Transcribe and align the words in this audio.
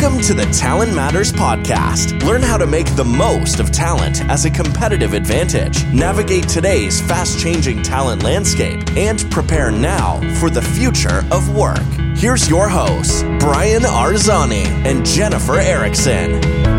Welcome 0.00 0.22
to 0.22 0.32
the 0.32 0.46
Talent 0.46 0.94
Matters 0.94 1.30
Podcast. 1.30 2.22
Learn 2.22 2.40
how 2.40 2.56
to 2.56 2.66
make 2.66 2.86
the 2.96 3.04
most 3.04 3.60
of 3.60 3.70
talent 3.70 4.24
as 4.30 4.46
a 4.46 4.50
competitive 4.50 5.12
advantage, 5.12 5.84
navigate 5.92 6.48
today's 6.48 7.02
fast 7.02 7.38
changing 7.38 7.82
talent 7.82 8.22
landscape, 8.22 8.80
and 8.96 9.30
prepare 9.30 9.70
now 9.70 10.18
for 10.40 10.48
the 10.48 10.62
future 10.62 11.22
of 11.30 11.54
work. 11.54 11.82
Here's 12.16 12.48
your 12.48 12.66
hosts, 12.66 13.24
Brian 13.40 13.82
Arzani 13.82 14.64
and 14.86 15.04
Jennifer 15.04 15.60
Erickson. 15.60 16.69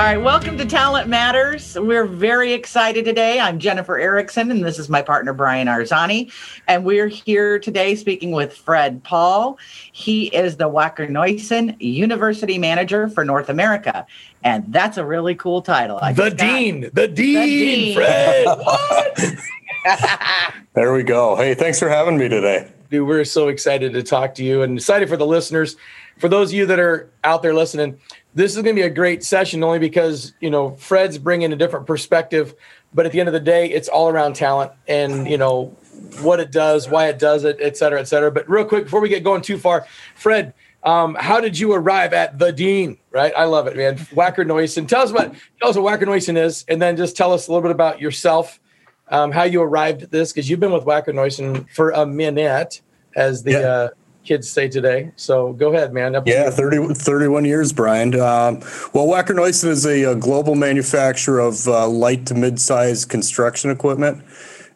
All 0.00 0.06
right, 0.06 0.16
welcome 0.16 0.56
to 0.56 0.64
Talent 0.64 1.08
Matters. 1.10 1.78
We're 1.78 2.06
very 2.06 2.54
excited 2.54 3.04
today. 3.04 3.38
I'm 3.38 3.58
Jennifer 3.58 3.98
Erickson, 3.98 4.50
and 4.50 4.64
this 4.64 4.78
is 4.78 4.88
my 4.88 5.02
partner, 5.02 5.34
Brian 5.34 5.68
Arzani. 5.68 6.32
And 6.66 6.86
we're 6.86 7.06
here 7.06 7.58
today 7.58 7.94
speaking 7.94 8.30
with 8.30 8.56
Fred 8.56 9.04
Paul. 9.04 9.58
He 9.92 10.28
is 10.28 10.56
the 10.56 10.70
Wacker 10.70 11.06
Neuson 11.06 11.76
University 11.80 12.56
Manager 12.56 13.10
for 13.10 13.26
North 13.26 13.50
America. 13.50 14.06
And 14.42 14.64
that's 14.72 14.96
a 14.96 15.04
really 15.04 15.34
cool 15.34 15.60
title. 15.60 15.98
I 16.00 16.14
the, 16.14 16.30
dean, 16.30 16.88
the, 16.94 17.06
dean, 17.06 17.34
the 17.34 17.44
Dean, 17.44 17.94
Fred. 17.94 19.38
there 20.72 20.94
we 20.94 21.02
go. 21.02 21.36
Hey, 21.36 21.52
thanks 21.52 21.78
for 21.78 21.90
having 21.90 22.16
me 22.16 22.30
today. 22.30 22.72
Dude, 22.88 23.06
we're 23.06 23.24
so 23.24 23.48
excited 23.48 23.92
to 23.92 24.02
talk 24.02 24.34
to 24.36 24.44
you 24.44 24.62
and 24.62 24.78
excited 24.78 25.10
for 25.10 25.18
the 25.18 25.26
listeners. 25.26 25.76
For 26.16 26.28
those 26.28 26.50
of 26.50 26.54
you 26.54 26.66
that 26.66 26.78
are 26.78 27.10
out 27.22 27.42
there 27.42 27.54
listening, 27.54 27.98
this 28.34 28.56
is 28.56 28.62
going 28.62 28.76
to 28.76 28.80
be 28.80 28.86
a 28.86 28.90
great 28.90 29.24
session 29.24 29.62
only 29.62 29.78
because 29.78 30.34
you 30.40 30.50
know 30.50 30.72
Fred's 30.72 31.18
bringing 31.18 31.52
a 31.52 31.56
different 31.56 31.86
perspective, 31.86 32.54
but 32.94 33.06
at 33.06 33.12
the 33.12 33.20
end 33.20 33.28
of 33.28 33.32
the 33.32 33.40
day, 33.40 33.70
it's 33.70 33.88
all 33.88 34.08
around 34.08 34.34
talent 34.34 34.72
and 34.88 35.28
you 35.28 35.38
know 35.38 35.76
what 36.22 36.40
it 36.40 36.50
does, 36.50 36.88
why 36.88 37.08
it 37.08 37.18
does 37.18 37.44
it, 37.44 37.58
et 37.60 37.76
cetera, 37.76 38.00
et 38.00 38.04
cetera. 38.04 38.30
But 38.30 38.48
real 38.48 38.64
quick, 38.64 38.84
before 38.84 39.00
we 39.00 39.08
get 39.08 39.24
going 39.24 39.42
too 39.42 39.58
far, 39.58 39.86
Fred, 40.14 40.54
um, 40.82 41.14
how 41.14 41.40
did 41.40 41.58
you 41.58 41.72
arrive 41.72 42.12
at 42.12 42.38
the 42.38 42.52
dean? 42.52 42.98
Right, 43.10 43.32
I 43.36 43.44
love 43.44 43.66
it, 43.66 43.76
man. 43.76 43.96
Wacker 44.14 44.46
Neuson. 44.46 44.86
Tell 44.88 45.02
us 45.02 45.12
what 45.12 45.34
tell 45.60 45.70
us 45.70 45.76
what 45.76 46.00
Wacker 46.00 46.06
Neuson 46.06 46.36
is, 46.36 46.64
and 46.68 46.80
then 46.80 46.96
just 46.96 47.16
tell 47.16 47.32
us 47.32 47.48
a 47.48 47.50
little 47.50 47.62
bit 47.62 47.72
about 47.72 48.00
yourself, 48.00 48.60
um, 49.08 49.32
how 49.32 49.42
you 49.42 49.60
arrived 49.62 50.02
at 50.02 50.10
this, 50.10 50.32
because 50.32 50.48
you've 50.48 50.60
been 50.60 50.72
with 50.72 50.84
Wacker 50.84 51.12
Neuson 51.14 51.68
for 51.70 51.90
a 51.90 52.06
minute 52.06 52.80
as 53.16 53.42
the 53.42 53.52
yeah. 53.52 53.58
uh, 53.58 53.88
kids 54.24 54.50
say 54.50 54.68
today. 54.68 55.12
So 55.16 55.52
go 55.52 55.72
ahead, 55.72 55.92
man. 55.92 56.14
yeah, 56.26 56.50
30, 56.50 56.94
31 56.94 57.44
years, 57.44 57.72
Brian. 57.72 58.14
Um, 58.14 58.60
well, 58.92 59.06
Wacker 59.06 59.34
Neuson 59.34 59.68
is 59.68 59.86
a, 59.86 60.04
a, 60.04 60.14
global 60.14 60.54
manufacturer 60.54 61.40
of 61.40 61.66
uh, 61.66 61.88
light 61.88 62.26
to 62.26 62.34
mid-sized 62.34 63.08
construction 63.08 63.70
equipment. 63.70 64.22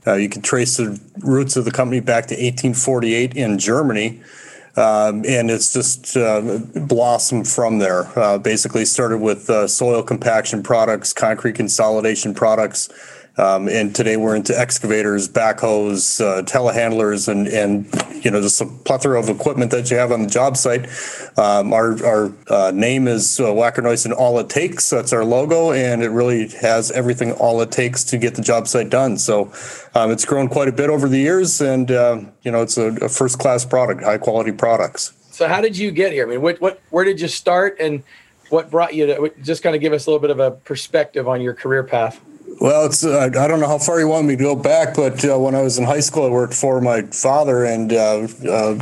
Uh, 0.07 0.15
you 0.15 0.29
can 0.29 0.43
trace 0.43 0.77
the 0.77 1.01
roots 1.21 1.57
of 1.57 1.65
the 1.65 1.71
company 1.71 2.01
back 2.01 2.27
to 2.27 2.35
1848 2.35 3.35
in 3.37 3.59
Germany. 3.59 4.23
Um, 4.77 5.25
and 5.25 5.51
it's 5.51 5.73
just 5.73 6.17
uh, 6.17 6.59
blossomed 6.75 7.47
from 7.47 7.79
there. 7.79 8.07
Uh, 8.19 8.39
basically, 8.39 8.85
started 8.85 9.19
with 9.19 9.49
uh, 9.49 9.69
soil 9.69 10.03
compaction 10.03 10.65
products, 10.65 11.13
concrete 11.13 11.55
consolidation 11.55 12.35
products, 12.35 12.89
um, 13.37 13.69
and 13.69 13.95
today 13.95 14.17
we're 14.17 14.37
into 14.37 14.59
excavators, 14.59 15.29
backhoes, 15.29 16.21
uh, 16.21 16.43
telehandlers, 16.43 17.27
and 17.29 17.49
and 17.49 18.25
you 18.25 18.31
know 18.31 18.41
just 18.41 18.61
a 18.61 18.67
plethora 18.67 19.19
of 19.19 19.29
equipment 19.29 19.73
that 19.73 19.91
you 19.91 19.97
have 19.97 20.13
on 20.13 20.23
the 20.23 20.29
job 20.29 20.57
site. 20.57 20.89
Um, 21.37 21.73
our 21.73 22.05
our 22.07 22.33
uh, 22.49 22.71
name 22.73 23.09
is 23.09 23.41
uh, 23.41 23.45
Wacker 23.45 23.83
Neuson 23.83 24.13
All 24.13 24.39
It 24.39 24.49
Takes. 24.49 24.89
That's 24.91 25.13
our 25.13 25.25
logo, 25.25 25.73
and 25.73 26.03
it 26.03 26.11
really 26.11 26.49
has 26.61 26.93
everything 26.93 27.33
all 27.33 27.61
it 27.61 27.73
takes 27.73 28.05
to 28.05 28.19
get 28.19 28.37
the 28.37 28.43
job 28.43 28.69
site 28.69 28.89
done. 28.89 29.19
So 29.19 29.53
um, 29.95 30.13
it's 30.13 30.25
grown 30.25 30.49
quite 30.49 30.69
a 30.69 30.73
bit 30.73 30.89
over 30.89 31.09
the 31.09 31.19
years, 31.19 31.61
and 31.61 31.91
uh, 31.91 32.21
you 32.43 32.53
know 32.53 32.63
it's 32.63 32.79
a, 32.79 32.95
a 32.97 33.09
first 33.09 33.41
class 33.41 33.65
product, 33.65 34.05
high 34.05 34.19
quality 34.19 34.53
products. 34.53 35.13
So 35.33 35.49
how 35.49 35.61
did 35.61 35.77
you 35.77 35.91
get 35.91 36.13
here? 36.13 36.25
I 36.25 36.31
mean, 36.31 36.41
what 36.43 36.61
what 36.61 36.81
where 36.91 37.05
did 37.05 37.21
you 37.21 37.27
start, 37.27 37.79
and 37.81 38.05
what 38.51 38.71
brought 38.71 38.95
you 38.95 39.07
to 39.07 39.33
just 39.43 39.65
kind 39.65 39.75
of 39.75 39.83
give 39.83 39.93
us 39.93 40.07
a 40.07 40.11
little 40.11 40.21
bit 40.21 40.31
of 40.31 40.39
a 40.39 40.53
perspective 40.53 41.27
on 41.27 41.41
your 41.41 41.55
career 41.55 41.83
path? 41.83 42.21
Well, 42.61 42.87
it's 42.87 43.05
uh, 43.05 43.31
I 43.37 43.49
don't 43.49 43.59
know 43.59 43.67
how 43.67 43.79
far 43.79 43.99
you 43.99 44.07
want 44.07 44.27
me 44.27 44.37
to 44.37 44.43
go 44.43 44.55
back, 44.55 44.95
but 44.95 45.25
uh, 45.25 45.39
when 45.39 45.55
I 45.55 45.63
was 45.63 45.79
in 45.79 45.85
high 45.85 46.01
school, 46.01 46.27
I 46.27 46.29
worked 46.29 46.55
for 46.55 46.81
my 46.81 47.03
father, 47.03 47.65
and 47.65 47.93
uh, 47.93 48.29
uh 48.49 48.75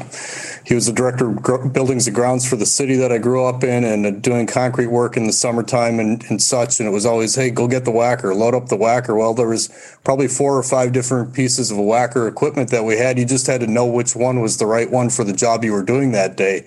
he 0.64 0.74
was 0.74 0.86
the 0.86 0.92
director 0.92 1.30
of 1.30 1.72
buildings 1.72 2.06
and 2.06 2.14
grounds 2.14 2.48
for 2.48 2.56
the 2.56 2.66
city 2.66 2.96
that 2.96 3.10
I 3.10 3.18
grew 3.18 3.44
up 3.44 3.64
in, 3.64 3.84
and 3.84 4.06
uh, 4.06 4.10
doing 4.10 4.46
concrete 4.46 4.88
work 4.88 5.16
in 5.16 5.26
the 5.26 5.32
summertime 5.32 6.00
and, 6.00 6.22
and 6.28 6.40
such. 6.40 6.80
And 6.80 6.88
it 6.88 6.92
was 6.92 7.06
always, 7.06 7.34
hey, 7.34 7.50
go 7.50 7.66
get 7.66 7.84
the 7.84 7.90
whacker, 7.90 8.34
load 8.34 8.54
up 8.54 8.66
the 8.66 8.76
whacker. 8.76 9.14
Well, 9.14 9.32
there 9.34 9.48
was 9.48 9.98
probably 10.04 10.28
four 10.28 10.56
or 10.56 10.62
five 10.62 10.92
different 10.92 11.34
pieces 11.34 11.70
of 11.70 11.78
whacker 11.78 12.28
equipment 12.28 12.70
that 12.70 12.84
we 12.84 12.96
had. 12.96 13.18
You 13.18 13.24
just 13.24 13.46
had 13.46 13.60
to 13.62 13.66
know 13.66 13.86
which 13.86 14.14
one 14.14 14.40
was 14.40 14.58
the 14.58 14.66
right 14.66 14.90
one 14.90 15.08
for 15.08 15.24
the 15.24 15.32
job 15.32 15.64
you 15.64 15.72
were 15.72 15.82
doing 15.82 16.12
that 16.12 16.36
day. 16.36 16.66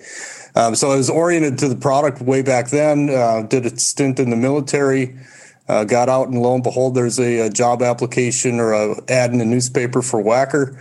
Um, 0.54 0.74
so 0.74 0.90
I 0.90 0.96
was 0.96 1.08
oriented 1.08 1.58
to 1.58 1.68
the 1.68 1.76
product 1.76 2.20
way 2.20 2.42
back 2.42 2.68
then. 2.68 3.06
Did 3.48 3.66
a 3.66 3.78
stint 3.78 4.18
in 4.18 4.30
the 4.30 4.36
military. 4.36 5.16
Uh, 5.68 5.84
got 5.84 6.08
out 6.08 6.28
and 6.28 6.40
lo 6.40 6.54
and 6.54 6.62
behold, 6.62 6.94
there's 6.94 7.18
a, 7.18 7.40
a 7.40 7.50
job 7.50 7.82
application 7.82 8.60
or 8.60 8.72
a 8.72 8.94
ad 9.08 9.32
in 9.32 9.38
the 9.38 9.44
newspaper 9.44 10.00
for 10.00 10.22
Wacker 10.22 10.78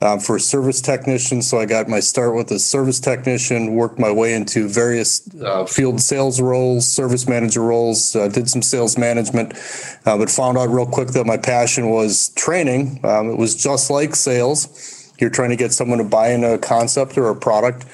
um, 0.00 0.20
for 0.20 0.36
a 0.36 0.40
service 0.40 0.80
technician. 0.80 1.42
So 1.42 1.58
I 1.58 1.66
got 1.66 1.88
my 1.88 2.00
start 2.00 2.34
with 2.34 2.50
a 2.52 2.58
service 2.58 3.00
technician, 3.00 3.74
worked 3.74 3.98
my 3.98 4.12
way 4.12 4.34
into 4.34 4.68
various 4.68 5.28
uh, 5.42 5.64
field 5.66 6.00
sales 6.00 6.40
roles, 6.40 6.86
service 6.86 7.26
manager 7.26 7.62
roles, 7.62 8.14
uh, 8.14 8.28
did 8.28 8.48
some 8.48 8.62
sales 8.62 8.96
management, 8.96 9.54
uh, 10.06 10.16
but 10.16 10.30
found 10.30 10.56
out 10.56 10.68
real 10.68 10.86
quick 10.86 11.08
that 11.08 11.26
my 11.26 11.36
passion 11.36 11.90
was 11.90 12.28
training. 12.30 13.00
Um, 13.04 13.30
it 13.30 13.38
was 13.38 13.54
just 13.56 13.90
like 13.90 14.14
sales. 14.14 15.12
You're 15.18 15.30
trying 15.30 15.50
to 15.50 15.56
get 15.56 15.72
someone 15.72 15.98
to 15.98 16.04
buy 16.04 16.28
in 16.30 16.44
a 16.44 16.58
concept 16.58 17.18
or 17.18 17.28
a 17.28 17.34
product 17.34 17.84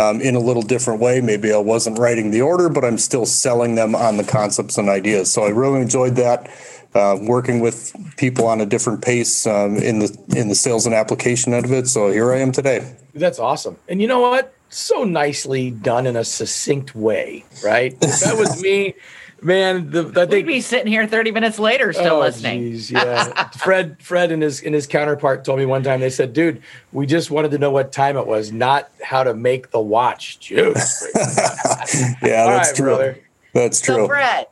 um, 0.00 0.20
in 0.20 0.34
a 0.34 0.40
little 0.40 0.62
different 0.62 1.00
way. 1.00 1.20
Maybe 1.20 1.52
I 1.52 1.58
wasn't 1.58 1.98
writing 1.98 2.30
the 2.30 2.40
order, 2.40 2.68
but 2.68 2.84
I'm 2.84 2.98
still 2.98 3.26
selling 3.26 3.74
them 3.74 3.94
on 3.94 4.16
the 4.16 4.24
concepts 4.24 4.78
and 4.78 4.88
ideas. 4.88 5.32
So 5.32 5.44
I 5.44 5.50
really 5.50 5.80
enjoyed 5.80 6.16
that. 6.16 6.50
Uh, 6.92 7.16
working 7.22 7.60
with 7.60 7.94
people 8.16 8.48
on 8.48 8.60
a 8.60 8.66
different 8.66 9.00
pace 9.00 9.46
um, 9.46 9.76
in 9.76 10.00
the 10.00 10.24
in 10.34 10.48
the 10.48 10.56
sales 10.56 10.86
and 10.86 10.94
application 10.94 11.54
end 11.54 11.64
of 11.64 11.70
it. 11.70 11.86
So 11.86 12.10
here 12.10 12.32
I 12.32 12.38
am 12.38 12.50
today. 12.50 12.96
That's 13.14 13.38
awesome. 13.38 13.76
And 13.88 14.02
you 14.02 14.08
know 14.08 14.18
what? 14.18 14.52
So 14.70 15.04
nicely 15.04 15.70
done 15.70 16.04
in 16.08 16.16
a 16.16 16.24
succinct 16.24 16.96
way, 16.96 17.44
right? 17.62 17.98
that 18.00 18.34
was 18.36 18.60
me 18.60 18.94
man, 19.42 19.90
the, 19.90 20.08
I 20.08 20.26
think 20.26 20.30
we'd 20.30 20.46
be 20.46 20.60
sitting 20.60 20.86
here 20.86 21.06
30 21.06 21.30
minutes 21.32 21.58
later 21.58 21.92
still 21.92 22.16
oh, 22.16 22.20
listening. 22.20 22.60
Geez, 22.62 22.90
yeah. 22.92 23.48
Fred, 23.50 24.02
Fred 24.02 24.32
and 24.32 24.42
his 24.42 24.62
and 24.62 24.74
his 24.74 24.86
counterpart 24.86 25.44
told 25.44 25.58
me 25.58 25.66
one 25.66 25.82
time, 25.82 26.00
they 26.00 26.10
said, 26.10 26.32
dude, 26.32 26.62
we 26.92 27.06
just 27.06 27.30
wanted 27.30 27.50
to 27.52 27.58
know 27.58 27.70
what 27.70 27.92
time 27.92 28.16
it 28.16 28.26
was, 28.26 28.52
not 28.52 28.90
how 29.02 29.22
to 29.22 29.34
make 29.34 29.70
the 29.70 29.80
watch. 29.80 30.38
Juice. 30.40 31.06
yeah, 31.14 32.46
that's 32.46 32.70
right, 32.70 32.76
true. 32.76 32.86
Brother. 32.86 33.18
That's 33.52 33.80
true. 33.80 33.94
So 33.96 34.06
Fred, 34.06 34.46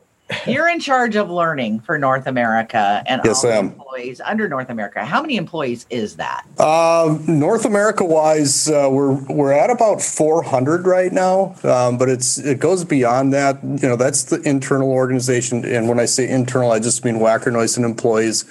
you're 0.47 0.69
in 0.69 0.81
charge 0.81 1.17
of 1.17 1.31
learning 1.31 1.81
for 1.81 1.99
North 1.99 2.27
America 2.27 3.03
and 3.07 3.21
yes, 3.25 3.45
all 3.45 3.51
employees 3.51 4.21
under 4.21 4.49
North 4.49 4.69
America. 4.69 5.05
How 5.05 5.23
many 5.23 5.37
employees 5.37 5.87
is 5.91 6.17
that? 6.17 6.47
Uh, 6.59 7.19
North 7.27 7.65
America 7.65 8.05
wise, 8.05 8.69
uh, 8.69 8.89
we're 8.91 9.15
we're 9.25 9.53
at 9.53 9.71
about 9.71 10.03
400 10.03 10.87
right 10.87 11.13
now, 11.13 11.55
um, 11.65 11.99
but 11.99 12.09
it's 12.09 12.39
it 12.39 12.61
goes 12.61 12.85
beyond 12.85 13.33
that. 13.33 13.63
You 13.63 13.89
know, 13.89 13.97
that's 13.97 14.25
the 14.25 14.41
internal 14.43 14.91
organization, 14.91 15.65
and 15.65 15.89
when 15.89 15.99
I 15.99 16.05
say 16.05 16.29
internal, 16.29 16.73
I 16.73 16.79
just 16.79 17.05
mean 17.05 17.17
Wacker 17.17 17.53
Neuson 17.53 17.85
employees. 17.85 18.45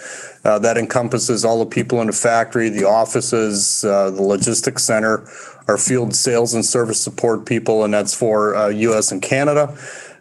Uh, 0.43 0.57
that 0.57 0.77
encompasses 0.77 1.43
all 1.43 1.59
the 1.59 1.65
people 1.65 1.99
in 1.99 2.07
the 2.07 2.13
factory, 2.13 2.69
the 2.69 2.85
offices, 2.85 3.83
uh, 3.83 4.09
the 4.11 4.21
logistics 4.21 4.81
center, 4.81 5.27
our 5.67 5.77
field 5.77 6.15
sales 6.15 6.53
and 6.53 6.65
service 6.65 7.01
support 7.01 7.45
people, 7.45 7.83
and 7.83 7.93
that's 7.93 8.13
for 8.13 8.71
U.S. 8.71 9.11
Uh, 9.11 9.15
and 9.15 9.21
Canada. 9.21 9.77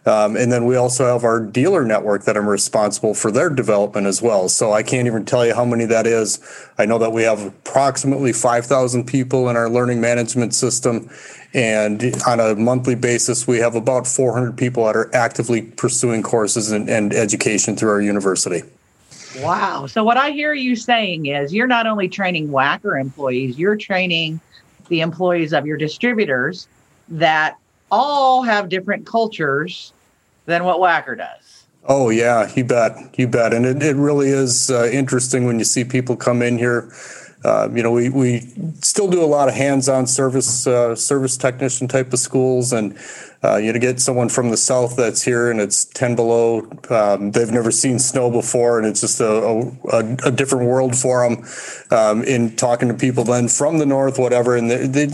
Um, 0.07 0.37
and 0.37 0.49
then 0.49 0.63
we 0.65 0.77
also 0.77 1.05
have 1.05 1.25
our 1.25 1.41
dealer 1.41 1.83
network 1.83 2.23
that 2.23 2.37
I'm 2.37 2.47
responsible 2.47 3.13
for 3.13 3.29
their 3.29 3.49
development 3.49 4.07
as 4.07 4.21
well. 4.21 4.47
So 4.47 4.71
I 4.71 4.81
can't 4.81 5.05
even 5.05 5.25
tell 5.25 5.45
you 5.45 5.53
how 5.53 5.65
many 5.65 5.83
that 5.83 6.07
is. 6.07 6.39
I 6.77 6.85
know 6.85 6.97
that 6.99 7.11
we 7.11 7.23
have 7.23 7.45
approximately 7.45 8.31
5,000 8.31 9.05
people 9.05 9.49
in 9.49 9.57
our 9.57 9.69
learning 9.69 9.99
management 9.99 10.55
system. 10.55 11.09
And 11.53 12.15
on 12.25 12.39
a 12.39 12.55
monthly 12.55 12.95
basis, 12.95 13.47
we 13.47 13.57
have 13.57 13.75
about 13.75 14.07
400 14.07 14.57
people 14.57 14.85
that 14.85 14.95
are 14.95 15.13
actively 15.13 15.61
pursuing 15.61 16.23
courses 16.23 16.71
and, 16.71 16.89
and 16.89 17.13
education 17.13 17.75
through 17.75 17.89
our 17.89 18.01
university. 18.01 18.63
Wow. 19.39 19.87
So, 19.87 20.05
what 20.05 20.15
I 20.15 20.31
hear 20.31 20.53
you 20.53 20.75
saying 20.75 21.25
is 21.25 21.53
you're 21.53 21.67
not 21.67 21.85
only 21.85 22.07
training 22.07 22.47
Wacker 22.47 22.99
employees, 22.99 23.59
you're 23.59 23.75
training 23.75 24.39
the 24.87 25.01
employees 25.01 25.53
of 25.53 25.65
your 25.65 25.77
distributors 25.77 26.67
that 27.09 27.57
all 27.91 28.41
have 28.43 28.69
different 28.69 29.05
cultures 29.05 29.93
than 30.47 30.63
what 30.63 30.79
Wacker 30.79 31.15
does. 31.15 31.65
Oh 31.85 32.09
yeah, 32.09 32.51
you 32.55 32.65
bet, 32.65 33.17
you 33.17 33.27
bet, 33.27 33.53
and 33.53 33.65
it, 33.65 33.83
it 33.83 33.95
really 33.95 34.29
is 34.29 34.71
uh, 34.71 34.89
interesting 34.91 35.45
when 35.45 35.59
you 35.59 35.65
see 35.65 35.83
people 35.83 36.17
come 36.17 36.41
in 36.41 36.57
here. 36.57 36.91
Uh, 37.45 37.69
you 37.71 37.83
know, 37.83 37.91
we, 37.91 38.09
we 38.09 38.39
still 38.81 39.07
do 39.07 39.23
a 39.23 39.25
lot 39.25 39.47
of 39.47 39.53
hands-on 39.53 40.07
service 40.07 40.65
uh, 40.65 40.95
service 40.95 41.37
technician 41.37 41.87
type 41.87 42.11
of 42.11 42.19
schools, 42.19 42.73
and 42.73 42.97
Uh, 43.43 43.57
you 43.57 43.71
to 43.71 43.79
get 43.79 43.99
someone 43.99 44.29
from 44.29 44.49
the 44.49 44.57
south 44.57 44.95
that's 44.95 45.21
here 45.21 45.51
and 45.51 45.61
it's 45.61 45.85
10 45.85 46.15
below, 46.15 46.67
um, 46.89 47.31
they've 47.31 47.51
never 47.51 47.69
seen 47.69 47.99
snow 47.99 48.31
before, 48.31 48.79
and 48.79 48.87
it's 48.87 49.01
just 49.01 49.19
a, 49.19 49.71
a, 49.91 50.17
a 50.25 50.31
different 50.31 50.67
world 50.67 50.97
for 50.97 51.27
them. 51.27 51.45
Um, 51.91 52.23
in 52.23 52.55
talking 52.55 52.87
to 52.87 52.93
people 52.93 53.23
then 53.23 53.47
from 53.47 53.77
the 53.77 53.85
north, 53.85 54.17
whatever, 54.17 54.55
and 54.55 54.69
they, 54.69 54.87
they, 54.87 55.07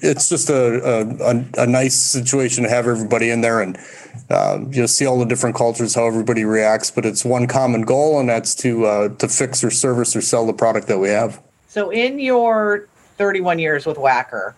it's 0.00 0.28
just 0.28 0.50
a, 0.50 1.46
a, 1.56 1.66
nice 1.66 1.96
situation 1.96 2.64
to 2.64 2.70
have 2.70 2.86
everybody 2.86 3.30
in 3.30 3.40
there 3.40 3.60
and 3.60 3.78
uh, 4.30 4.60
you'll 4.70 4.88
see 4.88 5.06
all 5.06 5.18
the 5.18 5.24
different 5.24 5.56
cultures, 5.56 5.94
how 5.94 6.06
everybody 6.06 6.44
reacts, 6.44 6.90
but 6.90 7.04
it's 7.04 7.24
one 7.24 7.46
common 7.46 7.82
goal, 7.82 8.20
and 8.20 8.28
that's 8.28 8.54
to 8.54 8.86
uh, 8.86 9.08
to 9.16 9.28
fix 9.28 9.62
or 9.62 9.70
service 9.70 10.16
or 10.16 10.20
sell 10.20 10.46
the 10.46 10.52
product 10.52 10.86
that 10.88 10.98
we 10.98 11.08
have. 11.08 11.42
So, 11.68 11.90
in 11.90 12.18
your 12.18 12.88
31 13.18 13.58
years 13.58 13.86
with 13.86 13.96
Wacker, 13.96 14.54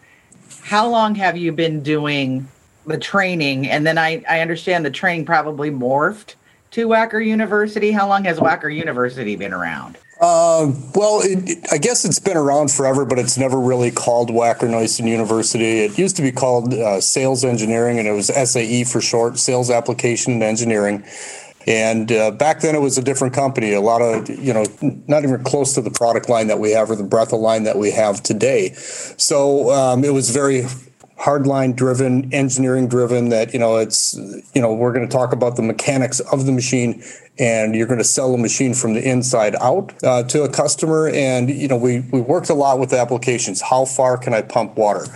how 0.62 0.88
long 0.88 1.14
have 1.16 1.36
you 1.36 1.52
been 1.52 1.82
doing 1.82 2.48
the 2.86 2.98
training? 2.98 3.68
And 3.68 3.86
then 3.86 3.98
I, 3.98 4.22
I 4.28 4.40
understand 4.40 4.84
the 4.84 4.90
training 4.90 5.26
probably 5.26 5.70
morphed 5.70 6.34
to 6.72 6.88
Wacker 6.88 7.24
University. 7.24 7.90
How 7.90 8.08
long 8.08 8.24
has 8.24 8.38
Wacker 8.38 8.74
University 8.74 9.36
been 9.36 9.52
around? 9.52 9.98
Uh, 10.20 10.72
well, 10.94 11.20
it, 11.20 11.48
it, 11.48 11.66
I 11.70 11.76
guess 11.76 12.04
it's 12.04 12.18
been 12.18 12.38
around 12.38 12.70
forever, 12.70 13.04
but 13.04 13.18
it's 13.18 13.36
never 13.36 13.60
really 13.60 13.90
called 13.90 14.30
Wacker 14.30 14.68
Neuson 14.68 15.06
University. 15.06 15.80
It 15.80 15.98
used 15.98 16.16
to 16.16 16.22
be 16.22 16.32
called 16.32 16.72
uh, 16.72 17.00
Sales 17.02 17.44
Engineering, 17.44 17.98
and 17.98 18.08
it 18.08 18.12
was 18.12 18.28
SAE 18.28 18.84
for 18.84 19.02
short, 19.02 19.38
Sales 19.38 19.70
Application 19.70 20.32
and 20.32 20.42
Engineering. 20.42 21.04
And 21.66 22.10
uh, 22.12 22.30
back 22.30 22.60
then, 22.60 22.74
it 22.74 22.80
was 22.80 22.96
a 22.96 23.02
different 23.02 23.34
company. 23.34 23.72
A 23.72 23.80
lot 23.80 24.00
of, 24.00 24.30
you 24.30 24.54
know, 24.54 24.64
not 24.80 25.24
even 25.24 25.42
close 25.42 25.74
to 25.74 25.82
the 25.82 25.90
product 25.90 26.28
line 26.28 26.46
that 26.46 26.60
we 26.60 26.70
have 26.70 26.90
or 26.90 26.96
the 26.96 27.04
breadth 27.04 27.32
of 27.32 27.40
line 27.40 27.64
that 27.64 27.76
we 27.76 27.90
have 27.90 28.22
today. 28.22 28.72
So 28.74 29.70
um, 29.72 30.04
it 30.04 30.14
was 30.14 30.30
very 30.30 30.62
hardline 31.18 31.74
driven, 31.74 32.32
engineering 32.32 32.88
driven. 32.88 33.30
That 33.30 33.52
you 33.52 33.58
know, 33.58 33.76
it's 33.76 34.14
you 34.54 34.60
know, 34.60 34.72
we're 34.72 34.92
going 34.92 35.06
to 35.06 35.12
talk 35.12 35.32
about 35.32 35.56
the 35.56 35.62
mechanics 35.62 36.20
of 36.20 36.46
the 36.46 36.52
machine 36.52 37.02
and 37.38 37.74
you're 37.74 37.86
going 37.86 37.98
to 37.98 38.04
sell 38.04 38.32
a 38.34 38.38
machine 38.38 38.74
from 38.74 38.94
the 38.94 39.06
inside 39.06 39.54
out 39.56 39.92
uh, 40.02 40.22
to 40.24 40.42
a 40.42 40.48
customer. 40.48 41.08
And 41.08 41.50
you 41.50 41.68
know, 41.68 41.76
we 41.76 42.00
we 42.00 42.20
worked 42.20 42.50
a 42.50 42.54
lot 42.54 42.78
with 42.78 42.92
applications. 42.92 43.60
How 43.60 43.84
far 43.84 44.16
can 44.16 44.34
I 44.34 44.42
pump 44.42 44.76
water? 44.76 45.06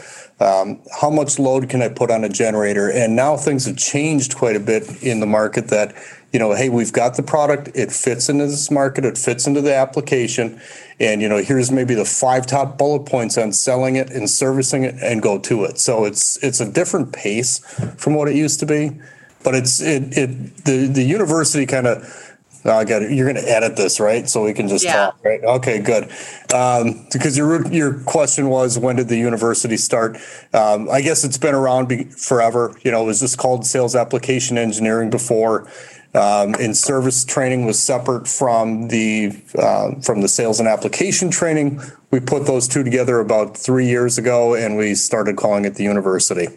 Um, 0.41 0.81
how 0.99 1.11
much 1.11 1.39
load 1.39 1.69
can 1.69 1.83
I 1.83 1.89
put 1.89 2.11
on 2.11 2.25
a 2.25 2.29
generator? 2.29 2.91
And 2.91 3.15
now 3.15 3.37
things 3.37 3.67
have 3.67 3.77
changed 3.77 4.37
quite 4.37 4.57
a 4.57 4.61
bit 4.61 5.03
in 5.03 5.21
the 5.21 5.27
market. 5.27 5.69
That 5.69 5.95
you 6.33 6.39
know, 6.39 6.55
hey, 6.55 6.69
we've 6.69 6.93
got 6.93 7.17
the 7.17 7.23
product. 7.23 7.71
It 7.75 7.91
fits 7.91 8.29
into 8.29 8.47
this 8.47 8.71
market. 8.71 9.05
It 9.05 9.19
fits 9.19 9.47
into 9.47 9.61
the 9.61 9.75
application. 9.75 10.61
And 10.99 11.21
you 11.21 11.29
know, 11.29 11.39
here's 11.39 11.71
maybe 11.71 11.95
the 11.95 12.05
five 12.05 12.47
top 12.47 12.79
bullet 12.79 13.07
points 13.07 13.37
on 13.37 13.53
selling 13.53 13.97
it 13.97 14.11
and 14.11 14.29
servicing 14.29 14.85
it, 14.85 14.95
and 15.03 15.21
go 15.21 15.39
to 15.39 15.65
it. 15.65 15.79
So 15.79 16.05
it's 16.05 16.37
it's 16.43 16.61
a 16.61 16.71
different 16.71 17.13
pace 17.13 17.59
from 17.97 18.15
what 18.15 18.29
it 18.29 18.37
used 18.37 18.61
to 18.61 18.67
be 18.67 19.01
but 19.43 19.55
it's 19.55 19.81
it 19.81 20.17
it 20.17 20.65
the 20.65 20.87
the 20.87 21.03
university 21.03 21.67
kind 21.67 21.87
of 21.87 22.31
oh, 22.65 22.71
I 22.71 22.85
got 22.85 23.03
it. 23.03 23.13
You're 23.13 23.31
going 23.31 23.43
to 23.43 23.51
edit 23.51 23.77
this, 23.77 24.01
right? 24.01 24.29
So 24.29 24.45
we 24.45 24.53
can 24.53 24.69
just 24.69 24.85
yeah. 24.85 24.93
talk, 24.93 25.25
right? 25.25 25.43
Okay, 25.43 25.81
good. 25.81 26.11
Um, 26.55 27.07
because 27.13 27.37
your 27.37 27.67
your 27.69 28.01
question 28.05 28.49
was 28.49 28.79
when 28.79 28.97
did 28.97 29.09
the 29.09 29.17
university 29.17 29.77
start? 29.77 30.17
Um, 30.53 30.89
I 30.91 31.01
guess 31.01 31.25
it's 31.25 31.39
been 31.39 31.55
around 31.55 31.89
be- 31.89 32.05
forever. 32.05 32.77
You 32.83 32.91
know, 32.91 33.03
it 33.03 33.07
was 33.07 33.21
just 33.21 33.39
called 33.39 33.67
sales 33.67 33.97
application 33.97 34.59
engineering 34.59 35.11
before. 35.11 35.71
Um, 36.13 36.55
and 36.55 36.77
service 36.77 37.25
training 37.25 37.67
was 37.67 37.81
separate 37.81 38.27
from 38.27 38.89
the 38.89 39.41
uh, 39.57 39.95
from 40.01 40.23
the 40.23 40.29
sales 40.29 40.59
and 40.59 40.69
application 40.69 41.31
training. 41.31 41.81
We 42.11 42.19
put 42.19 42.47
those 42.47 42.67
two 42.67 42.83
together 42.83 43.21
about 43.21 43.57
three 43.57 43.87
years 43.87 44.19
ago, 44.19 44.57
and 44.57 44.77
we 44.77 44.97
started 44.97 45.37
calling 45.37 45.65
it 45.65 45.77
the 45.77 45.85
university. 45.85 46.49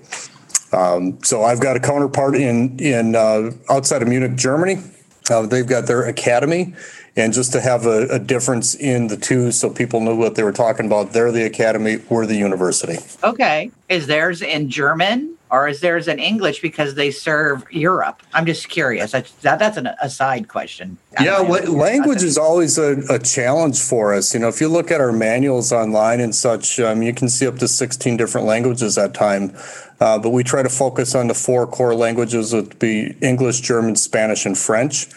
Um, 0.71 1.21
so 1.23 1.43
I've 1.43 1.59
got 1.59 1.75
a 1.75 1.79
counterpart 1.79 2.35
in 2.35 2.79
in 2.79 3.15
uh, 3.15 3.51
outside 3.69 4.01
of 4.01 4.07
Munich, 4.07 4.35
Germany. 4.35 4.81
Uh, 5.29 5.45
they've 5.45 5.67
got 5.67 5.85
their 5.85 6.07
academy, 6.07 6.73
and 7.15 7.31
just 7.31 7.51
to 7.53 7.61
have 7.61 7.85
a, 7.85 8.07
a, 8.09 8.19
difference 8.19 8.75
in 8.75 9.07
the 9.07 9.15
two, 9.15 9.51
so 9.51 9.69
people 9.69 10.01
knew 10.01 10.17
what 10.17 10.35
they 10.35 10.43
were 10.43 10.51
talking 10.51 10.85
about. 10.85 11.13
They're 11.13 11.31
the 11.31 11.45
academy. 11.45 11.97
We're 12.09 12.25
the 12.25 12.35
university. 12.35 12.97
Okay, 13.23 13.71
is 13.87 14.07
theirs 14.07 14.41
in 14.41 14.69
German? 14.69 15.37
Or 15.53 15.67
is 15.67 15.81
theirs 15.81 16.07
in 16.07 16.17
English 16.17 16.61
because 16.61 16.95
they 16.95 17.11
serve 17.11 17.63
Europe? 17.71 18.23
I'm 18.33 18.47
just 18.47 18.69
curious. 18.69 19.11
that, 19.11 19.31
that's 19.41 19.77
an 19.77 19.91
aside 20.01 20.47
question. 20.47 20.97
Yeah, 21.21 21.37
language 21.37 22.23
is 22.23 22.39
always 22.39 22.79
a, 22.79 23.03
a, 23.07 23.19
challenge 23.19 23.79
for 23.79 24.15
us. 24.15 24.33
You 24.33 24.39
know, 24.39 24.47
if 24.47 24.59
you 24.59 24.67
look 24.67 24.89
at 24.89 24.99
our 24.99 25.11
manuals 25.11 25.71
online 25.71 26.21
and 26.21 26.33
such, 26.33 26.79
um, 26.79 27.03
you 27.03 27.13
can 27.13 27.29
see 27.29 27.45
up 27.45 27.59
to 27.59 27.67
16 27.67 28.17
different 28.17 28.47
languages 28.47 28.97
at 28.97 29.13
time. 29.13 29.55
Uh, 29.99 30.17
but 30.17 30.31
we 30.31 30.43
try 30.43 30.63
to 30.63 30.69
focus 30.69 31.13
on 31.13 31.27
the 31.27 31.35
four 31.35 31.67
core 31.67 31.93
languages, 31.93 32.51
would 32.51 32.79
be 32.79 33.15
English, 33.21 33.61
German, 33.61 33.95
Spanish, 33.95 34.47
and 34.47 34.57
French. 34.57 35.07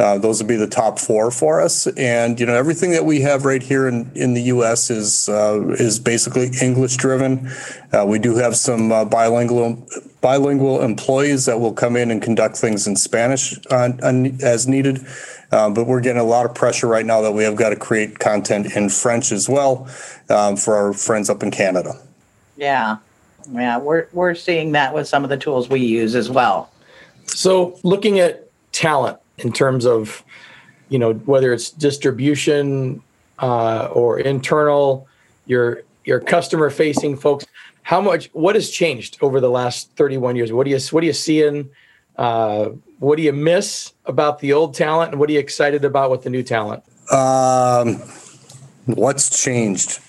Uh, 0.00 0.16
those 0.16 0.40
would 0.40 0.48
be 0.48 0.56
the 0.56 0.66
top 0.66 0.98
four 0.98 1.30
for 1.30 1.60
us. 1.60 1.86
And 1.88 2.40
you 2.40 2.46
know 2.46 2.54
everything 2.54 2.92
that 2.92 3.04
we 3.04 3.20
have 3.20 3.44
right 3.44 3.62
here 3.62 3.86
in, 3.86 4.10
in 4.14 4.32
the 4.32 4.40
U.S. 4.44 4.88
is 4.88 5.28
uh, 5.28 5.60
is 5.78 5.98
basically 5.98 6.50
English 6.62 6.96
driven. 6.96 7.50
Uh, 7.92 8.06
we 8.06 8.18
do 8.18 8.34
have 8.36 8.56
some 8.56 8.90
uh, 8.90 9.04
bilingual 9.04 9.86
bilingual 10.22 10.80
employees 10.80 11.44
that 11.44 11.60
will 11.60 11.74
come 11.74 11.96
in 11.96 12.10
and 12.10 12.22
conduct 12.22 12.56
things 12.56 12.86
in 12.86 12.96
Spanish 12.96 13.58
on, 13.66 14.02
on, 14.02 14.40
as 14.42 14.66
needed. 14.66 15.04
Uh, 15.52 15.68
but 15.68 15.86
we're 15.86 16.00
getting 16.00 16.20
a 16.20 16.24
lot 16.24 16.46
of 16.46 16.54
pressure 16.54 16.86
right 16.86 17.04
now 17.04 17.20
that 17.20 17.32
we 17.32 17.44
have 17.44 17.56
got 17.56 17.70
to 17.70 17.76
create 17.76 18.18
content 18.18 18.74
in 18.76 18.88
French 18.88 19.32
as 19.32 19.50
well 19.50 19.86
um, 20.30 20.56
for 20.56 20.76
our 20.76 20.94
friends 20.94 21.28
up 21.28 21.42
in 21.42 21.50
Canada. 21.50 21.92
Yeah, 22.56 22.96
yeah, 23.52 23.76
we're 23.76 24.06
we're 24.14 24.34
seeing 24.34 24.72
that 24.72 24.94
with 24.94 25.06
some 25.06 25.24
of 25.24 25.30
the 25.30 25.36
tools 25.36 25.68
we 25.68 25.80
use 25.80 26.14
as 26.14 26.30
well. 26.30 26.70
So, 27.26 27.78
looking 27.82 28.18
at 28.18 28.50
talent 28.72 29.18
in 29.44 29.52
terms 29.52 29.86
of 29.86 30.24
you 30.88 30.98
know 30.98 31.14
whether 31.14 31.52
it's 31.52 31.70
distribution 31.70 33.02
uh, 33.38 33.86
or 33.92 34.18
internal 34.18 35.06
your 35.46 35.82
your 36.04 36.20
customer 36.20 36.70
facing 36.70 37.16
folks 37.16 37.46
how 37.82 38.00
much 38.00 38.30
what 38.32 38.54
has 38.54 38.70
changed 38.70 39.18
over 39.20 39.40
the 39.40 39.50
last 39.50 39.90
31 39.96 40.36
years? 40.36 40.52
What 40.52 40.64
do 40.64 40.70
you 40.70 40.78
what 40.90 41.02
are 41.02 41.06
you 41.06 41.12
seeing 41.12 41.70
uh, 42.16 42.70
what 42.98 43.16
do 43.16 43.22
you 43.22 43.32
miss 43.32 43.92
about 44.06 44.40
the 44.40 44.52
old 44.52 44.74
talent 44.74 45.12
and 45.12 45.18
what 45.20 45.30
are 45.30 45.32
you 45.32 45.38
excited 45.38 45.84
about 45.84 46.10
with 46.10 46.22
the 46.22 46.30
new 46.30 46.42
talent? 46.42 46.84
Um, 47.10 47.96
what's 48.86 49.42
changed? 49.42 49.98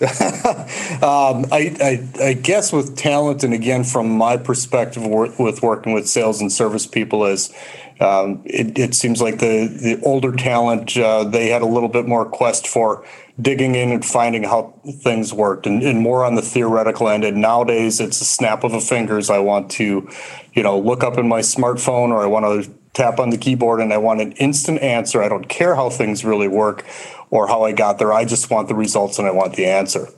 Um, 1.01 1.45
I, 1.51 1.75
I, 1.81 2.23
I, 2.23 2.33
guess 2.33 2.71
with 2.71 2.95
talent 2.95 3.43
and 3.43 3.55
again 3.55 3.83
from 3.83 4.09
my 4.09 4.37
perspective 4.37 5.03
with 5.03 5.63
working 5.63 5.93
with 5.93 6.07
sales 6.07 6.41
and 6.41 6.51
service 6.51 6.85
people 6.85 7.25
is 7.25 7.51
um, 8.01 8.42
it, 8.45 8.77
it, 8.80 8.95
seems 8.95 9.21
like 9.21 9.39
the 9.39 9.68
the 9.68 10.01
older 10.03 10.31
talent 10.31 10.98
uh, 10.98 11.24
they 11.24 11.50
had 11.50 11.62
a 11.62 11.68
little 11.68 11.89
bit 11.89 12.08
more 12.08 12.25
quest 12.25 12.67
for 12.67 13.05
digging 13.39 13.75
in 13.75 13.91
and 13.91 14.03
finding 14.03 14.43
how 14.43 14.74
things 15.03 15.34
worked 15.34 15.65
and, 15.65 15.81
and, 15.84 16.00
more 16.00 16.25
on 16.25 16.36
the 16.36 16.41
theoretical 16.41 17.08
end. 17.08 17.24
And 17.24 17.41
nowadays 17.41 18.00
it's 18.00 18.20
a 18.22 18.25
snap 18.25 18.63
of 18.63 18.74
a 18.74 18.81
fingers. 18.81 19.29
I 19.29 19.39
want 19.39 19.72
to 19.72 20.10
you 20.53 20.63
know 20.63 20.77
look 20.77 21.03
up 21.03 21.17
in 21.17 21.27
my 21.27 21.39
smartphone 21.39 22.10
or 22.10 22.22
i 22.22 22.25
want 22.25 22.46
to 22.46 22.72
tap 22.93 23.19
on 23.19 23.29
the 23.29 23.38
keyboard 23.38 23.79
and 23.79 23.93
i 23.93 23.98
want 23.98 24.21
an 24.21 24.31
instant 24.33 24.79
answer 24.81 25.21
i 25.21 25.29
don't 25.29 25.48
care 25.50 25.75
how 25.75 25.89
things 25.89 26.25
really 26.25 26.48
work 26.48 26.86
or 27.31 27.48
how 27.48 27.63
I 27.63 27.71
got 27.71 27.98
there. 27.98 28.13
I 28.13 28.25
just 28.25 28.51
want 28.51 28.67
the 28.67 28.75
results 28.75 29.17
and 29.17 29.27
I 29.27 29.31
want 29.31 29.55
the 29.55 29.65
answer. 29.65 30.10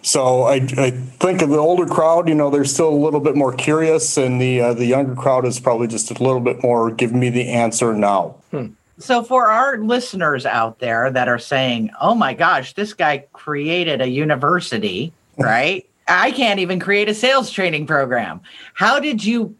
So 0.00 0.44
I, 0.44 0.54
I 0.76 0.90
think 0.90 1.42
of 1.42 1.50
the 1.50 1.58
older 1.58 1.86
crowd, 1.86 2.28
you 2.28 2.34
know, 2.34 2.50
they're 2.50 2.64
still 2.64 2.88
a 2.88 2.96
little 2.96 3.20
bit 3.20 3.36
more 3.36 3.52
curious, 3.52 4.16
and 4.16 4.40
the 4.40 4.60
uh, 4.60 4.74
the 4.74 4.86
younger 4.86 5.14
crowd 5.14 5.46
is 5.46 5.60
probably 5.60 5.86
just 5.86 6.10
a 6.10 6.14
little 6.14 6.40
bit 6.40 6.62
more 6.62 6.90
give 6.90 7.12
me 7.12 7.28
the 7.28 7.48
answer 7.48 7.94
now. 7.94 8.36
Hmm. 8.50 8.68
So 8.98 9.22
for 9.22 9.50
our 9.50 9.78
listeners 9.78 10.46
out 10.46 10.78
there 10.78 11.10
that 11.10 11.28
are 11.28 11.38
saying, 11.38 11.90
"Oh 12.00 12.14
my 12.14 12.34
gosh, 12.34 12.72
this 12.72 12.94
guy 12.94 13.26
created 13.32 14.00
a 14.00 14.08
university," 14.08 15.12
right? 15.36 15.86
I 16.08 16.32
can't 16.32 16.58
even 16.58 16.80
create 16.80 17.08
a 17.08 17.14
sales 17.14 17.50
training 17.50 17.86
program. 17.86 18.40
How 18.74 18.98
did 18.98 19.24
you 19.24 19.54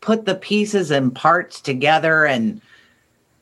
put 0.00 0.24
the 0.24 0.34
pieces 0.34 0.90
and 0.90 1.14
parts 1.14 1.60
together 1.60 2.24
and 2.24 2.60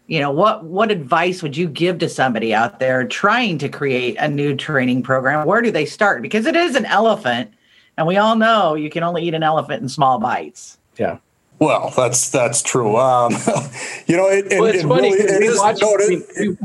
you 0.06 0.20
know 0.20 0.30
what 0.30 0.64
what 0.64 0.90
advice 0.90 1.42
would 1.42 1.56
you 1.56 1.68
give 1.68 1.98
to 1.98 2.08
somebody 2.08 2.54
out 2.54 2.78
there 2.78 3.06
trying 3.06 3.58
to 3.58 3.68
create 3.68 4.16
a 4.18 4.28
new 4.28 4.54
training 4.54 5.02
program? 5.02 5.46
Where 5.46 5.62
do 5.62 5.70
they 5.70 5.84
start? 5.84 6.22
Because 6.22 6.46
it 6.46 6.56
is 6.56 6.76
an 6.76 6.86
elephant 6.86 7.52
and 7.96 8.06
we 8.06 8.16
all 8.16 8.36
know 8.36 8.74
you 8.74 8.90
can 8.90 9.02
only 9.02 9.24
eat 9.24 9.34
an 9.34 9.42
elephant 9.42 9.82
in 9.82 9.88
small 9.88 10.18
bites. 10.18 10.78
Yeah. 10.96 11.18
Well 11.58 11.92
that's 11.96 12.30
that's 12.30 12.62
true. 12.62 12.96
Um, 12.96 13.32
you 14.06 14.16
know 14.16 14.28
it, 14.28 14.46
well, 14.50 14.64
it's 14.64 14.84
it 14.84 14.86
funny, 14.86 15.12
really, 15.12 15.18
it 15.18 15.42
is, 15.42 15.58
watched, 15.58 15.82
no, 15.82 15.96
it, 15.98 16.58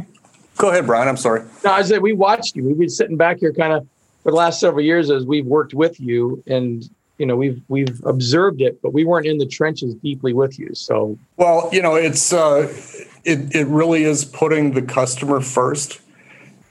go 0.57 0.69
ahead 0.69 0.85
brian 0.85 1.07
i'm 1.07 1.17
sorry. 1.17 1.43
No 1.63 1.71
i 1.71 1.81
said 1.81 2.01
we 2.01 2.13
watched 2.13 2.55
you. 2.55 2.63
We've 2.63 2.77
been 2.77 2.89
sitting 2.89 3.17
back 3.17 3.37
here 3.39 3.53
kind 3.53 3.73
of 3.73 3.87
for 4.23 4.31
the 4.31 4.37
last 4.37 4.59
several 4.59 4.85
years 4.85 5.09
as 5.09 5.25
we've 5.25 5.45
worked 5.45 5.73
with 5.73 5.99
you 5.99 6.43
and 6.45 6.87
you 7.21 7.27
know 7.27 7.35
we've 7.35 7.61
we've 7.67 8.01
observed 8.05 8.61
it 8.61 8.81
but 8.81 8.93
we 8.93 9.05
weren't 9.05 9.27
in 9.27 9.37
the 9.37 9.45
trenches 9.45 9.93
deeply 9.95 10.33
with 10.33 10.57
you 10.57 10.73
so 10.73 11.17
well 11.37 11.69
you 11.71 11.81
know 11.81 11.95
it's 11.95 12.33
uh 12.33 12.67
it, 13.23 13.55
it 13.55 13.67
really 13.67 14.03
is 14.03 14.25
putting 14.25 14.71
the 14.71 14.81
customer 14.81 15.39
first 15.39 16.01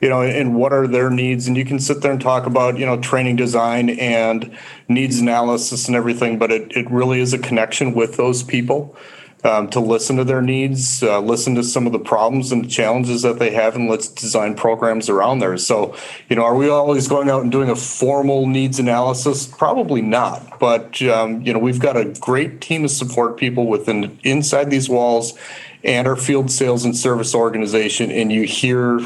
you 0.01 0.09
know, 0.09 0.23
and 0.23 0.55
what 0.55 0.73
are 0.73 0.87
their 0.87 1.11
needs. 1.11 1.47
And 1.47 1.59
you 1.59 1.65
can 1.67 1.79
sit 1.79 2.01
there 2.01 2.11
and 2.11 2.21
talk 2.21 2.47
about, 2.47 2.79
you 2.79 2.87
know, 2.87 2.99
training 2.99 3.37
design 3.37 3.91
and 3.91 4.57
needs 4.89 5.19
analysis 5.19 5.89
and 5.89 5.95
everything, 5.95 6.39
but 6.39 6.51
it, 6.51 6.75
it 6.75 6.91
really 6.91 7.21
is 7.21 7.35
a 7.35 7.39
connection 7.39 7.93
with 7.93 8.17
those 8.17 8.43
people 8.43 8.97
um, 9.45 9.69
to 9.71 9.81
listen 9.81 10.17
to 10.17 10.25
their 10.25 10.43
needs, 10.43 11.03
uh, 11.03 11.21
listen 11.21 11.55
to 11.55 11.63
some 11.63 11.87
of 11.87 11.93
the 11.93 11.99
problems 11.99 12.53
and 12.53 12.71
challenges 12.71 13.23
that 13.23 13.39
they 13.39 13.51
have, 13.53 13.75
and 13.75 13.89
let's 13.89 14.09
design 14.09 14.55
programs 14.55 15.09
around 15.09 15.39
there. 15.39 15.57
So, 15.57 15.97
you 16.29 16.37
know, 16.37 16.45
are 16.45 16.55
we 16.55 16.69
always 16.69 17.09
going 17.09 17.31
out 17.31 17.43
and 17.43 17.51
doing 17.51 17.71
a 17.71 17.77
formal 17.77 18.47
needs 18.47 18.79
analysis? 18.79 19.47
Probably 19.47 20.03
not. 20.03 20.59
But 20.59 21.01
um, 21.03 21.43
you 21.43 21.53
know, 21.53 21.59
we've 21.59 21.81
got 21.81 21.97
a 21.97 22.05
great 22.21 22.61
team 22.61 22.85
of 22.85 22.91
support 22.91 23.37
people 23.37 23.67
within 23.67 24.19
inside 24.23 24.71
these 24.71 24.89
walls, 24.89 25.39
and 25.83 26.07
our 26.07 26.17
field 26.17 26.51
sales 26.51 26.85
and 26.85 26.97
service 26.97 27.35
organization, 27.35 28.11
and 28.11 28.31
you 28.31 28.43
hear 28.43 29.01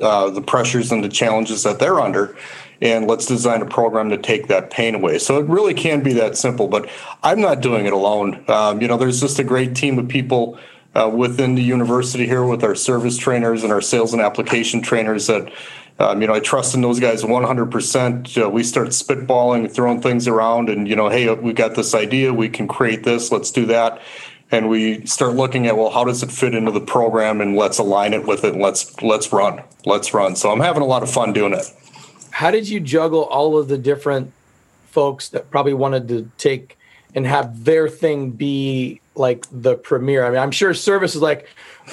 uh, 0.00 0.30
the 0.30 0.42
pressures 0.42 0.90
and 0.90 1.04
the 1.04 1.08
challenges 1.08 1.62
that 1.62 1.78
they're 1.78 2.00
under 2.00 2.36
and 2.80 3.06
let's 3.06 3.26
design 3.26 3.62
a 3.62 3.66
program 3.66 4.10
to 4.10 4.18
take 4.18 4.48
that 4.48 4.70
pain 4.70 4.94
away. 4.94 5.18
So 5.18 5.38
it 5.38 5.46
really 5.46 5.74
can 5.74 6.02
be 6.02 6.12
that 6.14 6.36
simple, 6.36 6.68
but 6.68 6.88
I'm 7.22 7.40
not 7.40 7.60
doing 7.60 7.86
it 7.86 7.92
alone. 7.92 8.44
Um, 8.48 8.80
you 8.80 8.88
know, 8.88 8.96
there's 8.96 9.20
just 9.20 9.38
a 9.38 9.44
great 9.44 9.74
team 9.74 9.98
of 9.98 10.08
people 10.08 10.58
uh, 10.94 11.10
within 11.12 11.54
the 11.54 11.62
university 11.62 12.26
here 12.26 12.44
with 12.44 12.64
our 12.64 12.74
service 12.74 13.16
trainers 13.16 13.62
and 13.62 13.72
our 13.72 13.80
sales 13.80 14.12
and 14.12 14.22
application 14.22 14.82
trainers 14.82 15.26
that. 15.26 15.52
Um, 15.98 16.22
you 16.22 16.26
know, 16.26 16.32
I 16.32 16.40
trust 16.40 16.74
in 16.74 16.80
those 16.80 16.98
guys 16.98 17.22
100%. 17.22 18.42
Uh, 18.42 18.48
we 18.48 18.62
start 18.62 18.88
spitballing, 18.88 19.70
throwing 19.70 20.00
things 20.00 20.26
around, 20.26 20.70
and 20.70 20.88
you 20.88 20.96
know, 20.96 21.10
hey, 21.10 21.30
we 21.34 21.52
got 21.52 21.74
this 21.74 21.94
idea. 21.94 22.32
We 22.32 22.48
can 22.48 22.66
create 22.66 23.04
this. 23.04 23.30
Let's 23.30 23.50
do 23.50 23.66
that 23.66 24.00
and 24.50 24.68
we 24.68 25.04
start 25.06 25.34
looking 25.34 25.66
at 25.66 25.76
well 25.76 25.90
how 25.90 26.04
does 26.04 26.22
it 26.22 26.30
fit 26.30 26.54
into 26.54 26.70
the 26.70 26.80
program 26.80 27.40
and 27.40 27.56
let's 27.56 27.78
align 27.78 28.12
it 28.12 28.26
with 28.26 28.44
it 28.44 28.54
and 28.54 28.62
let's 28.62 29.00
let's 29.02 29.32
run 29.32 29.62
let's 29.84 30.12
run 30.12 30.34
so 30.34 30.50
i'm 30.50 30.60
having 30.60 30.82
a 30.82 30.86
lot 30.86 31.02
of 31.02 31.10
fun 31.10 31.32
doing 31.32 31.52
it 31.52 31.66
how 32.30 32.50
did 32.50 32.68
you 32.68 32.80
juggle 32.80 33.24
all 33.24 33.58
of 33.58 33.68
the 33.68 33.78
different 33.78 34.32
folks 34.88 35.28
that 35.30 35.50
probably 35.50 35.74
wanted 35.74 36.08
to 36.08 36.30
take 36.38 36.76
and 37.14 37.26
have 37.26 37.64
their 37.64 37.88
thing 37.88 38.30
be 38.30 39.00
like 39.14 39.44
the 39.52 39.76
premier? 39.76 40.24
I 40.24 40.30
mean, 40.30 40.38
I'm 40.38 40.50
sure 40.50 40.72
service 40.74 41.14
is 41.14 41.22
like, 41.22 41.48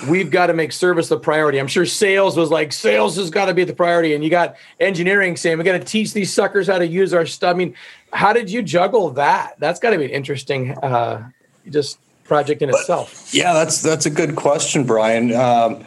we've 0.09 0.29
got 0.29 0.47
to 0.47 0.53
make 0.53 0.71
service 0.71 1.09
the 1.09 1.17
priority. 1.17 1.59
I'm 1.59 1.67
sure 1.67 1.85
sales 1.85 2.37
was 2.37 2.51
like, 2.51 2.71
sales 2.71 3.15
has 3.15 3.29
got 3.29 3.45
to 3.45 3.53
be 3.53 3.63
the 3.63 3.73
priority. 3.73 4.13
And 4.13 4.23
you 4.23 4.29
got 4.29 4.55
engineering 4.79 5.37
saying, 5.37 5.57
we 5.57 5.63
got 5.63 5.73
to 5.73 5.79
teach 5.79 6.13
these 6.13 6.31
suckers 6.33 6.67
how 6.67 6.77
to 6.77 6.87
use 6.87 7.13
our 7.13 7.25
stuff. 7.25 7.55
I 7.55 7.57
mean, 7.57 7.75
how 8.13 8.33
did 8.33 8.49
you 8.49 8.61
juggle 8.61 9.09
that? 9.11 9.55
That's 9.59 9.79
got 9.79 9.91
to 9.91 9.97
be 9.97 10.05
an 10.05 10.11
interesting, 10.11 10.77
uh, 10.77 11.29
just 11.69 11.99
project 12.23 12.61
in 12.61 12.69
itself. 12.69 13.33
Yeah, 13.33 13.53
that's 13.53 13.81
that's 13.81 14.05
a 14.05 14.09
good 14.09 14.35
question, 14.35 14.83
Brian. 14.83 15.33
Um, 15.33 15.85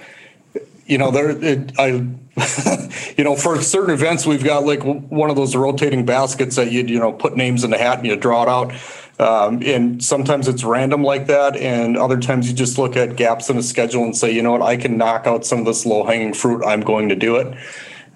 you 0.90 0.98
know, 0.98 1.10
there, 1.10 1.30
it, 1.30 1.72
I 1.78 2.04
you 3.16 3.24
know, 3.24 3.36
for 3.36 3.60
certain 3.62 3.92
events, 3.92 4.26
we've 4.26 4.44
got 4.44 4.64
like 4.64 4.82
one 4.82 5.30
of 5.30 5.36
those 5.36 5.54
rotating 5.54 6.04
baskets 6.04 6.56
that 6.56 6.70
you 6.72 6.82
you 6.82 6.98
know 6.98 7.12
put 7.12 7.36
names 7.36 7.64
in 7.64 7.70
the 7.70 7.78
hat 7.78 7.98
and 7.98 8.06
you 8.06 8.16
draw 8.16 8.42
it 8.42 8.48
out. 8.48 8.72
Um, 9.20 9.62
and 9.62 10.02
sometimes 10.02 10.48
it's 10.48 10.64
random 10.64 11.02
like 11.02 11.26
that, 11.26 11.56
and 11.56 11.96
other 11.96 12.18
times 12.18 12.48
you 12.48 12.56
just 12.56 12.78
look 12.78 12.96
at 12.96 13.16
gaps 13.16 13.50
in 13.50 13.58
a 13.58 13.62
schedule 13.62 14.02
and 14.02 14.16
say, 14.16 14.30
you 14.30 14.42
know 14.42 14.52
what, 14.52 14.62
I 14.62 14.76
can 14.76 14.96
knock 14.96 15.26
out 15.26 15.44
some 15.44 15.58
of 15.58 15.66
this 15.66 15.84
low 15.84 16.04
hanging 16.04 16.32
fruit. 16.32 16.64
I'm 16.64 16.80
going 16.80 17.10
to 17.10 17.16
do 17.16 17.36
it. 17.36 17.54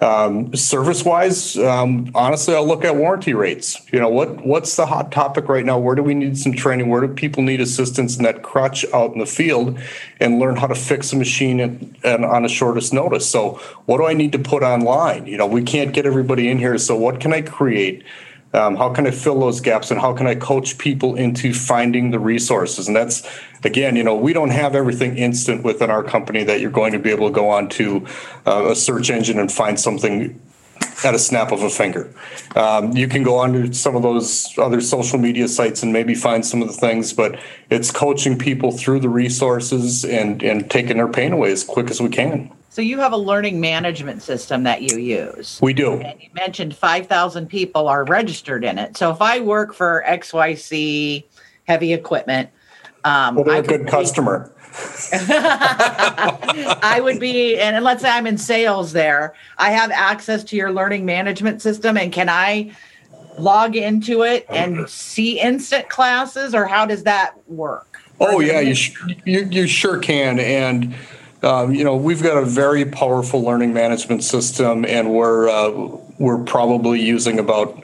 Um, 0.01 0.53
service 0.53 1.05
wise, 1.05 1.57
um, 1.57 2.11
honestly, 2.13 2.53
I'll 2.53 2.67
look 2.67 2.83
at 2.83 2.97
warranty 2.97 3.33
rates. 3.33 3.81
You 3.93 3.99
know, 3.99 4.09
what 4.09 4.45
what's 4.45 4.75
the 4.75 4.85
hot 4.85 5.09
topic 5.11 5.47
right 5.47 5.63
now? 5.65 5.79
Where 5.79 5.95
do 5.95 6.03
we 6.03 6.13
need 6.13 6.37
some 6.37 6.51
training? 6.51 6.89
Where 6.89 6.99
do 6.99 7.07
people 7.13 7.43
need 7.43 7.61
assistance 7.61 8.17
in 8.17 8.23
that 8.23 8.43
crutch 8.43 8.85
out 8.93 9.13
in 9.13 9.19
the 9.19 9.25
field 9.25 9.79
and 10.19 10.37
learn 10.37 10.57
how 10.57 10.67
to 10.67 10.75
fix 10.75 11.13
a 11.13 11.15
machine 11.15 11.61
and, 11.61 11.97
and 12.03 12.25
on 12.25 12.43
the 12.43 12.49
shortest 12.49 12.93
notice? 12.93 13.29
So, 13.29 13.61
what 13.85 13.97
do 13.99 14.05
I 14.05 14.13
need 14.13 14.33
to 14.33 14.39
put 14.39 14.63
online? 14.63 15.27
You 15.27 15.37
know, 15.37 15.47
we 15.47 15.63
can't 15.63 15.93
get 15.93 16.05
everybody 16.05 16.49
in 16.49 16.57
here. 16.57 16.77
So, 16.77 16.97
what 16.97 17.21
can 17.21 17.31
I 17.31 17.41
create? 17.41 18.03
Um, 18.55 18.77
how 18.77 18.93
can 18.93 19.05
I 19.05 19.11
fill 19.11 19.39
those 19.39 19.59
gaps 19.59 19.91
and 19.91 19.99
how 19.99 20.13
can 20.13 20.27
I 20.27 20.35
coach 20.35 20.77
people 20.77 21.15
into 21.15 21.53
finding 21.53 22.11
the 22.11 22.19
resources? 22.19 22.87
And 22.87 22.95
that's, 22.95 23.27
again, 23.63 23.97
you 23.97 24.03
know, 24.03 24.15
we 24.15 24.31
don't 24.31 24.51
have 24.51 24.75
everything 24.75 25.17
instant 25.17 25.63
within 25.63 25.91
our 25.91 26.03
company 26.03 26.43
that 26.45 26.61
you're 26.61 26.71
going 26.71 26.93
to 26.93 26.99
be 26.99 27.11
able 27.11 27.27
to 27.27 27.33
go 27.33 27.49
on 27.49 27.67
to 27.69 28.05
uh, 28.47 28.69
a 28.69 28.75
search 28.75 29.09
engine 29.09 29.39
and 29.39 29.51
find 29.51 29.77
something 29.77 30.39
at 31.03 31.13
a 31.13 31.19
snap 31.19 31.51
of 31.51 31.61
a 31.63 31.69
finger. 31.69 32.13
Um, 32.55 32.95
you 32.95 33.09
can 33.09 33.23
go 33.23 33.37
onto 33.37 33.73
some 33.73 33.95
of 33.95 34.03
those 34.03 34.57
other 34.57 34.79
social 34.79 35.19
media 35.19 35.47
sites 35.49 35.83
and 35.83 35.91
maybe 35.91 36.15
find 36.15 36.45
some 36.45 36.61
of 36.61 36.69
the 36.69 36.73
things, 36.73 37.11
but 37.11 37.37
it's 37.69 37.91
coaching 37.91 38.37
people 38.37 38.71
through 38.71 39.01
the 39.01 39.09
resources 39.09 40.05
and, 40.05 40.41
and 40.41 40.71
taking 40.71 40.97
their 40.97 41.09
pain 41.09 41.33
away 41.33 41.51
as 41.51 41.63
quick 41.63 41.89
as 41.89 42.01
we 42.01 42.09
can. 42.09 42.51
So 42.75 42.81
you 42.81 42.99
have 42.99 43.13
a 43.13 43.17
learning 43.17 43.61
management 43.61 44.21
system 44.21 44.63
that 44.63 44.81
you 44.81 44.97
use. 44.97 45.61
We 45.61 45.71
do. 45.71 45.93
And 45.93 46.21
you 46.21 46.27
mentioned 46.33 46.75
5,000 46.75 47.47
people 47.47 47.87
are 47.87 48.03
registered 48.03 48.65
in 48.65 48.77
it. 48.77 48.97
So 48.97 49.11
if 49.11 49.21
I 49.21 49.39
work 49.39 49.73
for 49.73 50.03
XYC 50.05 51.23
heavy 51.69 51.93
equipment, 51.93 52.49
um, 53.05 53.35
well, 53.35 53.45
they're 53.45 53.59
a 53.59 53.63
good 53.63 53.87
customer. 53.87 54.51
I 55.13 56.99
would 57.01 57.17
be, 57.17 57.57
and 57.57 57.81
let's 57.81 58.01
say 58.01 58.09
I'm 58.09 58.27
in 58.27 58.37
sales 58.37 58.91
there, 58.91 59.35
I 59.57 59.71
have 59.71 59.89
access 59.91 60.43
to 60.43 60.57
your 60.57 60.73
learning 60.73 61.05
management 61.05 61.61
system, 61.61 61.95
and 61.95 62.11
can 62.11 62.27
I 62.27 62.75
log 63.39 63.77
into 63.77 64.23
it 64.23 64.45
and 64.49 64.89
see 64.89 65.39
instant 65.39 65.87
classes, 65.87 66.53
or 66.53 66.65
how 66.65 66.85
does 66.85 67.03
that 67.03 67.35
work? 67.47 68.01
Oh 68.19 68.41
yeah, 68.41 68.59
you, 68.59 68.75
sh- 68.75 69.01
you 69.23 69.47
you 69.49 69.65
sure 69.65 69.97
can, 69.97 70.39
and 70.39 70.93
um, 71.45 71.73
you 71.73 71.83
know, 71.83 71.95
we've 71.95 72.23
got 72.23 72.37
a 72.37 72.45
very 72.45 72.85
powerful 72.85 73.41
learning 73.41 73.73
management 73.73 74.23
system, 74.23 74.83
and 74.83 75.13
we're 75.13 75.47
uh, 75.47 75.69
we're 76.17 76.43
probably 76.43 77.01
using 77.01 77.39
about 77.39 77.83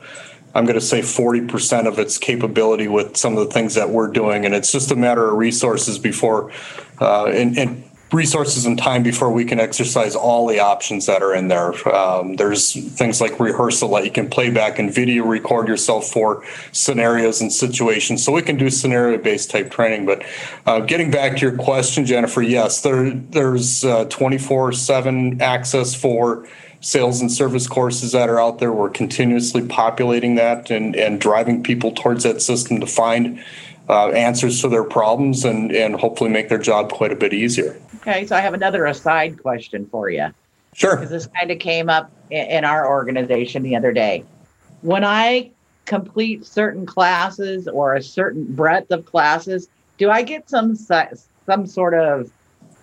I'm 0.54 0.66
going 0.66 0.80
to 0.80 0.86
say 0.86 1.00
40% 1.00 1.88
of 1.88 1.98
its 1.98 2.18
capability 2.18 2.88
with 2.88 3.16
some 3.16 3.38
of 3.38 3.48
the 3.48 3.54
things 3.54 3.76
that 3.76 3.90
we're 3.90 4.12
doing, 4.12 4.46
and 4.46 4.54
it's 4.54 4.72
just 4.72 4.92
a 4.92 4.96
matter 4.96 5.30
of 5.30 5.38
resources 5.38 5.98
before 5.98 6.52
uh, 7.00 7.26
and, 7.26 7.58
and 7.58 7.84
resources 8.14 8.66
and 8.66 8.78
time 8.78 9.04
before 9.04 9.32
we 9.32 9.46
can 9.46 9.60
exercise 9.60 10.16
all 10.16 10.46
the 10.46 10.60
options 10.60 11.06
that 11.06 11.24
are 11.24 11.34
in 11.34 11.48
there. 11.48 11.72
Um, 11.96 12.36
there's 12.36 12.74
things 12.98 13.22
like 13.22 13.40
rehearsal 13.40 13.90
that 13.92 14.04
you 14.04 14.12
can 14.12 14.30
play 14.30 14.50
back 14.50 14.80
and 14.80 14.94
video 14.94 15.26
record 15.26 15.68
yourself 15.68 16.08
for 16.08 16.44
scenarios 16.74 17.40
and 17.40 17.52
situations. 17.52 18.24
So 18.24 18.34
we 18.34 18.42
can 18.42 18.58
do 18.58 18.70
scenario 18.70 19.18
based 19.18 19.50
type 19.50 19.72
training. 19.72 20.06
But 20.06 20.24
uh, 20.66 20.82
getting 20.82 21.10
back 21.10 21.38
to 21.38 21.42
your 21.42 21.58
question, 21.58 22.06
Jennifer, 22.06 22.42
yes, 22.42 22.82
there 22.82 23.12
there's 23.12 23.86
24 24.10 24.70
uh, 24.70 24.72
7 24.74 25.42
access 25.42 25.96
for 25.96 26.48
sales 26.82 27.22
and 27.22 27.32
service 27.32 27.68
courses 27.68 28.12
that 28.12 28.28
are 28.28 28.42
out 28.42 28.60
there. 28.60 28.74
We're 28.74 28.90
continuously 28.90 29.66
populating 29.66 30.36
that 30.36 30.70
and, 30.70 30.96
and 30.96 31.22
driving 31.22 31.64
people 31.64 31.92
towards 31.92 32.24
that 32.24 32.42
system 32.42 32.80
to 32.80 32.88
find 32.88 33.42
uh, 33.88 34.10
answers 34.10 34.62
to 34.62 34.70
their 34.70 34.84
problems 34.84 35.46
and, 35.46 35.72
and 35.72 35.96
hopefully 35.96 36.30
make 36.30 36.50
their 36.50 36.58
job 36.58 36.92
quite 36.92 37.12
a 37.12 37.16
bit 37.16 37.34
easier. 37.34 37.80
Okay, 38.02 38.26
so 38.26 38.36
I 38.36 38.42
have 38.42 38.56
another 38.56 38.86
aside 38.86 39.42
question 39.42 39.86
for 39.86 40.10
you. 40.10 40.34
Sure. 40.74 40.96
Because 40.96 41.12
this 41.12 41.28
kind 41.28 41.52
of 41.52 41.60
came 41.60 41.90
up 41.90 42.12
in, 42.30 42.64
our 42.64 42.88
organization 42.88 43.62
the 43.62 43.76
other 43.76 43.92
day. 43.92 44.24
When 44.82 45.04
I 45.04 45.52
complete 45.86 46.46
certain 46.46 46.86
classes 46.86 47.68
or 47.68 47.96
a 47.96 48.02
certain 48.02 48.46
breadth 48.56 48.92
of 48.92 49.06
classes, 49.06 49.68
do 49.98 50.10
I 50.10 50.24
get 50.24 50.50
some 50.50 50.76
some 50.76 51.68
sort 51.68 51.94
of 51.94 52.32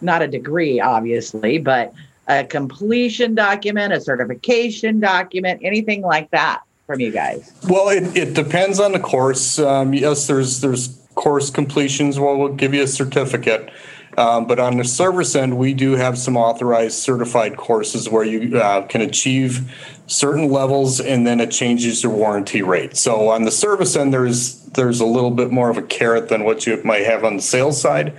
not 0.01 0.23
a 0.23 0.29
degree, 0.29 0.81
obviously, 0.81 1.59
but 1.59 1.93
a 2.29 2.45
completion 2.45 3.35
document, 3.35 3.93
a 3.93 4.01
certification 4.01 5.01
document, 5.01 5.61
anything 5.65 6.03
like 6.03 6.31
that 6.31 6.61
from 6.87 7.01
you 7.01 7.11
guys? 7.11 7.53
Well, 7.69 7.89
it, 7.89 8.17
it 8.17 8.35
depends 8.35 8.79
on 8.79 8.93
the 8.93 9.01
course. 9.01 9.59
Um, 9.59 9.95
yes, 9.95 10.27
there's 10.29 10.61
there's 10.61 10.97
course 11.15 11.51
completions. 11.51 12.21
Well, 12.21 12.37
we'll 12.37 12.55
give 12.55 12.75
you 12.75 12.83
a 12.83 12.87
certificate. 12.87 13.71
Um, 14.19 14.49
but 14.49 14.59
on 14.59 14.79
the 14.79 14.85
service 14.85 15.37
end, 15.37 15.57
we 15.57 15.75
do 15.75 15.93
have 15.93 16.19
some 16.19 16.37
authorized 16.37 16.99
certified 16.99 17.57
courses 17.57 18.09
where 18.09 18.25
you 18.25 18.59
uh, 18.59 18.85
can 18.89 19.01
achieve 19.01 19.73
certain 20.09 20.51
levels 20.51 20.99
and 20.99 21.25
then 21.25 21.39
it 21.39 21.53
changes 21.53 22.03
your 22.03 22.11
warranty 22.11 22.61
rate. 22.61 22.97
So 22.97 23.29
on 23.29 23.45
the 23.45 23.53
service 23.53 23.95
end, 23.95 24.13
there's 24.13 24.57
there's 24.71 24.99
a 24.99 25.07
little 25.07 25.31
bit 25.31 25.53
more 25.53 25.71
of 25.71 25.79
a 25.79 25.83
carrot 25.83 26.31
than 26.31 26.43
what 26.43 26.67
you 26.67 26.83
might 26.83 27.05
have 27.05 27.23
on 27.23 27.37
the 27.37 27.43
sales 27.43 27.81
side. 27.81 28.13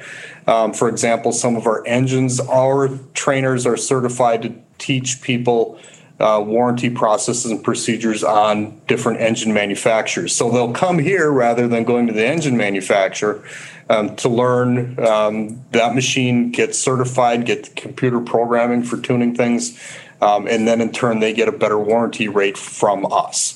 Um, 0.47 0.71
for 0.71 0.87
example, 0.87 1.33
some 1.33 1.57
of 1.57 1.67
our 1.67 1.85
engines, 1.85 2.39
our 2.39 2.97
trainers 3.13 3.65
are 3.65 3.75
certified 3.75 4.41
to 4.43 4.53
teach 4.77 5.21
people 5.21 5.77
uh, 6.19 6.43
warranty 6.45 6.89
processes 6.89 7.49
and 7.49 7.63
procedures 7.63 8.23
on 8.23 8.79
different 8.88 9.21
engine 9.21 9.53
manufacturers. 9.53 10.35
So 10.35 10.51
they'll 10.51 10.73
come 10.73 10.99
here 10.99 11.31
rather 11.31 11.67
than 11.67 11.85
going 11.85 12.07
to 12.07 12.13
the 12.13 12.25
engine 12.25 12.57
manufacturer 12.57 13.43
um, 13.89 14.15
to 14.17 14.29
learn 14.29 14.99
um, 14.99 15.63
that 15.71 15.95
machine, 15.95 16.51
get 16.51 16.75
certified, 16.75 17.45
get 17.45 17.63
the 17.63 17.69
computer 17.71 18.19
programming 18.19 18.83
for 18.83 18.97
tuning 18.97 19.33
things, 19.33 19.79
um, 20.21 20.47
and 20.47 20.67
then 20.67 20.81
in 20.81 20.91
turn 20.91 21.19
they 21.19 21.33
get 21.33 21.47
a 21.47 21.53
better 21.53 21.79
warranty 21.79 22.27
rate 22.27 22.57
from 22.57 23.05
us. 23.11 23.55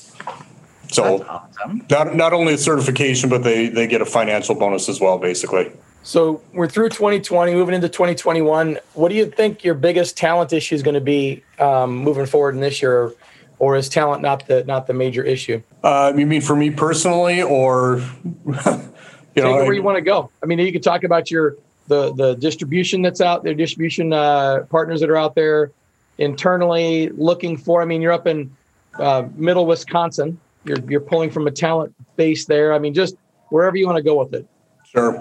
So 0.90 1.24
awesome. 1.24 1.84
not 1.90 2.14
not 2.14 2.32
only 2.32 2.54
a 2.54 2.58
certification, 2.58 3.28
but 3.28 3.42
they 3.42 3.68
they 3.68 3.86
get 3.86 4.00
a 4.00 4.06
financial 4.06 4.54
bonus 4.54 4.88
as 4.88 5.00
well, 5.00 5.18
basically. 5.18 5.72
So 6.04 6.42
we're 6.52 6.68
through 6.68 6.90
2020, 6.90 7.54
moving 7.54 7.74
into 7.74 7.88
2021. 7.88 8.78
What 8.92 9.08
do 9.08 9.14
you 9.14 9.24
think 9.24 9.64
your 9.64 9.72
biggest 9.72 10.18
talent 10.18 10.52
issue 10.52 10.74
is 10.74 10.82
going 10.82 10.94
to 10.94 11.00
be 11.00 11.42
um, 11.58 11.96
moving 11.96 12.26
forward 12.26 12.54
in 12.54 12.60
this 12.60 12.82
year, 12.82 13.14
or 13.58 13.74
is 13.76 13.88
talent 13.88 14.20
not 14.20 14.46
the 14.46 14.64
not 14.64 14.86
the 14.86 14.92
major 14.92 15.24
issue? 15.24 15.62
Uh, 15.82 16.12
you 16.14 16.26
mean 16.26 16.42
for 16.42 16.54
me 16.54 16.70
personally, 16.70 17.40
or 17.40 18.02
you 18.44 19.42
know, 19.42 19.54
where 19.54 19.72
I, 19.72 19.72
you 19.72 19.82
want 19.82 19.96
to 19.96 20.02
go? 20.02 20.30
I 20.42 20.46
mean, 20.46 20.58
you 20.58 20.72
could 20.72 20.82
talk 20.82 21.04
about 21.04 21.30
your 21.30 21.56
the 21.88 22.12
the 22.12 22.34
distribution 22.34 23.00
that's 23.00 23.22
out 23.22 23.42
there, 23.42 23.54
distribution 23.54 24.12
uh, 24.12 24.66
partners 24.68 25.00
that 25.00 25.08
are 25.08 25.16
out 25.16 25.34
there 25.34 25.72
internally 26.18 27.08
looking 27.08 27.56
for. 27.56 27.80
I 27.80 27.86
mean, 27.86 28.02
you're 28.02 28.12
up 28.12 28.26
in 28.26 28.54
uh, 28.98 29.26
middle 29.36 29.64
Wisconsin. 29.64 30.38
You're 30.66 30.80
you're 30.86 31.00
pulling 31.00 31.30
from 31.30 31.46
a 31.46 31.50
talent 31.50 31.94
base 32.16 32.44
there. 32.44 32.74
I 32.74 32.78
mean, 32.78 32.92
just 32.92 33.16
wherever 33.48 33.74
you 33.78 33.86
want 33.86 33.96
to 33.96 34.02
go 34.02 34.22
with 34.22 34.34
it. 34.34 34.46
Sure. 34.94 35.12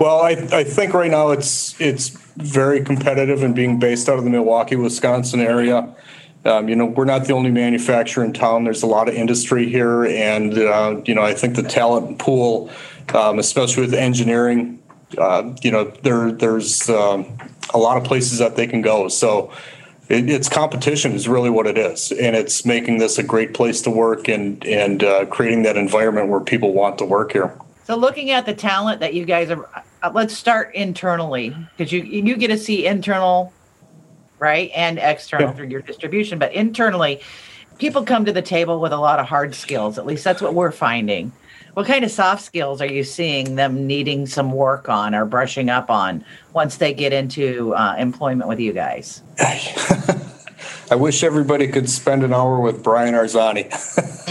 Well, 0.00 0.22
I, 0.22 0.30
I 0.52 0.64
think 0.64 0.92
right 0.92 1.10
now 1.10 1.30
it's 1.30 1.80
it's 1.80 2.08
very 2.36 2.82
competitive 2.82 3.42
and 3.44 3.54
being 3.54 3.78
based 3.78 4.08
out 4.08 4.18
of 4.18 4.24
the 4.24 4.30
Milwaukee, 4.30 4.76
Wisconsin 4.76 5.40
area. 5.40 5.94
Um, 6.44 6.68
you 6.68 6.74
know, 6.74 6.86
we're 6.86 7.04
not 7.04 7.26
the 7.26 7.34
only 7.34 7.50
manufacturer 7.50 8.24
in 8.24 8.32
town. 8.32 8.64
There's 8.64 8.82
a 8.82 8.86
lot 8.86 9.08
of 9.08 9.14
industry 9.14 9.68
here, 9.68 10.04
and 10.04 10.58
uh, 10.58 11.00
you 11.04 11.14
know, 11.14 11.22
I 11.22 11.34
think 11.34 11.54
the 11.54 11.62
talent 11.62 12.18
pool, 12.18 12.70
um, 13.14 13.38
especially 13.38 13.82
with 13.82 13.94
engineering, 13.94 14.82
uh, 15.18 15.54
you 15.62 15.70
know, 15.70 15.84
there 16.02 16.32
there's 16.32 16.88
um, 16.88 17.26
a 17.72 17.78
lot 17.78 17.98
of 17.98 18.04
places 18.04 18.38
that 18.38 18.56
they 18.56 18.66
can 18.66 18.82
go. 18.82 19.08
So, 19.08 19.52
it, 20.08 20.28
it's 20.28 20.48
competition 20.48 21.12
is 21.12 21.28
really 21.28 21.50
what 21.50 21.66
it 21.68 21.78
is, 21.78 22.10
and 22.10 22.34
it's 22.34 22.64
making 22.64 22.98
this 22.98 23.18
a 23.18 23.22
great 23.22 23.54
place 23.54 23.80
to 23.82 23.90
work 23.90 24.26
and 24.28 24.64
and 24.66 25.04
uh, 25.04 25.26
creating 25.26 25.62
that 25.64 25.76
environment 25.76 26.28
where 26.28 26.40
people 26.40 26.72
want 26.72 26.98
to 26.98 27.04
work 27.04 27.32
here. 27.32 27.56
So 27.90 27.96
looking 27.96 28.30
at 28.30 28.46
the 28.46 28.54
talent 28.54 29.00
that 29.00 29.14
you 29.14 29.24
guys 29.24 29.50
are, 29.50 29.68
uh, 30.00 30.12
let's 30.14 30.32
start 30.32 30.72
internally 30.76 31.56
because 31.76 31.90
you 31.90 32.02
you 32.02 32.36
get 32.36 32.46
to 32.46 32.56
see 32.56 32.86
internal, 32.86 33.52
right, 34.38 34.70
and 34.76 34.96
external 34.96 35.48
yeah. 35.48 35.54
through 35.54 35.66
your 35.70 35.82
distribution. 35.82 36.38
But 36.38 36.52
internally, 36.52 37.20
people 37.78 38.04
come 38.04 38.24
to 38.26 38.32
the 38.32 38.42
table 38.42 38.78
with 38.78 38.92
a 38.92 38.96
lot 38.96 39.18
of 39.18 39.26
hard 39.26 39.56
skills. 39.56 39.98
At 39.98 40.06
least 40.06 40.22
that's 40.22 40.40
what 40.40 40.54
we're 40.54 40.70
finding. 40.70 41.32
What 41.74 41.88
kind 41.88 42.04
of 42.04 42.12
soft 42.12 42.44
skills 42.44 42.80
are 42.80 42.86
you 42.86 43.02
seeing 43.02 43.56
them 43.56 43.88
needing 43.88 44.24
some 44.24 44.52
work 44.52 44.88
on 44.88 45.12
or 45.12 45.24
brushing 45.24 45.68
up 45.68 45.90
on 45.90 46.24
once 46.52 46.76
they 46.76 46.94
get 46.94 47.12
into 47.12 47.74
uh, 47.74 47.96
employment 47.98 48.48
with 48.48 48.60
you 48.60 48.72
guys? 48.72 49.20
I 50.90 50.96
wish 50.96 51.22
everybody 51.22 51.68
could 51.68 51.88
spend 51.88 52.22
an 52.22 52.32
hour 52.32 52.60
with 52.60 52.82
Brian 52.82 53.14
Arzani. 53.14 53.70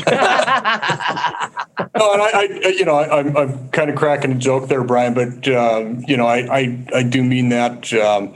no, 1.95 2.13
and 2.13 2.21
I, 2.21 2.29
I, 2.33 2.67
you 2.77 2.86
know, 2.86 2.95
I, 2.95 3.19
am 3.19 3.38
I'm 3.38 3.69
kind 3.69 3.89
of 3.89 3.95
cracking 3.95 4.33
a 4.33 4.36
joke 4.36 4.67
there, 4.69 4.83
Brian, 4.83 5.13
but 5.13 5.48
um, 5.50 6.03
you 6.07 6.17
know, 6.17 6.27
I, 6.27 6.59
I, 6.59 6.88
I 6.95 7.03
do 7.03 7.24
mean 7.24 7.50
that. 7.50 7.91
Um, 7.93 8.36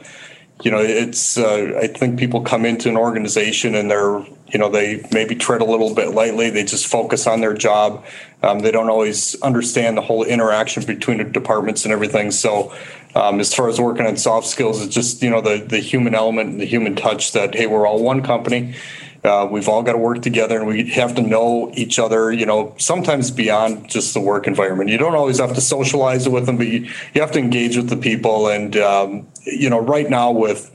you 0.63 0.71
know, 0.71 0.79
it's. 0.79 1.37
Uh, 1.37 1.79
I 1.81 1.87
think 1.87 2.17
people 2.17 2.41
come 2.41 2.65
into 2.65 2.87
an 2.89 2.95
organization 2.95 3.75
and 3.75 3.91
they're, 3.91 4.19
you 4.47 4.59
know, 4.59 4.69
they 4.69 5.05
maybe 5.11 5.35
tread 5.35 5.61
a 5.61 5.65
little 5.65 5.93
bit 5.93 6.11
lightly. 6.11 6.49
They 6.49 6.63
just 6.63 6.87
focus 6.87 7.27
on 7.27 7.41
their 7.41 7.53
job. 7.53 8.05
Um, 8.41 8.59
they 8.59 8.71
don't 8.71 8.89
always 8.89 9.39
understand 9.41 9.97
the 9.97 10.01
whole 10.01 10.23
interaction 10.23 10.85
between 10.85 11.17
the 11.17 11.25
departments 11.25 11.83
and 11.83 11.91
everything. 11.91 12.31
So, 12.31 12.73
um, 13.15 13.39
as 13.39 13.53
far 13.53 13.69
as 13.69 13.79
working 13.79 14.05
on 14.05 14.17
soft 14.17 14.47
skills, 14.47 14.83
it's 14.83 14.93
just 14.93 15.21
you 15.21 15.29
know 15.29 15.41
the 15.41 15.63
the 15.63 15.79
human 15.79 16.15
element, 16.15 16.51
and 16.51 16.61
the 16.61 16.65
human 16.65 16.95
touch. 16.95 17.31
That 17.33 17.55
hey, 17.55 17.67
we're 17.67 17.87
all 17.87 18.01
one 18.01 18.23
company. 18.23 18.75
Uh, 19.23 19.47
we've 19.49 19.69
all 19.69 19.83
got 19.83 19.93
to 19.93 19.97
work 19.97 20.21
together, 20.21 20.57
and 20.57 20.67
we 20.67 20.89
have 20.89 21.15
to 21.15 21.21
know 21.21 21.71
each 21.75 21.97
other. 21.99 22.31
You 22.31 22.45
know, 22.45 22.75
sometimes 22.77 23.31
beyond 23.31 23.89
just 23.89 24.13
the 24.13 24.19
work 24.19 24.47
environment. 24.47 24.89
You 24.89 24.97
don't 24.97 25.15
always 25.15 25.39
have 25.39 25.53
to 25.53 25.61
socialize 25.61 26.27
with 26.27 26.45
them, 26.45 26.57
but 26.57 26.67
you 26.67 26.89
you 27.13 27.21
have 27.21 27.31
to 27.31 27.39
engage 27.39 27.77
with 27.77 27.89
the 27.89 27.97
people. 27.97 28.47
And 28.47 28.75
um, 28.77 29.27
you 29.45 29.69
know, 29.69 29.79
right 29.79 30.09
now 30.09 30.31
with 30.31 30.71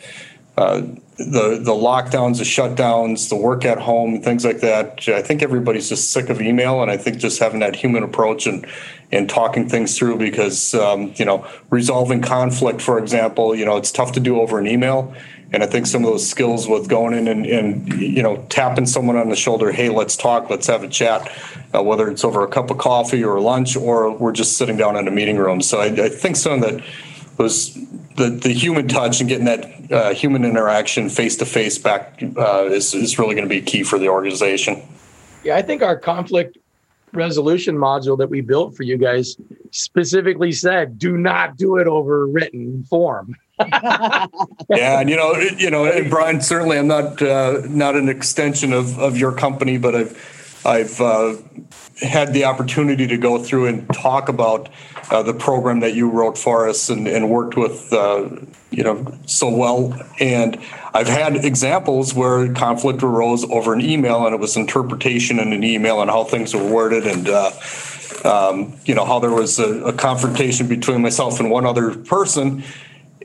uh, 0.56 0.82
the 1.18 1.58
the 1.60 1.72
lockdowns, 1.72 2.38
the 2.38 2.44
shutdowns, 2.44 3.28
the 3.28 3.36
work 3.36 3.64
at 3.64 3.78
home, 3.78 4.22
things 4.22 4.44
like 4.44 4.60
that. 4.60 5.08
I 5.08 5.22
think 5.22 5.42
everybody's 5.42 5.88
just 5.88 6.12
sick 6.12 6.30
of 6.30 6.40
email, 6.40 6.80
and 6.80 6.90
I 6.90 6.96
think 6.96 7.18
just 7.18 7.40
having 7.40 7.60
that 7.60 7.74
human 7.74 8.04
approach 8.04 8.46
and 8.46 8.64
and 9.10 9.28
talking 9.28 9.68
things 9.68 9.96
through 9.96 10.18
because 10.18 10.74
um, 10.74 11.12
you 11.16 11.24
know 11.24 11.46
resolving 11.70 12.22
conflict, 12.22 12.80
for 12.82 12.98
example, 12.98 13.54
you 13.54 13.64
know 13.64 13.76
it's 13.76 13.92
tough 13.92 14.12
to 14.12 14.20
do 14.20 14.40
over 14.40 14.58
an 14.58 14.66
email. 14.66 15.14
And 15.50 15.62
I 15.62 15.66
think 15.66 15.86
some 15.86 16.04
of 16.04 16.10
those 16.10 16.28
skills 16.28 16.68
with 16.68 16.90
going 16.90 17.14
in 17.14 17.26
and, 17.26 17.46
and 17.46 17.92
you 18.00 18.22
know 18.22 18.44
tapping 18.48 18.86
someone 18.86 19.16
on 19.16 19.30
the 19.30 19.36
shoulder, 19.36 19.72
hey, 19.72 19.88
let's 19.88 20.16
talk, 20.16 20.50
let's 20.50 20.66
have 20.66 20.82
a 20.82 20.88
chat, 20.88 21.30
uh, 21.74 21.82
whether 21.82 22.10
it's 22.10 22.22
over 22.22 22.44
a 22.44 22.48
cup 22.48 22.70
of 22.70 22.78
coffee 22.78 23.24
or 23.24 23.40
lunch 23.40 23.76
or 23.76 24.10
we're 24.10 24.32
just 24.32 24.58
sitting 24.58 24.76
down 24.76 24.96
in 24.96 25.08
a 25.08 25.10
meeting 25.10 25.38
room. 25.38 25.62
So 25.62 25.80
I, 25.80 25.86
I 25.86 26.08
think 26.10 26.36
some 26.36 26.52
of 26.52 26.60
that 26.60 26.84
was 27.38 27.74
the, 28.16 28.28
the 28.30 28.52
human 28.52 28.88
touch 28.88 29.20
and 29.20 29.28
getting 29.28 29.46
that 29.46 29.92
uh, 29.92 30.12
human 30.12 30.44
interaction 30.44 31.08
face 31.08 31.36
to 31.36 31.46
face 31.46 31.78
back 31.78 32.20
uh, 32.36 32.64
is, 32.64 32.92
is 32.92 33.18
really 33.18 33.34
going 33.34 33.48
to 33.48 33.54
be 33.54 33.62
key 33.62 33.84
for 33.84 33.98
the 33.98 34.08
organization. 34.08 34.82
Yeah, 35.44 35.56
I 35.56 35.62
think 35.62 35.82
our 35.82 35.96
conflict 35.96 36.58
resolution 37.12 37.76
module 37.76 38.16
that 38.18 38.30
we 38.30 38.40
built 38.40 38.76
for 38.76 38.82
you 38.82 38.96
guys 38.96 39.36
specifically 39.70 40.52
said 40.52 40.98
do 40.98 41.16
not 41.16 41.56
do 41.56 41.76
it 41.76 41.86
over 41.86 42.26
written 42.26 42.84
form. 42.84 43.34
Yeah 44.70 45.00
and 45.00 45.10
you 45.10 45.16
know 45.16 45.34
you 45.34 45.70
know 45.70 45.84
and 45.84 46.10
brian 46.10 46.40
certainly 46.40 46.78
i'm 46.78 46.86
not 46.86 47.20
uh, 47.20 47.62
not 47.66 47.96
an 47.96 48.08
extension 48.08 48.72
of 48.72 48.98
of 48.98 49.16
your 49.16 49.32
company 49.32 49.78
but 49.78 49.96
i've 49.96 50.37
i've 50.68 51.00
uh, 51.00 51.34
had 52.00 52.32
the 52.32 52.44
opportunity 52.44 53.06
to 53.06 53.16
go 53.16 53.42
through 53.42 53.66
and 53.66 53.92
talk 53.92 54.28
about 54.28 54.68
uh, 55.10 55.22
the 55.22 55.34
program 55.34 55.80
that 55.80 55.94
you 55.94 56.08
wrote 56.08 56.36
for 56.36 56.68
us 56.68 56.90
and, 56.90 57.08
and 57.08 57.30
worked 57.30 57.56
with 57.56 57.92
uh, 57.92 58.28
you 58.70 58.82
know 58.82 59.18
so 59.26 59.48
well. 59.48 59.98
And 60.20 60.60
i've 60.94 61.08
had 61.08 61.36
examples 61.36 62.14
where 62.14 62.52
conflict 62.52 63.02
arose 63.02 63.44
over 63.50 63.72
an 63.72 63.80
email 63.80 64.26
and 64.26 64.34
it 64.34 64.40
was 64.40 64.56
interpretation 64.56 65.38
in 65.38 65.52
an 65.52 65.64
email 65.64 66.00
and 66.00 66.10
how 66.10 66.24
things 66.24 66.54
were 66.54 66.64
worded 66.64 67.06
and 67.06 67.28
uh, 67.28 67.50
um, 68.24 68.76
you 68.84 68.94
know 68.94 69.04
how 69.04 69.18
there 69.18 69.30
was 69.30 69.58
a, 69.58 69.84
a, 69.84 69.92
confrontation 69.92 70.66
between 70.66 71.02
myself 71.02 71.38
and 71.40 71.50
one 71.50 71.64
other 71.64 71.94
person. 71.94 72.64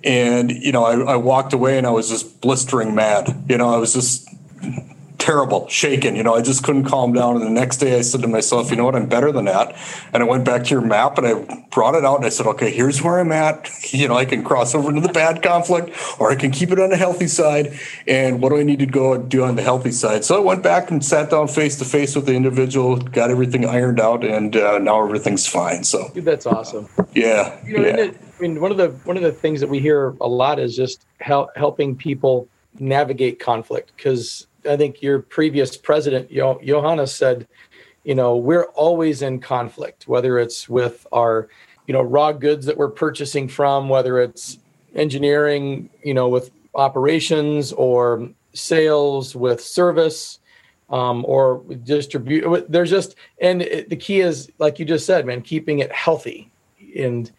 And 0.03 0.51
you 0.51 0.71
know 0.71 0.83
I, 0.83 1.13
I 1.13 1.15
walked 1.17 1.53
away 1.53 1.77
and 1.77 1.85
i 1.85 1.91
was 1.91 2.09
just 2.09 2.41
blistering 2.41 2.95
mad. 2.95 3.45
You 3.49 3.57
know 3.57 3.73
i 3.73 3.77
was 3.77 3.93
just 3.93 4.27
terrible, 5.23 5.65
shaken. 5.69 6.17
You 6.17 6.23
know, 6.23 6.35
I 6.35 6.41
just 6.41 6.63
couldn't 6.65 6.83
calm 6.83 7.13
down. 7.13 7.37
And 7.37 7.45
the 7.45 7.49
next 7.49 7.77
day 7.77 7.97
I 7.97 8.01
said 8.01 8.21
to 8.23 8.27
myself, 8.27 8.69
you 8.69 8.75
know 8.75 8.83
what, 8.83 8.93
I'm 8.93 9.07
better 9.07 9.31
than 9.31 9.45
that. 9.45 9.73
And 10.11 10.21
I 10.21 10.25
went 10.25 10.43
back 10.43 10.65
to 10.65 10.69
your 10.71 10.81
map 10.81 11.17
and 11.17 11.25
I 11.25 11.65
brought 11.71 11.95
it 11.95 12.03
out 12.03 12.17
and 12.17 12.25
I 12.25 12.29
said, 12.29 12.45
okay, 12.45 12.69
here's 12.71 13.01
where 13.01 13.19
I'm 13.19 13.31
at. 13.31 13.69
You 13.93 14.07
know, 14.07 14.15
I 14.15 14.25
can 14.25 14.43
cross 14.43 14.73
over 14.73 14.89
into 14.89 15.01
the 15.01 15.13
bad 15.13 15.43
conflict 15.43 15.91
or 16.19 16.31
I 16.31 16.35
can 16.35 16.49
keep 16.49 16.71
it 16.71 16.79
on 16.79 16.89
the 16.89 16.97
healthy 16.97 17.27
side. 17.27 17.77
And 18.07 18.41
what 18.41 18.49
do 18.49 18.57
I 18.57 18.63
need 18.63 18.79
to 18.79 18.87
go 18.87 19.17
do 19.19 19.43
on 19.43 19.55
the 19.55 19.61
healthy 19.61 19.91
side? 19.91 20.25
So 20.25 20.35
I 20.35 20.39
went 20.39 20.63
back 20.63 20.89
and 20.89 21.05
sat 21.05 21.29
down 21.29 21.47
face 21.47 21.77
to 21.77 21.85
face 21.85 22.15
with 22.15 22.25
the 22.25 22.33
individual, 22.33 22.97
got 22.97 23.29
everything 23.29 23.67
ironed 23.67 23.99
out, 23.99 24.23
and 24.23 24.55
uh, 24.55 24.79
now 24.79 25.03
everything's 25.03 25.45
fine. 25.45 25.83
So 25.83 26.11
that's 26.15 26.47
awesome. 26.47 26.89
Yeah. 27.13 27.55
You 27.63 27.77
know, 27.77 27.87
yeah. 27.87 28.11
I 28.11 28.41
mean, 28.41 28.59
one 28.59 28.71
of 28.71 28.77
the 28.77 28.89
one 29.05 29.15
of 29.15 29.21
the 29.21 29.31
things 29.31 29.59
that 29.59 29.69
we 29.69 29.79
hear 29.79 30.15
a 30.19 30.27
lot 30.27 30.57
is 30.57 30.75
just 30.75 31.05
help, 31.19 31.55
helping 31.55 31.95
people 31.95 32.47
navigate 32.79 33.39
conflict 33.39 33.91
because 33.95 34.47
I 34.69 34.77
think 34.77 35.01
your 35.01 35.19
previous 35.19 35.77
president, 35.77 36.31
Johannes, 36.31 37.13
said, 37.13 37.47
you 38.03 38.15
know, 38.15 38.35
we're 38.35 38.65
always 38.75 39.21
in 39.21 39.39
conflict, 39.39 40.07
whether 40.07 40.39
it's 40.39 40.67
with 40.67 41.05
our, 41.11 41.47
you 41.87 41.93
know, 41.93 42.01
raw 42.01 42.31
goods 42.31 42.65
that 42.65 42.77
we're 42.77 42.89
purchasing 42.89 43.47
from, 43.47 43.89
whether 43.89 44.19
it's 44.19 44.59
engineering, 44.95 45.89
you 46.03 46.13
know, 46.13 46.27
with 46.27 46.51
operations 46.75 47.71
or 47.73 48.29
sales 48.53 49.35
with 49.35 49.61
service 49.61 50.39
um, 50.89 51.25
or 51.27 51.63
distribute. 51.83 52.65
There's 52.69 52.89
just, 52.89 53.15
and 53.39 53.61
it, 53.61 53.89
the 53.89 53.95
key 53.95 54.21
is, 54.21 54.51
like 54.59 54.79
you 54.79 54.85
just 54.85 55.05
said, 55.05 55.25
man, 55.25 55.41
keeping 55.41 55.79
it 55.79 55.91
healthy. 55.91 56.51
And, 56.95 57.31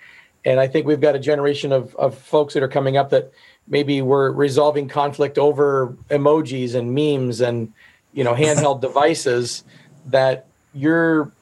and 0.44 0.58
I 0.58 0.66
think 0.66 0.86
we've 0.86 1.00
got 1.00 1.14
a 1.14 1.20
generation 1.20 1.72
of, 1.72 1.94
of 1.96 2.16
folks 2.16 2.54
that 2.54 2.62
are 2.62 2.68
coming 2.68 2.96
up 2.96 3.10
that, 3.10 3.32
maybe 3.68 4.02
we're 4.02 4.30
resolving 4.30 4.88
conflict 4.88 5.38
over 5.38 5.96
emojis 6.10 6.74
and 6.74 6.94
memes 6.94 7.40
and 7.40 7.72
you 8.12 8.24
know 8.24 8.34
handheld 8.34 8.80
devices 8.88 9.64
that 10.06 10.46
you're 10.74 11.32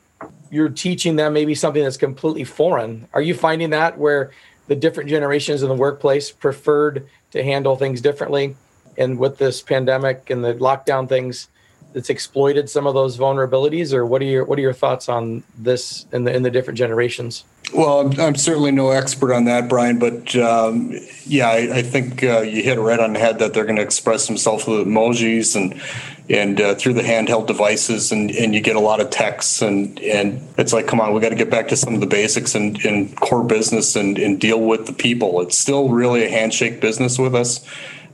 you're 0.51 0.69
teaching 0.69 1.17
them 1.17 1.33
maybe 1.33 1.55
something 1.55 1.83
that's 1.83 1.97
completely 1.97 2.45
foreign. 2.45 3.09
Are 3.15 3.23
you 3.23 3.35
finding 3.35 3.71
that 3.71 3.99
where 3.99 4.33
the 4.69 4.77
different 4.77 5.09
generations 5.09 5.63
in 5.63 5.69
the 5.69 5.75
workplace 5.75 6.31
preferred 6.31 7.09
to 7.31 7.43
handle 7.43 7.77
things 7.77 8.01
differently? 8.01 8.55
And 8.99 9.19
with 9.19 9.39
this 9.39 9.63
pandemic 9.63 10.29
and 10.29 10.45
the 10.45 10.55
lockdown 10.55 11.09
things 11.09 11.49
it's 11.95 12.11
exploited 12.11 12.71
some 12.71 12.87
of 12.87 12.95
those 12.95 13.19
vulnerabilities 13.19 13.93
or 13.93 14.07
what 14.07 14.23
are 14.23 14.27
your 14.27 14.45
what 14.45 14.59
are 14.59 14.63
your 14.63 14.73
thoughts 14.73 15.09
on 15.09 15.43
this 15.59 16.07
in 16.13 16.25
the 16.25 16.35
in 16.35 16.43
the 16.43 16.51
different 16.51 16.79
generations 16.79 17.45
well, 17.73 18.21
I'm 18.21 18.35
certainly 18.35 18.71
no 18.71 18.91
expert 18.91 19.33
on 19.33 19.45
that, 19.47 19.69
Brian, 19.69 19.99
but 19.99 20.35
um, 20.37 20.95
yeah, 21.25 21.49
I, 21.49 21.77
I 21.77 21.83
think 21.83 22.23
uh, 22.23 22.41
you 22.41 22.63
hit 22.63 22.79
it 22.79 22.81
right 22.81 23.01
on 23.01 23.15
the 23.15 23.19
head 23.19 23.39
that 23.39 23.55
they're 23.55 23.65
going 23.65 23.77
to 23.77 23.83
express 23.83 24.27
themselves 24.27 24.67
with 24.67 24.87
emojis 24.87 25.57
and 25.57 25.81
and 26.31 26.61
uh, 26.61 26.75
through 26.77 26.95
the 26.95 27.03
handheld 27.03 27.47
devices 27.47 28.13
and, 28.13 28.31
and 28.31 28.55
you 28.55 28.61
get 28.61 28.77
a 28.77 28.81
lot 28.81 29.01
of 29.01 29.11
texts 29.11 29.61
and 29.61 29.99
and 30.01 30.41
it's 30.57 30.73
like 30.73 30.87
come 30.87 31.01
on 31.01 31.13
we 31.13 31.21
got 31.21 31.31
to 31.31 31.35
get 31.35 31.51
back 31.51 31.69
to 31.69 31.77
some 31.77 31.95
of 31.95 32.01
the 32.01 32.07
basics 32.07 32.55
and, 32.55 32.83
and 32.85 33.15
core 33.17 33.43
business 33.43 33.97
and, 33.97 34.19
and 34.19 34.41
deal 34.41 34.61
with 34.61 34.87
the 34.87 34.93
people. 34.93 35.41
It's 35.41 35.59
still 35.59 35.89
really 35.89 36.25
a 36.25 36.31
handshake 36.31 36.81
business 36.81 37.19
with 37.19 37.35
us 37.35 37.67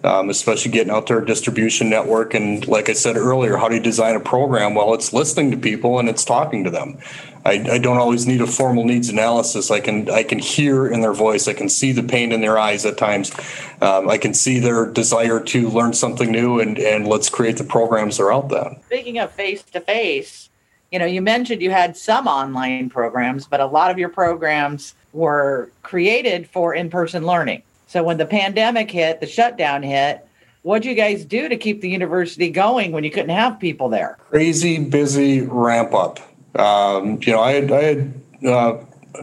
um, 0.05 0.31
especially 0.31 0.71
getting 0.71 0.93
out 0.93 1.07
there 1.07 1.21
distribution 1.21 1.91
network 1.91 2.35
and 2.35 2.67
like 2.67 2.89
i 2.89 2.93
said 2.93 3.17
earlier 3.17 3.57
how 3.57 3.69
do 3.69 3.75
you 3.75 3.81
design 3.81 4.15
a 4.15 4.21
program 4.21 4.75
well 4.75 4.95
it's 4.95 5.13
listening 5.13 5.51
to 5.51 5.57
people 5.57 5.99
and 5.99 6.09
it's 6.09 6.25
talking 6.25 6.65
to 6.65 6.71
them 6.71 6.99
I, 7.45 7.53
I, 7.73 7.79
don't 7.79 7.97
always 7.97 8.27
need 8.27 8.43
a 8.43 8.47
formal 8.47 8.85
needs 8.85 9.09
analysis. 9.09 9.71
I 9.71 9.81
can 9.81 10.11
I 10.11 10.23
can 10.23 10.39
hear 10.39 10.87
in 10.87 11.01
their 11.01 11.15
voice. 11.15 11.49
I 11.49 11.55
can 11.55 11.69
see 11.69 11.93
the 11.93 12.03
pain 12.03 12.33
in 12.33 12.41
their 12.41 12.59
eyes 12.59 12.85
at 12.85 12.99
times. 12.99 13.33
Um, 13.81 14.09
I 14.09 14.19
can 14.19 14.35
see 14.35 14.59
their 14.59 14.87
desire 14.87 15.41
to 15.41 15.69
learn 15.71 15.95
something 15.95 16.31
new 16.31 16.61
and 16.61 16.79
and 16.79 17.07
let's 17.07 17.31
create 17.31 17.57
the 17.57 17.65
programs 17.65 18.19
that. 18.51 18.83
Speaking 18.87 19.19
of 19.19 19.33
face 19.33 19.63
to 19.63 19.81
face, 19.81 20.51
you 20.91 20.99
know, 20.99 21.07
you 21.07 21.23
mentioned 21.23 21.63
you 21.63 21.71
had 21.71 21.97
some 21.97 22.27
online 22.27 22.91
programs, 22.91 23.47
but 23.47 23.61
a 23.61 23.67
lot 23.67 23.91
of 23.91 23.99
your 23.99 24.09
programs 24.09 24.95
were 25.13 25.71
created 25.83 26.49
for 26.49 26.75
in 26.75 26.91
person 26.91 27.25
learning. 27.25 27.63
So 27.89 28.05
when 28.05 28.19
the 28.19 28.27
pandemic 28.27 28.91
hit, 28.91 29.21
the 29.21 29.27
shutdown 29.27 29.83
hit, 29.83 30.29
what'd 30.61 30.85
you 30.85 30.95
guys 30.95 31.25
do 31.25 31.49
to 31.49 31.57
keep 31.57 31.81
the 31.81 31.89
university 31.89 32.51
going 32.51 32.93
when 32.93 33.03
you 33.03 33.11
couldn't 33.11 33.31
have 33.31 33.59
people 33.59 33.89
there? 33.89 34.19
Crazy 34.29 34.79
busy 34.79 35.41
ramp 35.41 35.95
up. 35.95 36.21
Um, 36.55 37.19
you 37.23 37.33
know, 37.33 37.41
I 37.41 37.53
had, 37.53 37.73
I 37.73 37.83
had 37.83 38.21
uh, 38.47 38.77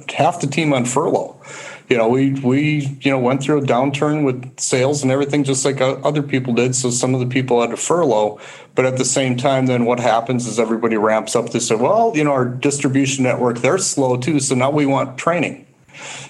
half 0.10 0.42
the 0.42 0.48
team 0.48 0.74
on 0.74 0.86
furlough. 0.86 1.40
You 1.90 1.98
know, 1.98 2.08
we 2.08 2.32
we 2.40 2.98
you 3.02 3.12
know 3.12 3.20
went 3.20 3.44
through 3.44 3.60
a 3.60 3.62
downturn 3.62 4.26
with 4.26 4.60
sales 4.60 5.04
and 5.04 5.12
everything, 5.12 5.44
just 5.44 5.64
like 5.64 5.80
other 5.80 6.24
people 6.24 6.56
did. 6.56 6.76
So 6.76 6.90
some 6.90 7.14
of 7.14 7.20
the 7.20 7.28
people 7.28 7.62
had 7.62 7.70
to 7.70 7.78
furlough, 7.78 8.40
but 8.74 8.86
at 8.86 8.98
the 8.98 9.06
same 9.06 9.38
time, 9.38 9.68
then 9.68 9.86
what 9.86 10.00
happens 10.00 10.48
is 10.48 10.60
everybody 10.60 10.98
ramps 10.98 11.36
up. 11.36 11.52
They 11.52 11.60
say, 11.60 11.76
well, 11.76 12.14
you 12.16 12.24
know, 12.24 12.32
our 12.32 12.46
distribution 12.46 13.24
network 13.24 13.60
they're 13.60 13.78
slow 13.78 14.18
too, 14.18 14.40
so 14.40 14.56
now 14.56 14.72
we 14.72 14.88
want 14.88 15.20
training. 15.20 15.65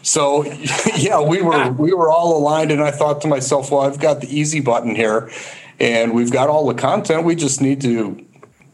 So 0.01 0.43
yeah, 0.95 1.21
we 1.21 1.41
were 1.41 1.71
we 1.71 1.93
were 1.93 2.09
all 2.09 2.37
aligned, 2.37 2.71
and 2.71 2.81
I 2.81 2.91
thought 2.91 3.21
to 3.21 3.27
myself, 3.27 3.71
well, 3.71 3.81
I've 3.81 3.99
got 3.99 4.21
the 4.21 4.27
easy 4.27 4.59
button 4.59 4.95
here, 4.95 5.31
and 5.79 6.13
we've 6.13 6.31
got 6.31 6.49
all 6.49 6.67
the 6.67 6.73
content. 6.73 7.23
We 7.23 7.35
just 7.35 7.61
need 7.61 7.81
to 7.81 8.25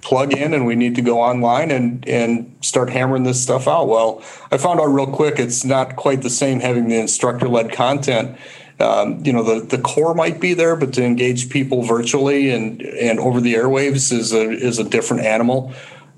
plug 0.02 0.34
in 0.34 0.54
and 0.54 0.66
we 0.66 0.76
need 0.76 0.96
to 0.96 1.02
go 1.02 1.22
online 1.22 1.72
and 1.72 2.08
and 2.08 2.56
start 2.62 2.90
hammering 2.90 3.24
this 3.24 3.42
stuff 3.42 3.68
out. 3.68 3.88
Well, 3.88 4.24
I 4.52 4.58
found 4.58 4.80
out 4.80 4.86
real 4.86 5.08
quick 5.08 5.40
it's 5.40 5.64
not 5.64 5.96
quite 5.96 6.22
the 6.22 6.30
same 6.30 6.60
having 6.60 6.88
the 6.88 7.00
instructor 7.00 7.48
led 7.48 7.72
content. 7.72 8.38
Um, 8.80 9.24
you 9.24 9.32
know 9.32 9.44
the 9.44 9.66
the 9.66 9.82
core 9.82 10.16
might 10.16 10.40
be 10.40 10.54
there, 10.54 10.76
but 10.76 10.94
to 10.94 11.04
engage 11.04 11.50
people 11.50 11.84
virtually 11.84 12.50
and 12.50 12.82
and 12.82 13.20
over 13.20 13.40
the 13.40 13.54
airwaves 13.54 14.12
is 14.12 14.34
a 14.34 14.50
is 14.50 14.80
a 14.80 14.84
different 14.84 15.24
animal. 15.24 15.74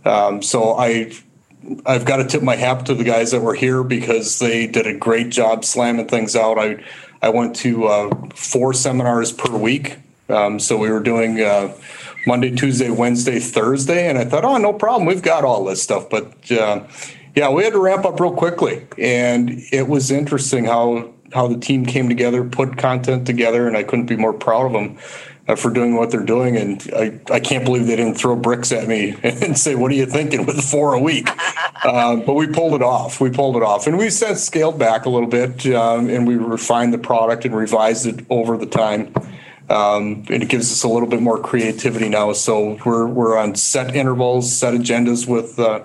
Um, 0.05 0.41
so 0.41 0.75
I 0.77 1.11
I've 1.85 2.05
got 2.05 2.17
to 2.17 2.25
tip 2.25 2.41
my 2.41 2.55
hat 2.55 2.85
to 2.87 2.95
the 2.95 3.03
guys 3.03 3.31
that 3.31 3.41
were 3.41 3.53
here 3.53 3.83
because 3.83 4.39
they 4.39 4.67
did 4.67 4.87
a 4.87 4.97
great 4.97 5.29
job 5.29 5.65
slamming 5.65 6.07
things 6.07 6.35
out. 6.35 6.57
I 6.57 6.83
I 7.21 7.29
went 7.29 7.55
to 7.57 7.85
uh, 7.85 8.27
four 8.35 8.73
seminars 8.73 9.31
per 9.31 9.55
week, 9.55 9.97
um, 10.29 10.59
so 10.59 10.77
we 10.77 10.89
were 10.89 11.01
doing. 11.01 11.41
Uh, 11.41 11.73
Monday, 12.25 12.51
Tuesday, 12.51 12.89
Wednesday, 12.89 13.39
Thursday, 13.39 14.07
and 14.07 14.17
I 14.17 14.25
thought, 14.25 14.45
oh, 14.45 14.57
no 14.57 14.71
problem, 14.71 15.05
we've 15.05 15.21
got 15.21 15.43
all 15.43 15.65
this 15.65 15.83
stuff. 15.83 16.09
But 16.09 16.49
uh, 16.51 16.87
yeah, 17.35 17.49
we 17.49 17.63
had 17.63 17.73
to 17.73 17.79
ramp 17.79 18.05
up 18.05 18.19
real 18.19 18.33
quickly, 18.33 18.85
and 18.97 19.61
it 19.71 19.87
was 19.87 20.11
interesting 20.11 20.65
how 20.65 21.11
how 21.33 21.47
the 21.47 21.57
team 21.57 21.85
came 21.85 22.07
together, 22.09 22.43
put 22.43 22.77
content 22.77 23.25
together, 23.25 23.67
and 23.67 23.75
I 23.75 23.83
couldn't 23.83 24.05
be 24.05 24.15
more 24.15 24.33
proud 24.33 24.67
of 24.67 24.73
them 24.73 24.99
uh, 25.47 25.55
for 25.55 25.69
doing 25.69 25.95
what 25.95 26.11
they're 26.11 26.23
doing. 26.23 26.55
And 26.55 26.89
I, 26.95 27.19
I 27.31 27.39
can't 27.39 27.65
believe 27.65 27.87
they 27.87 27.95
didn't 27.95 28.15
throw 28.15 28.35
bricks 28.35 28.71
at 28.71 28.87
me 28.87 29.15
and 29.23 29.57
say, 29.57 29.75
"What 29.75 29.91
are 29.91 29.95
you 29.95 30.05
thinking 30.05 30.45
with 30.45 30.63
four 30.63 30.93
a 30.93 30.99
week?" 30.99 31.29
uh, 31.83 32.17
but 32.17 32.33
we 32.33 32.47
pulled 32.47 32.73
it 32.73 32.81
off. 32.81 33.19
We 33.19 33.29
pulled 33.29 33.57
it 33.57 33.63
off, 33.63 33.87
and 33.87 33.97
we've 33.97 34.13
since 34.13 34.43
scaled 34.43 34.79
back 34.79 35.05
a 35.05 35.09
little 35.09 35.29
bit, 35.29 35.65
um, 35.67 36.09
and 36.09 36.27
we 36.27 36.35
refined 36.35 36.93
the 36.93 36.97
product 36.97 37.45
and 37.45 37.55
revised 37.55 38.05
it 38.05 38.25
over 38.29 38.57
the 38.57 38.65
time. 38.65 39.13
Um, 39.69 40.25
and 40.29 40.43
it 40.43 40.49
gives 40.49 40.71
us 40.71 40.83
a 40.83 40.89
little 40.89 41.07
bit 41.07 41.21
more 41.21 41.39
creativity 41.39 42.09
now. 42.09 42.33
So 42.33 42.77
we're 42.85 43.07
we're 43.07 43.37
on 43.37 43.55
set 43.55 43.95
intervals, 43.95 44.53
set 44.53 44.73
agendas 44.73 45.27
with 45.27 45.57
uh, 45.57 45.83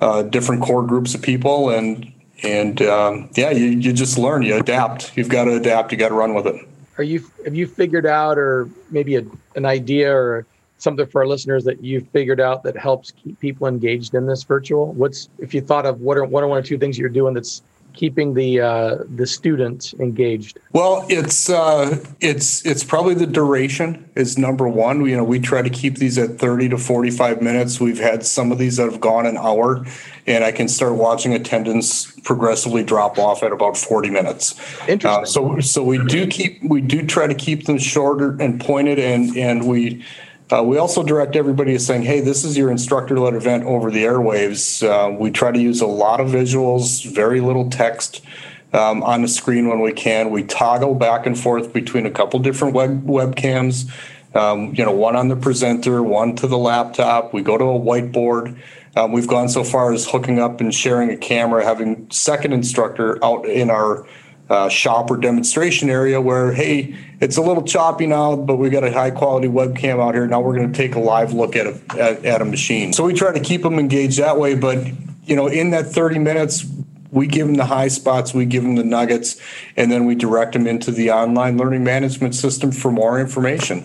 uh, 0.00 0.22
different 0.22 0.62
core 0.62 0.86
groups 0.86 1.14
of 1.14 1.22
people, 1.22 1.70
and 1.70 2.12
and 2.42 2.82
um, 2.82 3.30
yeah, 3.34 3.50
you, 3.50 3.66
you 3.66 3.92
just 3.92 4.18
learn, 4.18 4.42
you 4.42 4.56
adapt. 4.56 5.16
You've 5.16 5.30
got 5.30 5.44
to 5.44 5.54
adapt. 5.56 5.92
You 5.92 5.98
got 5.98 6.08
to 6.08 6.14
run 6.14 6.34
with 6.34 6.46
it. 6.46 6.56
Are 6.98 7.04
you 7.04 7.24
have 7.44 7.54
you 7.54 7.66
figured 7.66 8.06
out, 8.06 8.38
or 8.38 8.68
maybe 8.90 9.16
a, 9.16 9.24
an 9.56 9.66
idea 9.66 10.14
or 10.14 10.46
something 10.78 11.06
for 11.06 11.22
our 11.22 11.26
listeners 11.26 11.64
that 11.64 11.82
you've 11.82 12.08
figured 12.08 12.40
out 12.40 12.62
that 12.64 12.76
helps 12.76 13.10
keep 13.10 13.38
people 13.40 13.66
engaged 13.66 14.14
in 14.14 14.26
this 14.26 14.42
virtual? 14.44 14.92
What's 14.92 15.28
if 15.38 15.54
you 15.54 15.60
thought 15.60 15.86
of 15.86 16.00
what 16.00 16.16
are 16.16 16.24
one 16.24 16.44
or 16.44 16.48
one 16.48 16.58
or 16.58 16.62
two 16.62 16.78
things 16.78 16.98
you're 16.98 17.08
doing 17.08 17.34
that's 17.34 17.62
keeping 17.94 18.34
the 18.34 18.60
uh, 18.60 18.96
the 19.14 19.26
students 19.26 19.94
engaged? 19.94 20.58
Well, 20.72 21.06
it's 21.08 21.48
uh, 21.48 22.04
it's 22.20 22.64
it's 22.66 22.84
probably 22.84 23.14
the 23.14 23.26
duration 23.26 24.08
is 24.14 24.36
number 24.36 24.68
one. 24.68 25.04
You 25.06 25.16
know, 25.16 25.24
we 25.24 25.40
try 25.40 25.62
to 25.62 25.70
keep 25.70 25.96
these 25.96 26.18
at 26.18 26.38
thirty 26.38 26.68
to 26.68 26.78
forty 26.78 27.10
five 27.10 27.40
minutes. 27.40 27.80
We've 27.80 27.98
had 27.98 28.26
some 28.26 28.52
of 28.52 28.58
these 28.58 28.76
that 28.76 28.90
have 28.90 29.00
gone 29.00 29.26
an 29.26 29.36
hour, 29.36 29.86
and 30.26 30.44
I 30.44 30.52
can 30.52 30.68
start 30.68 30.94
watching 30.94 31.32
attendance 31.32 32.12
progressively 32.22 32.82
drop 32.82 33.18
off 33.18 33.42
at 33.42 33.52
about 33.52 33.76
forty 33.76 34.10
minutes. 34.10 34.58
Interesting. 34.88 35.22
Uh, 35.22 35.24
so 35.24 35.60
so 35.60 35.82
we 35.82 36.04
do 36.04 36.26
keep 36.26 36.62
we 36.62 36.80
do 36.80 37.06
try 37.06 37.26
to 37.26 37.34
keep 37.34 37.66
them 37.66 37.78
shorter 37.78 38.36
and 38.40 38.60
pointed, 38.60 38.98
and 38.98 39.36
and 39.36 39.66
we 39.66 40.04
uh, 40.54 40.62
we 40.62 40.78
also 40.78 41.02
direct 41.02 41.34
everybody 41.34 41.72
to 41.72 41.80
saying, 41.80 42.02
hey, 42.02 42.20
this 42.20 42.44
is 42.44 42.56
your 42.56 42.70
instructor 42.70 43.18
led 43.18 43.34
event 43.34 43.64
over 43.64 43.90
the 43.90 44.04
airwaves. 44.04 44.86
Uh, 44.86 45.10
we 45.10 45.30
try 45.30 45.50
to 45.50 45.58
use 45.58 45.80
a 45.80 45.86
lot 45.86 46.20
of 46.20 46.28
visuals, 46.28 47.04
very 47.04 47.40
little 47.40 47.68
text 47.70 48.24
um, 48.72 49.02
on 49.02 49.22
the 49.22 49.28
screen 49.28 49.68
when 49.68 49.80
we 49.80 49.92
can. 49.92 50.30
We 50.30 50.44
toggle 50.44 50.94
back 50.94 51.26
and 51.26 51.36
forth 51.36 51.72
between 51.72 52.06
a 52.06 52.10
couple 52.10 52.38
different 52.38 52.74
web 52.74 53.04
webcams. 53.04 53.90
Um, 54.36 54.74
you 54.74 54.84
know, 54.84 54.92
one 54.92 55.16
on 55.16 55.26
the 55.26 55.36
presenter, 55.36 56.02
one 56.02 56.36
to 56.36 56.46
the 56.46 56.58
laptop. 56.58 57.32
We 57.32 57.42
go 57.42 57.58
to 57.58 57.64
a 57.64 57.80
whiteboard. 57.80 58.56
Um, 58.94 59.10
we've 59.10 59.26
gone 59.26 59.48
so 59.48 59.64
far 59.64 59.92
as 59.92 60.08
hooking 60.08 60.38
up 60.38 60.60
and 60.60 60.72
sharing 60.72 61.10
a 61.10 61.16
camera, 61.16 61.64
having 61.64 62.08
second 62.10 62.52
instructor 62.52 63.22
out 63.24 63.44
in 63.46 63.70
our 63.70 64.06
uh, 64.54 64.68
shop 64.68 65.10
or 65.10 65.16
demonstration 65.16 65.90
area 65.90 66.20
where, 66.20 66.52
hey, 66.52 66.96
it's 67.20 67.36
a 67.36 67.42
little 67.42 67.64
choppy 67.64 68.06
now, 68.06 68.36
but 68.36 68.56
we 68.56 68.70
got 68.70 68.84
a 68.84 68.92
high 68.92 69.10
quality 69.10 69.48
webcam 69.48 70.00
out 70.00 70.14
here. 70.14 70.28
Now 70.28 70.40
we're 70.40 70.54
going 70.54 70.72
to 70.72 70.76
take 70.76 70.94
a 70.94 71.00
live 71.00 71.32
look 71.32 71.56
at 71.56 71.66
a, 71.66 71.80
at, 71.98 72.24
at 72.24 72.40
a 72.40 72.44
machine. 72.44 72.92
So 72.92 73.04
we 73.04 73.14
try 73.14 73.32
to 73.32 73.40
keep 73.40 73.62
them 73.62 73.80
engaged 73.80 74.18
that 74.20 74.38
way. 74.38 74.54
But, 74.54 74.86
you 75.24 75.34
know, 75.34 75.48
in 75.48 75.70
that 75.70 75.86
30 75.86 76.20
minutes, 76.20 76.64
we 77.10 77.26
give 77.26 77.48
them 77.48 77.56
the 77.56 77.64
high 77.66 77.88
spots, 77.88 78.32
we 78.32 78.46
give 78.46 78.62
them 78.62 78.76
the 78.76 78.84
nuggets, 78.84 79.40
and 79.76 79.90
then 79.90 80.06
we 80.06 80.14
direct 80.14 80.52
them 80.52 80.68
into 80.68 80.92
the 80.92 81.10
online 81.10 81.56
learning 81.56 81.82
management 81.82 82.36
system 82.36 82.70
for 82.70 82.92
more 82.92 83.20
information. 83.20 83.82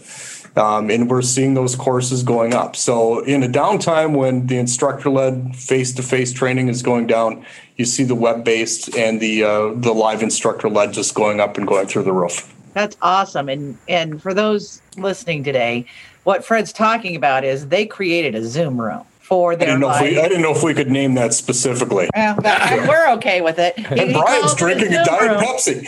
Um, 0.60 0.92
and 0.92 1.10
we're 1.10 1.22
seeing 1.22 1.54
those 1.54 1.74
courses 1.74 2.22
going 2.22 2.54
up. 2.54 2.76
So, 2.76 3.22
in 3.22 3.44
a 3.44 3.48
downtime 3.48 4.14
when 4.16 4.48
the 4.48 4.58
instructor 4.58 5.10
led 5.10 5.56
face 5.56 5.94
to 5.94 6.04
face 6.04 6.34
training 6.34 6.68
is 6.68 6.84
going 6.84 7.08
down, 7.08 7.46
you 7.78 7.86
see 7.86 8.04
the 8.04 8.16
web 8.16 8.44
based 8.44 8.94
and 8.96 9.22
the 9.22 9.44
uh, 9.44 9.74
the 9.74 9.94
live 9.94 10.22
instructor 10.22 10.70
led 10.70 10.92
just 10.92 11.16
going 11.16 11.40
up 11.40 11.58
and 11.58 11.66
going 11.66 11.88
through 11.88 12.04
the 12.04 12.12
roof. 12.12 12.54
That's 12.74 12.98
awesome. 13.02 13.48
And 13.48 13.78
and 13.88 14.22
for 14.22 14.34
those 14.34 14.82
listening 14.98 15.46
today, 15.46 15.86
what 16.26 16.44
Fred's 16.44 16.74
talking 16.74 17.16
about 17.16 17.46
is 17.46 17.70
they 17.70 17.86
created 17.86 18.36
a 18.36 18.46
Zoom 18.46 18.80
room 18.82 19.06
for 19.30 19.56
their 19.56 19.68
I 19.68 19.72
didn't, 19.74 19.82
know 19.82 19.92
if 19.92 20.02
we, 20.02 20.20
I 20.20 20.28
didn't 20.28 20.42
know 20.42 20.56
if 20.56 20.64
we 20.64 20.74
could 20.74 20.90
name 20.90 21.14
that 21.14 21.36
specifically. 21.36 22.10
Well, 22.16 22.42
that, 22.42 22.88
we're 22.90 23.12
okay 23.18 23.42
with 23.42 23.60
it. 23.60 23.78
and 23.78 24.12
Brian's 24.12 24.56
drinking 24.56 24.92
a 24.92 25.06
Diet 25.06 25.40
Pepsi. 25.40 25.86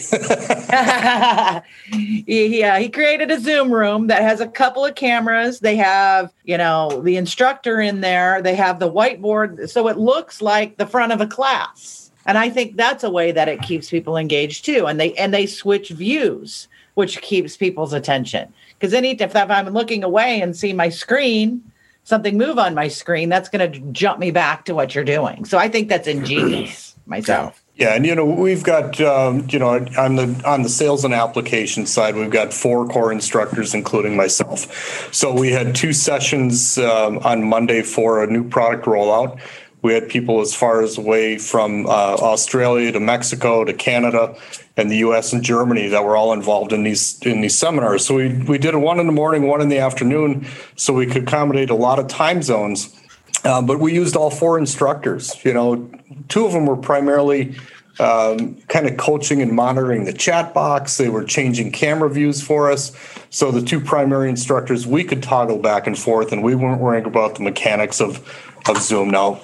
yeah, 2.28 2.76
uh, 2.76 2.80
he 2.80 2.88
created 2.88 3.32
a 3.32 3.40
Zoom 3.40 3.72
room 3.72 4.08
that 4.08 4.22
has 4.22 4.42
a 4.42 4.48
couple 4.48 4.86
of 4.86 4.94
cameras. 4.94 5.60
They 5.60 5.76
have, 5.78 6.32
you 6.44 6.56
know, 6.56 7.02
the 7.02 7.18
instructor 7.18 7.82
in 7.82 8.02
there. 8.02 8.44
They 8.44 8.54
have 8.54 8.78
the 8.78 8.92
whiteboard, 8.92 9.68
so 9.72 9.88
it 9.88 9.98
looks 9.98 10.44
like 10.44 10.78
the 10.78 10.86
front 10.86 11.12
of 11.12 11.20
a 11.20 11.26
class. 11.26 12.12
And 12.28 12.38
I 12.38 12.52
think 12.52 12.78
that's 12.78 13.04
a 13.04 13.10
way 13.10 13.32
that 13.32 13.50
it 13.50 13.64
keeps 13.64 13.90
people 13.90 14.18
engaged 14.18 14.66
too. 14.66 14.86
And 14.86 15.00
they 15.00 15.16
and 15.16 15.34
they 15.34 15.48
switch 15.48 15.90
views, 15.90 16.68
which 16.94 17.20
keeps 17.24 17.58
people's 17.58 17.94
attention. 17.94 18.54
Because 18.78 18.94
any 18.94 19.14
if 19.14 19.36
I'm 19.36 19.70
looking 19.70 20.04
away 20.04 20.40
and 20.42 20.56
see 20.56 20.74
my 20.74 20.90
screen, 20.90 21.64
something 22.04 22.38
move 22.38 22.58
on 22.58 22.74
my 22.74 22.88
screen, 22.88 23.30
that's 23.30 23.50
going 23.50 23.72
to 23.72 23.80
jump 23.92 24.20
me 24.20 24.32
back 24.32 24.66
to 24.66 24.76
what 24.76 24.96
you're 24.96 25.04
doing. 25.04 25.46
So 25.46 25.58
I 25.58 25.70
think 25.70 25.90
that's 25.90 26.08
ingenious 26.08 26.96
myself. 27.06 27.62
Yeah, 27.76 27.96
and 27.96 28.06
you 28.06 28.14
know 28.14 28.26
we've 28.26 28.64
got 28.64 29.00
um, 29.02 29.48
you 29.50 29.58
know 29.58 29.70
on 29.70 30.16
the 30.16 30.42
on 30.46 30.62
the 30.62 30.70
sales 30.70 31.04
and 31.04 31.14
application 31.14 31.88
side 31.88 32.16
we've 32.16 32.30
got 32.30 32.54
four 32.54 32.88
core 32.88 33.12
instructors, 33.12 33.74
including 33.74 34.16
myself. 34.16 35.14
So 35.14 35.34
we 35.34 35.52
had 35.52 35.74
two 35.74 35.94
sessions 35.94 36.78
um, 36.78 37.18
on 37.20 37.44
Monday 37.44 37.82
for 37.82 38.24
a 38.24 38.28
new 38.28 38.48
product 38.48 38.86
rollout. 38.86 39.40
We 39.82 39.94
had 39.94 40.10
people 40.10 40.42
as 40.42 40.54
far 40.54 40.84
as 40.84 40.98
away 40.98 41.38
from 41.38 41.88
uh, 41.88 41.90
Australia 41.90 42.92
to 42.92 43.00
Mexico 43.00 43.64
to 43.64 43.74
Canada 43.74 44.36
and 44.78 44.92
the 44.92 44.98
U.S. 44.98 45.34
and 45.34 45.44
Germany 45.44 45.88
that 45.90 46.04
were 46.04 46.16
all 46.16 46.34
involved 46.34 46.72
in 46.72 46.84
these 46.84 47.20
in 47.24 47.42
these 47.42 47.58
seminars. 47.58 48.06
So 48.06 48.16
we 48.16 48.44
we 48.44 48.58
did 48.58 48.76
one 48.76 49.00
in 49.00 49.08
the 49.08 49.14
morning, 49.14 49.48
one 49.48 49.62
in 49.62 49.70
the 49.70 49.80
afternoon, 49.80 50.46
so 50.76 50.94
we 50.94 51.08
could 51.08 51.24
accommodate 51.24 51.70
a 51.70 51.76
lot 51.76 52.00
of 52.00 52.08
time 52.08 52.42
zones. 52.44 52.96
Uh, 53.44 53.62
but 53.62 53.80
we 53.80 53.94
used 53.94 54.16
all 54.16 54.30
four 54.30 54.60
instructors. 54.60 55.44
You 55.44 55.54
know, 55.54 55.92
two 56.30 56.46
of 56.46 56.54
them 56.54 56.68
were 56.68 56.78
primarily 56.78 57.56
um, 58.00 58.56
kind 58.68 58.88
of 58.88 58.98
coaching 58.98 59.42
and 59.42 59.52
monitoring 59.52 60.06
the 60.06 60.14
chat 60.14 60.54
box. 60.54 60.98
They 60.98 61.10
were 61.10 61.24
changing 61.24 61.72
camera 61.72 62.10
views 62.10 62.42
for 62.42 62.72
us. 62.72 62.96
So 63.30 63.52
the 63.52 63.62
two 63.62 63.80
primary 63.80 64.30
instructors, 64.30 64.86
we 64.86 65.04
could 65.04 65.24
toggle 65.24 65.58
back 65.58 65.88
and 65.88 65.98
forth, 65.98 66.32
and 66.32 66.44
we 66.44 66.54
weren't 66.54 66.82
worrying 66.82 67.06
about 67.06 67.36
the 67.36 67.44
mechanics 67.44 68.00
of 68.00 68.20
of 68.70 68.78
Zoom. 68.78 69.10
Now, 69.10 69.42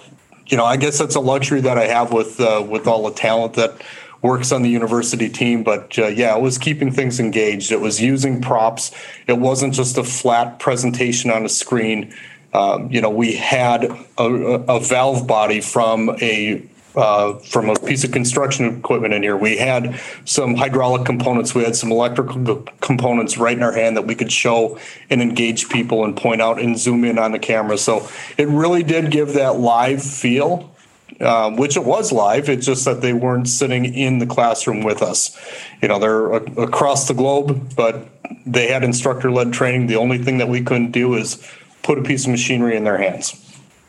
you 0.48 0.58
know, 0.58 0.66
I 0.66 0.78
guess 0.78 0.98
that's 0.98 1.16
a 1.16 1.20
luxury 1.20 1.62
that 1.62 1.78
I 1.78 1.86
have 1.86 2.12
with 2.12 2.40
uh, 2.40 2.66
with 2.68 2.88
all 2.88 3.10
the 3.10 3.16
talent 3.16 3.54
that 3.56 3.82
works 4.22 4.52
on 4.52 4.62
the 4.62 4.70
university 4.70 5.30
team. 5.30 5.64
But 5.64 5.98
uh, 5.98 6.08
yeah, 6.08 6.36
it 6.36 6.42
was 6.42 6.58
keeping 6.58 6.92
things 6.92 7.20
engaged. 7.20 7.72
It 7.72 7.82
was 7.82 8.02
using 8.02 8.42
props. 8.42 8.92
It 9.28 9.40
wasn't 9.40 9.74
just 9.74 9.98
a 9.98 10.04
flat 10.04 10.60
presentation 10.60 11.32
on 11.32 11.46
a 11.46 11.50
screen. 11.50 12.14
Um, 12.54 12.92
you 12.92 13.02
know, 13.02 13.10
we 13.10 13.34
had 13.34 13.84
a, 14.18 14.24
a 14.24 14.80
valve 14.80 15.28
body 15.28 15.62
from 15.62 16.16
a 16.22 16.64
uh, 16.98 17.38
from 17.40 17.70
a 17.70 17.76
piece 17.76 18.04
of 18.04 18.12
construction 18.12 18.80
equipment 18.80 19.14
in 19.14 19.22
here. 19.22 19.38
We 19.38 19.58
had 19.58 20.02
some 20.26 20.56
hydraulic 20.56 21.06
components. 21.06 21.54
We 21.54 21.64
had 21.64 21.76
some 21.76 21.92
electrical 21.92 22.66
components 22.82 23.38
right 23.38 23.56
in 23.56 23.62
our 23.62 23.72
hand 23.72 23.96
that 23.98 24.08
we 24.08 24.16
could 24.16 24.32
show 24.32 24.80
and 25.10 25.22
engage 25.22 25.70
people 25.70 26.04
and 26.04 26.18
point 26.18 26.42
out 26.42 26.60
and 26.60 26.78
zoom 26.78 27.06
in 27.06 27.20
on 27.20 27.32
the 27.32 27.40
camera. 27.40 27.78
So 27.78 28.10
it 28.38 28.48
really 28.48 28.82
did 28.82 29.12
give 29.12 29.34
that 29.34 29.60
live 29.60 30.04
feel. 30.04 30.74
Um, 31.20 31.56
which 31.56 31.76
it 31.76 31.84
was 31.84 32.12
live. 32.12 32.48
It's 32.48 32.68
just 32.68 32.86
that 32.86 33.02
they 33.02 33.12
weren't 33.12 33.50
sitting 33.50 33.86
in 33.86 34.20
the 34.20 34.28
classroom 34.28 34.84
with 34.84 35.02
us. 35.02 35.36
You 35.82 35.88
know, 35.88 35.98
they're 35.98 36.32
a- 36.34 36.62
across 36.62 37.08
the 37.08 37.16
globe, 37.16 37.74
but 37.76 38.08
they 38.46 38.68
had 38.68 38.84
instructor 38.84 39.32
led 39.32 39.52
training. 39.52 39.88
The 39.88 39.96
only 39.96 40.20
thing 40.20 40.38
that 40.38 40.48
we 40.48 40.62
couldn't 40.62 40.92
do 40.92 41.16
is 41.16 41.44
put 41.82 41.98
a 41.98 42.04
piece 42.04 42.26
of 42.26 42.32
machinery 42.32 42.76
in 42.78 42.84
their 42.84 43.00
hands. 43.00 43.34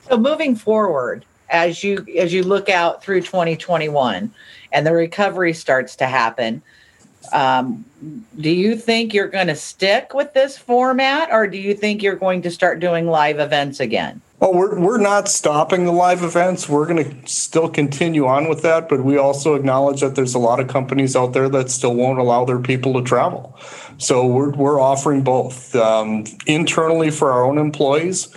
So 0.08 0.16
moving 0.16 0.56
forward, 0.56 1.26
as 1.50 1.82
you 1.82 2.04
as 2.16 2.32
you 2.32 2.42
look 2.42 2.68
out 2.68 3.02
through 3.02 3.20
2021 3.20 4.32
and 4.72 4.86
the 4.86 4.92
recovery 4.92 5.52
starts 5.52 5.96
to 5.96 6.06
happen 6.06 6.62
um, 7.32 7.84
do 8.40 8.50
you 8.50 8.76
think 8.76 9.12
you're 9.12 9.28
going 9.28 9.48
to 9.48 9.56
stick 9.56 10.14
with 10.14 10.32
this 10.34 10.56
format 10.56 11.28
or 11.32 11.46
do 11.46 11.58
you 11.58 11.74
think 11.74 12.02
you're 12.02 12.16
going 12.16 12.42
to 12.42 12.50
start 12.50 12.80
doing 12.80 13.06
live 13.06 13.38
events 13.38 13.80
again 13.80 14.20
well, 14.40 14.54
we're, 14.54 14.78
we're 14.78 14.98
not 14.98 15.28
stopping 15.28 15.84
the 15.84 15.92
live 15.92 16.22
events. 16.22 16.68
We're 16.68 16.86
going 16.86 17.04
to 17.04 17.28
still 17.28 17.68
continue 17.68 18.26
on 18.26 18.48
with 18.48 18.62
that, 18.62 18.88
but 18.88 19.02
we 19.02 19.16
also 19.16 19.56
acknowledge 19.56 20.00
that 20.00 20.14
there's 20.14 20.34
a 20.34 20.38
lot 20.38 20.60
of 20.60 20.68
companies 20.68 21.16
out 21.16 21.32
there 21.32 21.48
that 21.48 21.70
still 21.70 21.94
won't 21.94 22.20
allow 22.20 22.44
their 22.44 22.60
people 22.60 22.94
to 22.94 23.02
travel. 23.02 23.58
So 23.98 24.24
we're, 24.24 24.50
we're 24.50 24.80
offering 24.80 25.22
both 25.22 25.74
um, 25.74 26.22
internally 26.46 27.10
for 27.10 27.32
our 27.32 27.44
own 27.44 27.58
employees 27.58 28.28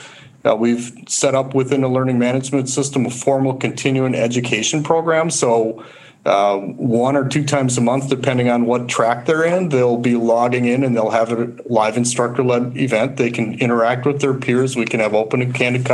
uh, 0.46 0.56
we've 0.56 0.92
set 1.08 1.36
up 1.36 1.54
within 1.54 1.82
the 1.82 1.88
learning 1.88 2.20
management 2.20 2.70
system 2.70 3.06
a 3.06 3.10
formal 3.10 3.56
continuing 3.56 4.16
education 4.16 4.84
program. 4.84 5.30
So, 5.30 5.84
uh, 6.24 6.58
one 6.60 7.16
or 7.16 7.28
two 7.28 7.44
times 7.44 7.80
a 7.80 7.82
month, 7.82 8.08
depending 8.08 8.48
on 8.48 8.66
what 8.66 8.88
track 8.88 9.26
they're 9.26 9.44
in, 9.44 9.70
they'll 9.70 9.98
be 9.98 10.16
logging 10.16 10.66
in 10.66 10.84
and 10.84 10.96
they'll 10.96 11.10
have 11.10 11.32
a 11.32 11.52
live 11.66 11.98
instructor 11.98 12.44
led 12.44 12.78
event. 12.78 13.18
They 13.18 13.32
can 13.32 13.56
interact 13.60 14.06
with 14.06 14.22
their 14.22 14.36
peers. 14.36 14.76
We 14.76 14.86
can 14.86 15.00
have 15.00 15.16
open 15.16 15.42
and 15.42 15.54
candid 15.54 15.90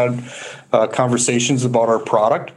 uh, 0.73 0.87
conversations 0.87 1.63
about 1.63 1.87
our 1.87 1.99
product, 1.99 2.51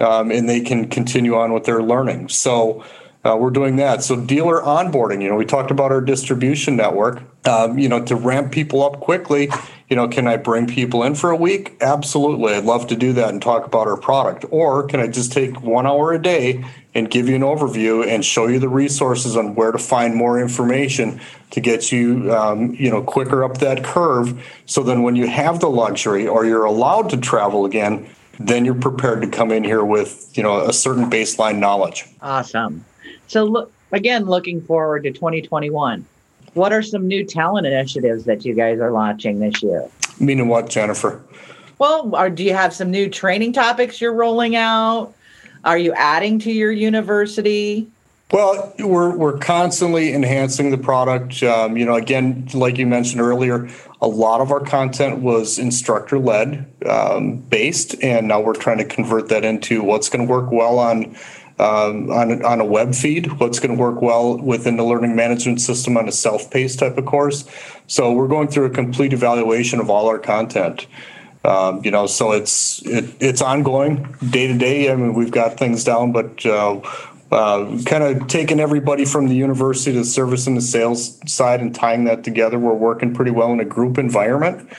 um, 0.00 0.32
and 0.32 0.48
they 0.48 0.60
can 0.60 0.88
continue 0.88 1.36
on 1.36 1.52
with 1.52 1.64
their 1.64 1.82
learning. 1.82 2.30
So, 2.30 2.84
uh, 3.24 3.36
we're 3.36 3.50
doing 3.50 3.76
that. 3.76 4.02
So 4.02 4.20
dealer 4.20 4.60
onboarding, 4.60 5.22
you 5.22 5.30
know, 5.30 5.36
we 5.36 5.46
talked 5.46 5.70
about 5.70 5.90
our 5.90 6.02
distribution 6.02 6.76
network. 6.76 7.22
Um, 7.46 7.78
you 7.78 7.88
know, 7.88 8.04
to 8.04 8.16
ramp 8.16 8.52
people 8.52 8.82
up 8.82 9.00
quickly, 9.00 9.50
you 9.94 10.00
know, 10.00 10.08
can 10.08 10.26
I 10.26 10.36
bring 10.36 10.66
people 10.66 11.04
in 11.04 11.14
for 11.14 11.30
a 11.30 11.36
week? 11.36 11.76
Absolutely. 11.80 12.54
I'd 12.54 12.64
love 12.64 12.88
to 12.88 12.96
do 12.96 13.12
that 13.12 13.28
and 13.28 13.40
talk 13.40 13.64
about 13.64 13.86
our 13.86 13.96
product. 13.96 14.44
Or 14.50 14.84
can 14.88 14.98
I 14.98 15.06
just 15.06 15.30
take 15.30 15.62
one 15.62 15.86
hour 15.86 16.12
a 16.12 16.20
day 16.20 16.64
and 16.96 17.08
give 17.08 17.28
you 17.28 17.36
an 17.36 17.42
overview 17.42 18.04
and 18.04 18.24
show 18.24 18.48
you 18.48 18.58
the 18.58 18.68
resources 18.68 19.36
on 19.36 19.54
where 19.54 19.70
to 19.70 19.78
find 19.78 20.16
more 20.16 20.40
information 20.40 21.20
to 21.52 21.60
get 21.60 21.92
you, 21.92 22.34
um, 22.34 22.74
you 22.74 22.90
know, 22.90 23.02
quicker 23.02 23.44
up 23.44 23.58
that 23.58 23.84
curve. 23.84 24.44
So 24.66 24.82
then 24.82 25.04
when 25.04 25.14
you 25.14 25.28
have 25.28 25.60
the 25.60 25.70
luxury 25.70 26.26
or 26.26 26.44
you're 26.44 26.64
allowed 26.64 27.08
to 27.10 27.16
travel 27.16 27.64
again, 27.64 28.10
then 28.40 28.64
you're 28.64 28.74
prepared 28.74 29.22
to 29.22 29.28
come 29.28 29.52
in 29.52 29.62
here 29.62 29.84
with, 29.84 30.36
you 30.36 30.42
know, 30.42 30.58
a 30.62 30.72
certain 30.72 31.08
baseline 31.08 31.60
knowledge. 31.60 32.04
Awesome. 32.20 32.84
So 33.28 33.44
look 33.44 33.72
again, 33.92 34.24
looking 34.24 34.60
forward 34.60 35.04
to 35.04 35.12
2021. 35.12 36.04
What 36.54 36.72
are 36.72 36.82
some 36.82 37.06
new 37.06 37.24
talent 37.24 37.66
initiatives 37.66 38.24
that 38.24 38.44
you 38.44 38.54
guys 38.54 38.80
are 38.80 38.90
launching 38.90 39.40
this 39.40 39.62
year? 39.62 39.88
Meaning 40.20 40.48
what, 40.48 40.70
Jennifer? 40.70 41.22
Well, 41.78 42.14
are, 42.14 42.30
do 42.30 42.44
you 42.44 42.54
have 42.54 42.72
some 42.72 42.90
new 42.90 43.10
training 43.10 43.52
topics 43.52 44.00
you're 44.00 44.14
rolling 44.14 44.54
out? 44.54 45.12
Are 45.64 45.78
you 45.78 45.92
adding 45.94 46.38
to 46.40 46.52
your 46.52 46.70
university? 46.70 47.88
Well, 48.32 48.74
we're 48.78 49.16
we're 49.16 49.38
constantly 49.38 50.12
enhancing 50.12 50.70
the 50.70 50.78
product. 50.78 51.42
Um, 51.42 51.76
you 51.76 51.84
know, 51.84 51.94
again, 51.94 52.48
like 52.54 52.78
you 52.78 52.86
mentioned 52.86 53.20
earlier, 53.20 53.68
a 54.00 54.08
lot 54.08 54.40
of 54.40 54.50
our 54.50 54.60
content 54.60 55.20
was 55.20 55.58
instructor 55.58 56.18
led 56.18 56.66
um, 56.86 57.36
based, 57.36 57.94
and 58.02 58.28
now 58.28 58.40
we're 58.40 58.54
trying 58.54 58.78
to 58.78 58.84
convert 58.84 59.28
that 59.28 59.44
into 59.44 59.82
what's 59.82 60.08
going 60.08 60.26
to 60.26 60.32
work 60.32 60.50
well 60.50 60.78
on 60.78 61.16
um, 61.58 62.10
on, 62.10 62.44
on 62.44 62.60
a 62.60 62.64
web 62.64 62.94
feed, 62.94 63.38
what's 63.38 63.60
going 63.60 63.76
to 63.76 63.80
work 63.80 64.02
well 64.02 64.38
within 64.38 64.76
the 64.76 64.84
learning 64.84 65.14
management 65.14 65.60
system 65.60 65.96
on 65.96 66.08
a 66.08 66.12
self-paced 66.12 66.80
type 66.80 66.98
of 66.98 67.06
course. 67.06 67.48
So 67.86 68.12
we're 68.12 68.28
going 68.28 68.48
through 68.48 68.66
a 68.66 68.70
complete 68.70 69.12
evaluation 69.12 69.78
of 69.78 69.88
all 69.88 70.08
our 70.08 70.18
content. 70.18 70.86
Um, 71.44 71.84
you 71.84 71.90
know, 71.90 72.06
so 72.06 72.32
it's 72.32 72.84
it, 72.86 73.14
it's 73.20 73.42
ongoing 73.42 74.16
day 74.30 74.46
to 74.46 74.56
day. 74.56 74.90
I 74.90 74.96
mean, 74.96 75.14
we've 75.14 75.30
got 75.30 75.58
things 75.58 75.84
down, 75.84 76.10
but 76.10 76.44
uh, 76.46 76.80
uh, 77.30 77.82
kind 77.84 78.02
of 78.02 78.26
taking 78.28 78.60
everybody 78.60 79.04
from 79.04 79.28
the 79.28 79.34
university 79.34 79.92
to 79.92 79.98
the 79.98 80.04
service 80.04 80.46
and 80.46 80.56
the 80.56 80.62
sales 80.62 81.20
side 81.30 81.60
and 81.60 81.74
tying 81.74 82.04
that 82.04 82.24
together. 82.24 82.58
We're 82.58 82.72
working 82.72 83.14
pretty 83.14 83.30
well 83.30 83.52
in 83.52 83.60
a 83.60 83.64
group 83.64 83.98
environment 83.98 84.70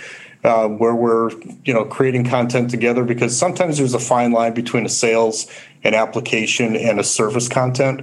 uh, 0.45 0.67
where 0.67 0.95
we're 0.95 1.31
you 1.65 1.73
know 1.73 1.83
creating 1.85 2.23
content 2.23 2.69
together 2.69 3.03
because 3.03 3.37
sometimes 3.37 3.77
there's 3.77 3.93
a 3.93 3.99
fine 3.99 4.31
line 4.31 4.53
between 4.53 4.85
a 4.85 4.89
sales 4.89 5.47
and 5.85 5.95
application 5.95 6.75
and 6.75 6.99
a 6.99 7.03
service 7.03 7.47
content. 7.47 8.01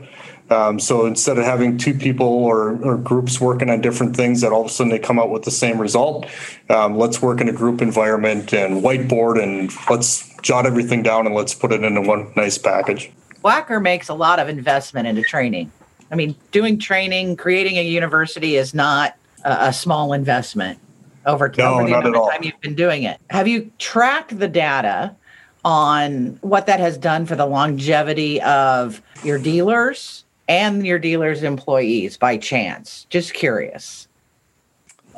Um, 0.51 0.79
so 0.79 1.07
instead 1.07 1.39
of 1.39 1.45
having 1.45 1.79
two 1.79 1.95
people 1.95 2.27
or, 2.27 2.81
or, 2.83 2.97
groups 2.97 3.41
working 3.41 3.71
on 3.71 3.81
different 3.81 4.15
things 4.15 4.43
that 4.43 4.53
all 4.53 4.63
of 4.63 4.67
a 4.67 4.71
sudden 4.71 4.91
they 4.91 4.99
come 4.99 5.19
out 5.19 5.31
with 5.31 5.45
the 5.45 5.51
same 5.51 5.81
result, 5.81 6.27
um, 6.69 6.99
let's 6.99 7.23
work 7.23 7.41
in 7.41 7.49
a 7.49 7.53
group 7.53 7.81
environment 7.81 8.53
and 8.53 8.83
whiteboard 8.83 9.43
and 9.43 9.73
let's 9.89 10.35
jot 10.43 10.67
everything 10.67 11.03
down 11.03 11.27
and 11.27 11.35
let's 11.35 11.55
put 11.55 11.73
it 11.73 11.83
into 11.83 12.03
one 12.03 12.31
nice 12.37 12.59
package. 12.59 13.11
Wacker 13.43 13.81
makes 13.81 14.09
a 14.09 14.15
lot 14.15 14.39
of 14.39 14.49
investment 14.49 15.07
into 15.07 15.23
training. 15.23 15.73
I 16.11 16.17
mean, 16.17 16.37
doing 16.51 16.79
training, 16.79 17.37
creating 17.37 17.79
a 17.79 17.83
university 17.83 18.57
is 18.57 18.75
not 18.75 19.17
a, 19.45 19.69
a 19.69 19.73
small 19.73 20.13
investment 20.13 20.79
over, 21.25 21.53
no, 21.57 21.75
over 21.75 21.85
the 21.85 21.97
amount 21.97 22.15
of 22.15 22.31
time 22.31 22.43
you've 22.43 22.61
been 22.61 22.75
doing 22.75 23.05
it. 23.05 23.19
Have 23.31 23.49
you 23.49 23.71
tracked 23.79 24.39
the 24.39 24.49
data 24.49 25.17
on 25.65 26.39
what 26.43 26.67
that 26.67 26.81
has 26.81 26.99
done 26.99 27.27
for 27.27 27.37
the 27.37 27.47
longevity 27.47 28.41
of 28.43 29.01
your 29.25 29.39
dealers 29.39 30.25
and 30.49 30.87
your 30.87 30.99
dealers' 30.99 31.43
employees 31.43 32.17
by 32.17 32.37
chance? 32.37 33.07
Just 33.11 33.35
curious. 33.35 34.09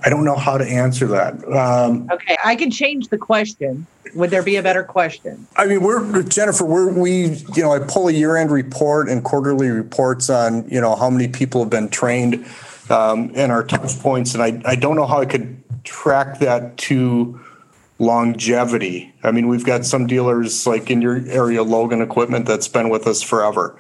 I 0.05 0.11
don't 0.11 0.25
know 0.25 0.37
how 0.37 0.59
to 0.59 0.65
answer 0.65 1.07
that. 1.07 1.35
Um, 1.49 2.09
okay, 2.13 2.37
I 2.45 2.57
can 2.57 2.71
change 2.71 3.09
the 3.09 3.17
question. 3.17 3.87
Would 4.15 4.31
there 4.31 4.43
be 4.43 4.57
a 4.57 4.63
better 4.63 4.85
question? 4.85 5.47
I 5.57 5.67
mean, 5.67 5.83
we're 5.83 6.23
Jennifer. 6.25 6.65
We're 6.65 6.93
we 6.93 7.37
you 7.55 7.63
know 7.63 7.73
I 7.73 7.79
pull 7.79 8.09
a 8.09 8.13
year-end 8.13 8.51
report 8.51 9.09
and 9.09 9.25
quarterly 9.25 9.71
reports 9.71 10.29
on 10.29 10.69
you 10.69 10.81
know 10.81 10.95
how 10.95 11.09
many 11.09 11.29
people 11.29 11.63
have 11.63 11.71
been 11.71 11.89
trained 11.89 12.47
um, 12.91 13.33
and 13.35 13.51
our 13.51 13.65
touch 13.65 13.99
points, 14.01 14.35
and 14.35 14.43
I 14.43 14.61
I 14.71 14.77
don't 14.77 14.97
know 14.97 15.07
how 15.07 15.21
I 15.21 15.27
could 15.27 15.63
track 15.85 16.39
that 16.41 16.77
to 16.77 17.41
longevity. 18.05 19.15
I 19.23 19.31
mean, 19.33 19.49
we've 19.49 19.65
got 19.65 19.85
some 19.85 20.07
dealers 20.07 20.67
like 20.67 20.91
in 20.91 21.03
your 21.03 21.27
area, 21.29 21.63
Logan 21.63 22.03
Equipment, 22.03 22.47
that's 22.47 22.69
been 22.69 22.89
with 22.89 23.07
us 23.07 23.23
forever. 23.23 23.79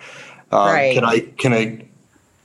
Um, 0.50 0.66
right. 0.68 0.94
Can 0.94 1.04
I 1.04 1.20
can 1.20 1.52
I 1.52 1.84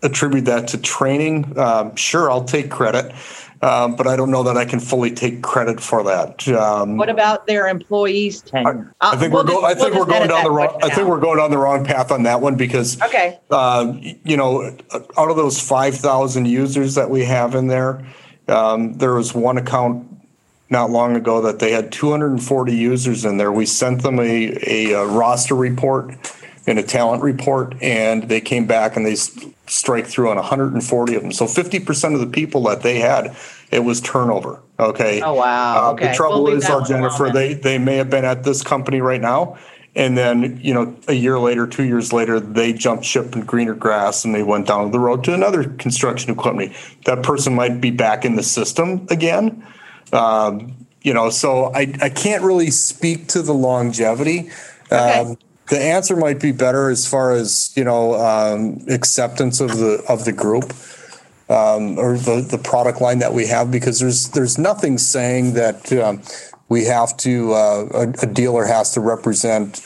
attribute 0.02 0.46
that 0.46 0.68
to 0.70 0.78
training? 0.78 1.58
Um, 1.58 1.96
sure, 1.96 2.32
I'll 2.32 2.44
take 2.44 2.72
credit, 2.72 3.14
um, 3.62 3.96
but 3.96 4.08
I 4.08 4.16
don't 4.16 4.32
know 4.32 4.44
that 4.44 4.58
I 4.58 4.66
can 4.66 4.80
fully 4.80 5.12
take 5.12 5.44
credit 5.44 5.80
for 5.80 6.04
that. 6.04 6.48
Um, 6.48 6.98
what 6.98 7.10
about 7.10 7.48
their 7.48 7.68
employees' 7.68 8.42
tenure? 8.42 8.94
I, 9.02 9.14
I 9.14 9.16
think 9.18 9.34
we'll 9.34 9.44
we're 9.44 9.52
going. 9.52 9.66
I 9.66 9.74
think 9.74 9.94
we'll 9.94 10.06
we're 10.06 10.12
going 10.12 10.30
down 10.30 10.44
the 10.44 10.52
wrong. 10.52 10.80
I 10.82 10.90
think 10.90 11.08
we're 11.08 11.20
going 11.20 11.38
down 11.38 11.52
the 11.52 11.58
wrong 11.58 11.86
path 11.86 12.12
on 12.12 12.24
that 12.24 12.42
one 12.42 12.56
because 12.56 13.02
okay, 13.02 13.40
uh, 13.52 13.94
you 14.24 14.38
know, 14.38 14.76
out 15.18 15.30
of 15.30 15.36
those 15.36 15.60
five 15.60 15.96
thousand 15.96 16.46
users 16.46 16.96
that 16.96 17.10
we 17.10 17.26
have 17.26 17.56
in 17.56 17.68
there. 17.68 18.06
Um, 18.48 18.94
there 18.94 19.14
was 19.14 19.36
one 19.36 19.60
account 19.60 20.09
not 20.70 20.92
long 20.92 21.16
ago 21.16 21.42
that 21.42 21.60
they 21.60 21.72
had 21.72 21.92
240 21.92 22.76
users 22.76 23.26
in 23.26 23.38
there. 23.38 23.52
We 23.52 23.66
sent 23.66 24.04
them 24.04 24.20
a, 24.20 24.58
a, 24.68 24.92
a 24.92 25.06
roster 25.08 25.56
report 25.56 26.16
and 26.68 26.78
a 26.78 26.84
talent 26.84 27.24
report, 27.24 27.76
and 27.82 28.24
they 28.24 28.42
came 28.42 28.68
back 28.68 28.96
and 28.96 29.06
they 29.06 29.16
strike 29.16 30.06
through 30.06 30.30
on 30.30 30.36
140 30.36 31.16
of 31.16 31.22
them. 31.22 31.32
So 31.32 31.46
50% 31.46 32.14
of 32.14 32.20
the 32.20 32.28
people 32.28 32.64
that 32.64 32.82
they 32.82 33.00
had, 33.00 33.36
it 33.72 33.80
was 33.80 34.02
turnover. 34.02 34.62
Okay. 34.80 35.22
Oh 35.22 35.34
wow. 35.34 35.90
Uh, 35.90 35.92
okay. 35.94 36.08
The 36.10 36.14
trouble 36.14 36.44
We'll 36.44 36.58
is, 36.58 36.68
that 36.68 36.72
uh, 36.72 36.86
Jennifer, 36.86 37.30
they 37.32 37.54
they 37.54 37.78
may 37.78 37.98
have 37.98 38.10
been 38.10 38.24
at 38.24 38.44
this 38.44 38.64
company 38.64 39.02
right 39.02 39.20
now, 39.20 39.58
and 39.96 40.18
then 40.18 40.60
you 40.62 40.74
know 40.74 40.96
a 41.08 41.14
year 41.14 41.38
later, 41.38 41.68
two 41.68 41.84
years 41.84 42.14
later, 42.14 42.40
they 42.40 42.72
jumped 42.72 43.04
ship 43.04 43.36
in 43.36 43.42
greener 43.42 43.74
grass 43.74 44.24
and 44.24 44.34
they 44.34 44.44
went 44.44 44.68
down 44.68 44.92
the 44.92 45.00
road 45.00 45.24
to 45.26 45.34
another 45.34 45.66
construction 45.66 46.36
company. 46.36 46.74
That 47.06 47.24
person 47.24 47.56
might 47.56 47.82
be 47.82 47.92
back 47.92 48.24
in 48.24 48.36
the 48.36 48.44
system 48.44 49.06
again. 49.10 49.66
Um, 50.12 50.88
you 51.02 51.14
know, 51.14 51.30
so 51.30 51.74
I 51.74 51.94
I 52.02 52.10
can't 52.10 52.44
really 52.44 52.72
speak 52.72 53.28
to 53.30 53.42
the 53.42 53.54
longevity. 53.54 54.50
Okay. 54.92 55.20
Um, 55.20 55.38
the 55.70 55.80
answer 55.80 56.16
might 56.16 56.40
be 56.40 56.52
better 56.52 56.90
as 56.90 57.08
far 57.08 57.32
as 57.32 57.72
you 57.76 57.84
know 57.84 58.16
um, 58.16 58.84
acceptance 58.90 59.62
of 59.62 59.78
the 59.78 60.04
of 60.10 60.26
the 60.26 60.34
group 60.34 60.74
um, 61.50 61.98
or 61.98 62.18
the, 62.18 62.42
the 62.42 62.58
product 62.58 63.02
line 63.02 63.20
that 63.20 63.34
we 63.34 63.48
have 63.48 63.72
because 63.72 64.00
there's 64.00 64.30
there's 64.30 64.58
nothing 64.58 64.98
saying 64.98 65.54
that 65.54 65.92
um, 65.94 66.22
we 66.70 66.86
have 66.86 67.16
to 67.18 67.54
uh, 67.54 67.88
a, 67.94 68.24
a 68.24 68.26
dealer 68.26 68.66
has 68.66 68.92
to 68.94 69.00
represent 69.00 69.78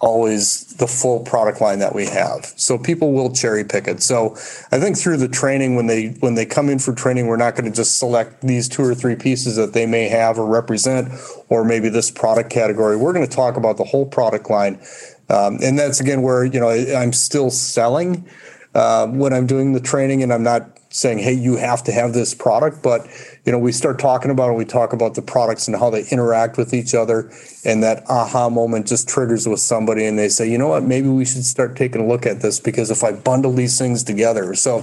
always 0.00 0.64
the 0.76 0.86
full 0.86 1.20
product 1.20 1.60
line 1.60 1.78
that 1.78 1.94
we 1.94 2.06
have. 2.06 2.52
So 2.56 2.78
people 2.78 3.12
will 3.12 3.32
cherry 3.32 3.64
pick 3.64 3.86
it. 3.86 4.02
So 4.02 4.32
i 4.72 4.78
think 4.78 4.96
through 4.96 5.18
the 5.18 5.28
training 5.28 5.76
when 5.76 5.86
they 5.86 6.08
when 6.20 6.34
they 6.34 6.46
come 6.46 6.68
in 6.68 6.78
for 6.78 6.94
training 6.94 7.26
we're 7.26 7.36
not 7.36 7.54
going 7.54 7.70
to 7.70 7.76
just 7.76 7.98
select 7.98 8.40
these 8.40 8.68
two 8.68 8.82
or 8.82 8.94
three 8.94 9.16
pieces 9.16 9.56
that 9.56 9.72
they 9.72 9.86
may 9.86 10.08
have 10.08 10.38
or 10.38 10.46
represent 10.46 11.08
or 11.48 11.64
maybe 11.64 11.88
this 11.88 12.10
product 12.10 12.50
category. 12.50 12.96
We're 12.96 13.12
going 13.12 13.26
to 13.26 13.36
talk 13.36 13.56
about 13.56 13.76
the 13.76 13.84
whole 13.84 14.06
product 14.06 14.50
line. 14.50 14.80
Um, 15.28 15.58
and 15.62 15.78
that's 15.78 16.00
again 16.00 16.22
where 16.22 16.44
you 16.44 16.58
know 16.58 16.70
i'm 16.70 17.12
still 17.12 17.50
selling 17.50 18.26
uh, 18.74 19.06
when 19.08 19.32
I'm 19.32 19.46
doing 19.46 19.72
the 19.72 19.80
training, 19.80 20.22
and 20.22 20.32
I'm 20.32 20.42
not 20.42 20.78
saying, 20.90 21.18
"Hey, 21.18 21.32
you 21.32 21.56
have 21.56 21.82
to 21.84 21.92
have 21.92 22.12
this 22.12 22.34
product," 22.34 22.82
but 22.82 23.06
you 23.46 23.52
know, 23.52 23.58
we 23.58 23.72
start 23.72 23.98
talking 23.98 24.30
about 24.30 24.50
it. 24.50 24.56
We 24.56 24.64
talk 24.64 24.92
about 24.92 25.14
the 25.14 25.22
products 25.22 25.66
and 25.66 25.76
how 25.76 25.88
they 25.88 26.04
interact 26.10 26.58
with 26.58 26.74
each 26.74 26.94
other, 26.94 27.30
and 27.64 27.82
that 27.82 28.04
aha 28.08 28.50
moment 28.50 28.86
just 28.86 29.08
triggers 29.08 29.48
with 29.48 29.60
somebody, 29.60 30.04
and 30.04 30.18
they 30.18 30.28
say, 30.28 30.48
"You 30.50 30.58
know 30.58 30.68
what? 30.68 30.82
Maybe 30.82 31.08
we 31.08 31.24
should 31.24 31.44
start 31.44 31.76
taking 31.76 32.02
a 32.02 32.06
look 32.06 32.26
at 32.26 32.40
this 32.40 32.60
because 32.60 32.90
if 32.90 33.02
I 33.02 33.12
bundle 33.12 33.52
these 33.52 33.78
things 33.78 34.02
together." 34.02 34.54
So, 34.54 34.80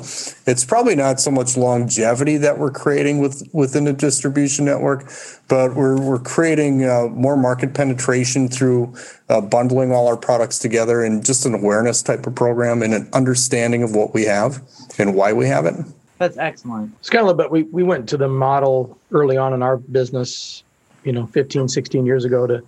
it's 0.48 0.66
probably 0.66 0.96
not 0.96 1.20
so 1.20 1.30
much 1.30 1.58
longevity 1.58 2.38
that 2.38 2.58
we're 2.58 2.72
creating 2.72 3.20
with 3.20 3.48
within 3.54 3.86
a 3.88 3.94
distribution 3.94 4.66
network, 4.66 5.10
but 5.48 5.76
we're 5.76 6.00
we're 6.00 6.20
creating 6.20 6.86
uh, 6.86 7.08
more 7.12 7.38
market 7.38 7.74
penetration 7.74 8.48
through 8.48 8.94
uh, 9.30 9.42
bundling 9.42 9.92
all 9.92 10.08
our 10.08 10.18
products 10.18 10.58
together 10.60 11.04
and 11.04 11.26
just 11.26 11.46
an 11.46 11.54
awareness 11.54 12.02
type 12.02 12.26
of 12.26 12.36
program 12.36 12.82
and 12.82 12.94
an 12.94 13.10
understanding 13.14 13.84
of 13.84 13.96
what 13.96 14.14
we 14.14 14.24
have 14.24 14.62
and 14.98 15.16
why 15.16 15.34
we 15.34 15.48
have 15.48 15.66
it. 15.66 15.76
That's 16.18 16.38
excellent. 16.38 16.94
It's 17.00 17.10
kind 17.10 17.22
of 17.22 17.28
a 17.28 17.32
little 17.32 17.44
bit, 17.44 17.52
we, 17.52 17.64
we 17.72 17.84
went 17.84 18.10
to 18.10 18.18
the 18.18 18.28
model 18.28 18.98
early 19.12 19.38
on 19.38 19.54
in 19.54 19.62
our 19.62 19.78
business, 19.78 20.64
you 21.04 21.12
know, 21.12 21.28
15, 21.28 21.68
16 21.68 22.06
years 22.06 22.26
ago 22.26 22.48
to, 22.48 22.64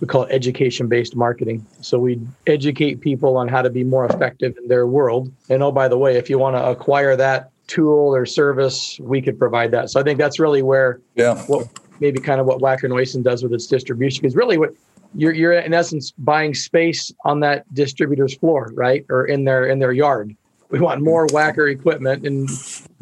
we 0.00 0.06
call 0.06 0.24
it 0.24 0.32
education 0.32 0.88
based 0.88 1.14
marketing. 1.14 1.64
So 1.80 1.98
we 1.98 2.20
educate 2.46 3.00
people 3.00 3.36
on 3.36 3.46
how 3.48 3.62
to 3.62 3.70
be 3.70 3.84
more 3.84 4.06
effective 4.06 4.56
in 4.60 4.68
their 4.68 4.86
world. 4.86 5.30
And 5.48 5.62
oh, 5.62 5.70
by 5.70 5.88
the 5.88 5.98
way, 5.98 6.16
if 6.16 6.28
you 6.28 6.38
want 6.38 6.56
to 6.56 6.64
acquire 6.64 7.14
that 7.16 7.50
tool 7.66 8.14
or 8.14 8.26
service, 8.26 8.98
we 9.00 9.22
could 9.22 9.38
provide 9.38 9.70
that. 9.70 9.90
So 9.90 10.00
I 10.00 10.02
think 10.02 10.18
that's 10.18 10.38
really 10.38 10.62
where 10.62 11.00
Yeah. 11.14 11.42
what 11.46 11.68
maybe 12.00 12.20
kind 12.20 12.40
of 12.40 12.46
what 12.46 12.58
Wacker 12.60 12.90
Neuson 12.90 13.22
does 13.22 13.42
with 13.42 13.52
its 13.52 13.66
distribution 13.66 14.20
because 14.20 14.34
really 14.34 14.58
what 14.58 14.70
you're 15.14 15.32
you're 15.32 15.52
in 15.52 15.72
essence 15.72 16.12
buying 16.18 16.54
space 16.54 17.12
on 17.24 17.40
that 17.40 17.72
distributor's 17.72 18.34
floor, 18.34 18.72
right? 18.74 19.06
Or 19.08 19.26
in 19.26 19.44
their 19.44 19.66
in 19.66 19.78
their 19.78 19.92
yard. 19.92 20.34
We 20.70 20.80
want 20.80 21.02
more 21.02 21.28
Wacker 21.28 21.70
equipment 21.70 22.26
and 22.26 22.50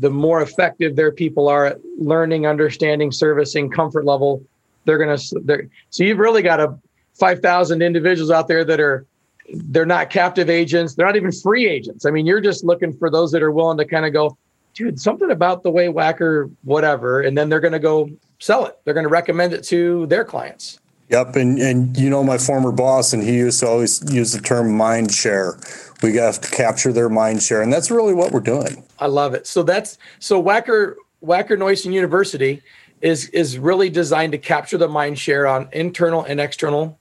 the 0.02 0.10
more 0.10 0.42
effective 0.42 0.96
their 0.96 1.12
people 1.12 1.48
are 1.48 1.64
at 1.64 1.78
learning, 1.96 2.44
understanding, 2.44 3.12
servicing, 3.12 3.70
comfort 3.70 4.04
level, 4.04 4.44
they're 4.84 4.98
gonna 4.98 5.16
they're 5.44 5.68
so 5.90 6.02
you've 6.02 6.18
really 6.18 6.42
got 6.42 6.58
a 6.58 6.76
five 7.14 7.38
thousand 7.38 7.82
individuals 7.82 8.30
out 8.30 8.48
there 8.48 8.64
that 8.64 8.80
are 8.80 9.06
they're 9.54 9.86
not 9.86 10.10
captive 10.10 10.50
agents, 10.50 10.96
they're 10.96 11.06
not 11.06 11.14
even 11.14 11.30
free 11.30 11.68
agents. 11.68 12.04
I 12.04 12.10
mean, 12.10 12.26
you're 12.26 12.40
just 12.40 12.64
looking 12.64 12.92
for 12.92 13.10
those 13.10 13.30
that 13.30 13.44
are 13.44 13.52
willing 13.52 13.78
to 13.78 13.84
kind 13.84 14.04
of 14.04 14.12
go, 14.12 14.36
dude, 14.74 14.98
something 14.98 15.30
about 15.30 15.62
the 15.62 15.70
way 15.70 15.86
Wacker, 15.86 16.52
whatever, 16.64 17.20
and 17.20 17.38
then 17.38 17.48
they're 17.48 17.60
gonna 17.60 17.78
go 17.78 18.10
sell 18.40 18.66
it. 18.66 18.76
They're 18.84 18.94
gonna 18.94 19.08
recommend 19.08 19.52
it 19.52 19.62
to 19.66 20.06
their 20.06 20.24
clients. 20.24 20.80
Yep, 21.12 21.36
and 21.36 21.58
and 21.58 21.96
you 21.96 22.08
know 22.08 22.24
my 22.24 22.38
former 22.38 22.72
boss, 22.72 23.12
and 23.12 23.22
he 23.22 23.34
used 23.34 23.60
to 23.60 23.68
always 23.68 24.02
use 24.10 24.32
the 24.32 24.40
term 24.40 24.72
mind 24.72 25.12
share. 25.12 25.58
We 26.02 26.12
got 26.12 26.34
to 26.34 26.50
capture 26.50 26.90
their 26.90 27.10
mind 27.10 27.42
share, 27.42 27.60
and 27.60 27.70
that's 27.70 27.90
really 27.90 28.14
what 28.14 28.32
we're 28.32 28.40
doing. 28.40 28.82
I 28.98 29.06
love 29.06 29.34
it. 29.34 29.46
So 29.46 29.62
that's 29.62 29.98
so 30.20 30.42
Wacker 30.42 30.94
Wacker 31.22 31.58
Neuson 31.58 31.92
University 31.92 32.62
is 33.02 33.28
is 33.28 33.58
really 33.58 33.90
designed 33.90 34.32
to 34.32 34.38
capture 34.38 34.78
the 34.78 34.88
mind 34.88 35.18
share 35.18 35.46
on 35.46 35.68
internal 35.72 36.24
and 36.24 36.40
external 36.40 36.98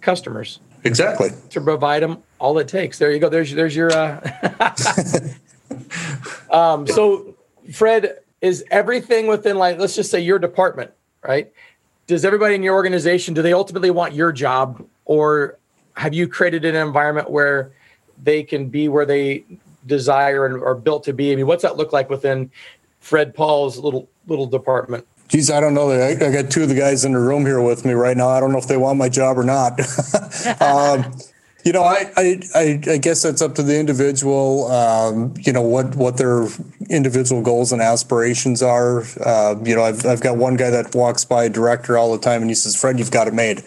customers 0.00 0.58
Exactly. 0.82 1.30
to 1.50 1.60
provide 1.60 2.02
them 2.02 2.20
all 2.40 2.58
it 2.58 2.66
takes. 2.66 2.98
There 2.98 3.12
you 3.12 3.20
go. 3.20 3.28
There's 3.28 3.52
there's 3.52 3.76
your. 3.76 3.92
Uh... 3.92 4.72
um, 6.50 6.88
so 6.88 7.36
Fred 7.72 8.18
is 8.40 8.64
everything 8.72 9.28
within 9.28 9.56
like 9.56 9.78
let's 9.78 9.94
just 9.94 10.10
say 10.10 10.18
your 10.18 10.40
department, 10.40 10.90
right? 11.22 11.52
Does 12.06 12.24
everybody 12.24 12.54
in 12.54 12.62
your 12.62 12.74
organization 12.74 13.34
do 13.34 13.42
they 13.42 13.52
ultimately 13.52 13.90
want 13.90 14.14
your 14.14 14.32
job, 14.32 14.84
or 15.04 15.58
have 15.96 16.14
you 16.14 16.28
created 16.28 16.64
an 16.64 16.74
environment 16.74 17.30
where 17.30 17.72
they 18.22 18.42
can 18.42 18.68
be 18.68 18.88
where 18.88 19.06
they 19.06 19.44
desire 19.86 20.46
and 20.46 20.62
are 20.62 20.74
built 20.74 21.04
to 21.04 21.12
be? 21.12 21.32
I 21.32 21.36
mean, 21.36 21.46
what's 21.46 21.62
that 21.62 21.76
look 21.76 21.92
like 21.92 22.10
within 22.10 22.50
Fred 23.00 23.34
Paul's 23.34 23.78
little 23.78 24.08
little 24.26 24.46
department? 24.46 25.06
Geez, 25.28 25.50
I 25.50 25.60
don't 25.60 25.72
know. 25.72 25.90
I, 25.90 26.10
I 26.10 26.14
got 26.14 26.50
two 26.50 26.62
of 26.62 26.68
the 26.68 26.74
guys 26.74 27.06
in 27.06 27.12
the 27.12 27.18
room 27.18 27.46
here 27.46 27.62
with 27.62 27.86
me 27.86 27.94
right 27.94 28.16
now. 28.16 28.28
I 28.28 28.38
don't 28.38 28.52
know 28.52 28.58
if 28.58 28.68
they 28.68 28.76
want 28.76 28.98
my 28.98 29.08
job 29.08 29.38
or 29.38 29.44
not. 29.44 29.80
um, 30.60 31.14
you 31.64 31.72
know, 31.72 31.82
I, 31.82 32.10
I, 32.16 32.80
I, 32.86 32.96
guess 32.98 33.22
that's 33.22 33.40
up 33.40 33.54
to 33.54 33.62
the 33.62 33.78
individual. 33.78 34.70
Um, 34.70 35.34
you 35.38 35.52
know 35.52 35.62
what 35.62 35.94
what 35.94 36.16
their 36.16 36.48
individual 36.90 37.40
goals 37.40 37.72
and 37.72 37.80
aspirations 37.80 38.62
are. 38.62 39.04
Uh, 39.24 39.54
you 39.62 39.76
know, 39.76 39.84
I've 39.84 40.04
I've 40.04 40.20
got 40.20 40.36
one 40.36 40.56
guy 40.56 40.70
that 40.70 40.94
walks 40.94 41.24
by 41.24 41.44
a 41.44 41.48
director 41.48 41.96
all 41.96 42.12
the 42.12 42.18
time, 42.18 42.42
and 42.42 42.50
he 42.50 42.54
says, 42.54 42.74
"Fred, 42.74 42.98
you've 42.98 43.12
got 43.12 43.28
it 43.28 43.34
made." 43.34 43.62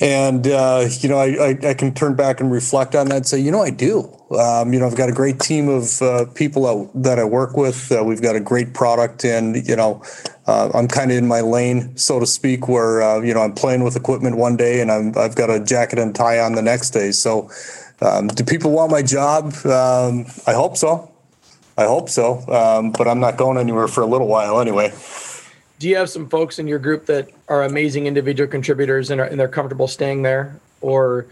And 0.00 0.46
uh, 0.46 0.88
you 1.00 1.08
know, 1.08 1.18
I, 1.18 1.50
I, 1.50 1.70
I 1.70 1.74
can 1.74 1.94
turn 1.94 2.14
back 2.14 2.40
and 2.40 2.50
reflect 2.50 2.94
on 2.94 3.08
that 3.08 3.16
and 3.16 3.26
say, 3.26 3.38
you 3.38 3.50
know, 3.50 3.62
I 3.62 3.70
do. 3.70 4.12
Um, 4.36 4.72
you 4.72 4.80
know, 4.80 4.86
I've 4.86 4.96
got 4.96 5.08
a 5.08 5.12
great 5.12 5.38
team 5.38 5.68
of 5.68 6.00
uh, 6.00 6.24
people 6.34 6.62
that, 6.62 7.02
that 7.02 7.18
I 7.18 7.24
work 7.24 7.56
with. 7.56 7.92
Uh, 7.92 8.02
we've 8.02 8.22
got 8.22 8.34
a 8.34 8.40
great 8.40 8.72
product, 8.72 9.24
and 9.24 9.66
you 9.68 9.76
know, 9.76 10.02
uh, 10.46 10.70
I'm 10.74 10.88
kind 10.88 11.10
of 11.10 11.18
in 11.18 11.28
my 11.28 11.40
lane, 11.40 11.96
so 11.96 12.18
to 12.18 12.26
speak, 12.26 12.68
where 12.68 13.02
uh, 13.02 13.20
you 13.20 13.34
know 13.34 13.40
I'm 13.40 13.52
playing 13.52 13.84
with 13.84 13.94
equipment 13.94 14.36
one 14.36 14.56
day, 14.56 14.80
and 14.80 14.90
I'm 14.90 15.16
I've 15.16 15.36
got 15.36 15.50
a 15.50 15.62
jacket 15.62 15.98
and 15.98 16.14
tie 16.14 16.38
on 16.38 16.54
the 16.54 16.62
next 16.62 16.90
day. 16.90 17.12
So, 17.12 17.50
um, 18.00 18.28
do 18.28 18.42
people 18.42 18.70
want 18.70 18.90
my 18.90 19.02
job? 19.02 19.54
Um, 19.66 20.26
I 20.46 20.54
hope 20.54 20.76
so. 20.76 21.12
I 21.76 21.84
hope 21.84 22.10
so, 22.10 22.38
um, 22.48 22.92
but 22.92 23.08
I'm 23.08 23.20
not 23.20 23.36
going 23.38 23.56
anywhere 23.56 23.88
for 23.88 24.02
a 24.02 24.06
little 24.06 24.28
while 24.28 24.60
anyway. 24.60 24.92
Do 25.82 25.88
you 25.88 25.96
have 25.96 26.08
some 26.08 26.28
folks 26.28 26.60
in 26.60 26.68
your 26.68 26.78
group 26.78 27.06
that 27.06 27.30
are 27.48 27.64
amazing 27.64 28.06
individual 28.06 28.48
contributors 28.48 29.10
and, 29.10 29.20
are, 29.20 29.24
and 29.24 29.40
they're 29.40 29.48
comfortable 29.48 29.88
staying 29.88 30.22
there, 30.22 30.60
or 30.80 31.26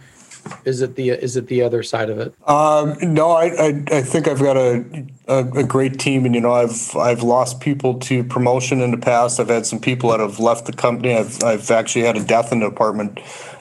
is 0.64 0.80
it 0.80 0.96
the 0.96 1.10
is 1.10 1.36
it 1.36 1.46
the 1.46 1.62
other 1.62 1.84
side 1.84 2.10
of 2.10 2.18
it? 2.18 2.34
Um, 2.48 2.96
no, 3.00 3.30
I, 3.30 3.44
I 3.44 3.84
I 3.92 4.02
think 4.02 4.26
I've 4.26 4.40
got 4.40 4.56
a, 4.56 5.06
a 5.28 5.38
a 5.60 5.62
great 5.62 6.00
team, 6.00 6.26
and 6.26 6.34
you 6.34 6.40
know 6.40 6.52
I've 6.52 6.96
I've 6.96 7.22
lost 7.22 7.60
people 7.60 8.00
to 8.00 8.24
promotion 8.24 8.80
in 8.80 8.90
the 8.90 8.98
past. 8.98 9.38
I've 9.38 9.50
had 9.50 9.66
some 9.66 9.78
people 9.78 10.10
that 10.10 10.18
have 10.18 10.40
left 10.40 10.66
the 10.66 10.72
company. 10.72 11.14
I've 11.14 11.40
I've 11.44 11.70
actually 11.70 12.06
had 12.06 12.16
a 12.16 12.24
death 12.24 12.50
in 12.50 12.58
the 12.58 12.68
department. 12.68 13.20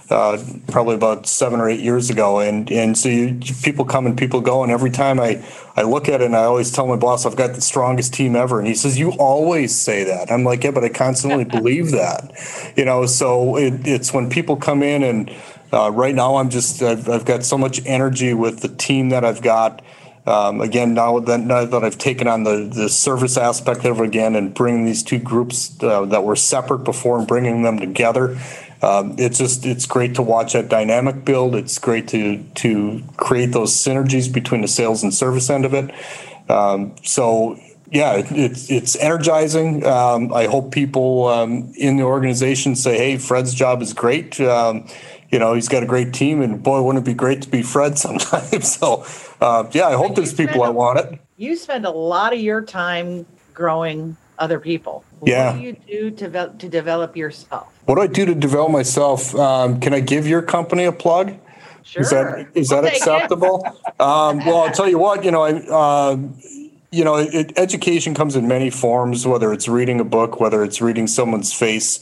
Uh, 0.10 0.44
probably 0.72 0.96
about 0.96 1.28
seven 1.28 1.60
or 1.60 1.70
eight 1.70 1.82
years 1.82 2.10
ago, 2.10 2.40
and 2.40 2.72
and 2.72 2.98
so 2.98 3.08
you, 3.08 3.40
people 3.62 3.86
come 3.86 4.08
and 4.08 4.18
people 4.18 4.42
go, 4.42 4.64
and 4.64 4.72
every 4.72 4.90
time 4.90 5.20
I 5.20 5.46
I 5.76 5.84
look 5.84 6.10
at 6.10 6.22
it, 6.22 6.26
and 6.26 6.36
I 6.36 6.46
always 6.46 6.72
tell 6.72 6.88
my 6.88 6.96
boss 6.96 7.28
I've 7.28 7.36
got 7.36 7.54
the 7.54 7.62
strongest 7.62 8.12
team 8.12 8.36
ever, 8.36 8.58
and 8.58 8.68
he 8.68 8.74
says 8.74 8.98
you 8.98 9.12
always 9.20 9.76
say 9.76 10.04
that. 10.06 10.32
I'm 10.32 10.44
like, 10.44 10.64
yeah, 10.64 10.72
but 10.72 10.84
I 10.84 10.90
constantly 10.90 11.44
believe 11.58 11.92
that, 11.92 12.34
you 12.76 12.86
know. 12.86 13.06
So 13.06 13.56
it, 13.56 13.86
it's 13.86 14.12
when 14.12 14.32
people 14.32 14.56
come 14.56 14.82
in, 14.82 15.04
and 15.04 15.32
uh, 15.72 15.92
right 15.92 16.16
now 16.16 16.38
I'm 16.38 16.50
just 16.50 16.82
I've, 16.82 17.08
I've 17.08 17.26
got 17.26 17.46
so 17.46 17.60
much 17.60 17.80
energy 17.86 18.34
with 18.34 18.62
the 18.62 18.70
team 18.70 19.10
that 19.10 19.24
I've 19.24 19.44
got. 19.44 19.84
Um, 20.26 20.62
again, 20.62 20.94
now 20.94 21.20
that, 21.20 21.40
now 21.40 21.66
that 21.66 21.84
I've 21.84 21.98
taken 21.98 22.28
on 22.28 22.44
the, 22.44 22.70
the 22.72 22.88
service 22.88 23.36
aspect 23.36 23.84
of 23.86 24.00
it 24.00 24.06
again 24.06 24.36
and 24.36 24.54
bringing 24.54 24.86
these 24.86 25.02
two 25.02 25.18
groups 25.18 25.82
uh, 25.82 26.06
that 26.06 26.24
were 26.24 26.36
separate 26.36 26.84
before 26.84 27.18
and 27.18 27.28
bringing 27.28 27.64
them 27.64 27.80
together, 27.80 28.38
um, 28.82 29.16
it's 29.18 29.38
just 29.38 29.66
it's 29.66 29.86
great 29.86 30.16
to 30.16 30.22
watch 30.22 30.54
that 30.54 30.70
dynamic 30.70 31.26
build. 31.26 31.56
It's 31.56 31.78
great 31.78 32.08
to 32.10 32.44
to 32.56 33.04
create 33.18 33.52
those 33.52 33.76
synergies 33.76 34.32
between 34.32 34.62
the 34.62 34.68
sales 34.68 35.04
and 35.04 35.14
service 35.14 35.50
end 35.50 35.66
of 35.66 35.74
it. 35.74 35.92
Um, 36.50 36.96
so 37.04 37.60
yeah, 37.92 38.14
it, 38.14 38.32
it's 38.32 38.72
it's 38.72 38.96
energizing. 38.96 39.86
Um, 39.86 40.34
I 40.34 40.46
hope 40.46 40.72
people 40.72 41.28
um, 41.28 41.74
in 41.76 41.98
the 41.98 42.04
organization 42.04 42.76
say, 42.76 42.98
"Hey, 42.98 43.18
Fred's 43.18 43.54
job 43.54 43.82
is 43.82 43.94
great." 43.94 44.40
Um, 44.40 44.88
you 45.30 45.40
know, 45.40 45.54
he's 45.54 45.68
got 45.68 45.84
a 45.84 45.86
great 45.86 46.14
team, 46.14 46.42
and 46.42 46.62
boy, 46.62 46.82
wouldn't 46.82 47.06
it 47.06 47.10
be 47.10 47.14
great 47.14 47.42
to 47.44 47.50
be 47.50 47.62
Fred 47.62 47.98
sometimes? 47.98 48.72
so, 48.72 49.06
uh, 49.42 49.68
yeah, 49.72 49.88
I 49.88 49.94
hope 49.94 50.16
there's 50.16 50.34
people 50.34 50.64
that 50.64 50.74
want 50.74 51.00
it. 51.00 51.20
You 51.38 51.56
spend 51.56 51.86
a 51.86 51.92
lot 51.92 52.34
of 52.34 52.40
your 52.40 52.62
time 52.62 53.26
growing 53.54 54.18
other 54.40 54.60
people. 54.60 55.04
Yeah. 55.24 55.52
What 55.52 55.60
do 55.60 55.64
you 55.64 55.74
do 55.74 56.12
to, 56.12 56.54
to 56.58 56.70
develop 56.70 57.16
yourself? 57.16 57.74
What 57.90 57.96
do 57.96 58.02
I 58.02 58.08
do 58.08 58.24
to 58.28 58.36
develop 58.36 58.72
myself? 58.72 59.34
Um, 59.34 59.80
can 59.80 59.96
I 59.96 60.00
give 60.00 60.28
your 60.28 60.44
company 60.44 60.84
a 60.84 60.92
plug? 60.92 61.34
Sure. 61.82 62.04
Is 62.04 62.10
that 62.12 62.48
is 62.54 62.70
that 62.70 62.86
acceptable? 62.86 63.66
um, 64.00 64.46
well, 64.46 64.58
I'll 64.58 64.72
tell 64.72 64.88
you 64.88 65.00
what. 65.00 65.26
You 65.26 65.32
know, 65.32 65.42
I, 65.42 65.54
uh, 65.54 66.18
you 66.92 67.04
know, 67.04 67.16
it, 67.16 67.58
education 67.58 68.14
comes 68.14 68.36
in 68.36 68.48
many 68.48 68.70
forms. 68.70 69.26
Whether 69.26 69.52
it's 69.52 69.68
reading 69.68 70.00
a 70.00 70.04
book, 70.04 70.40
whether 70.40 70.64
it's 70.64 70.82
reading 70.82 71.08
someone's 71.08 71.52
face, 71.52 72.00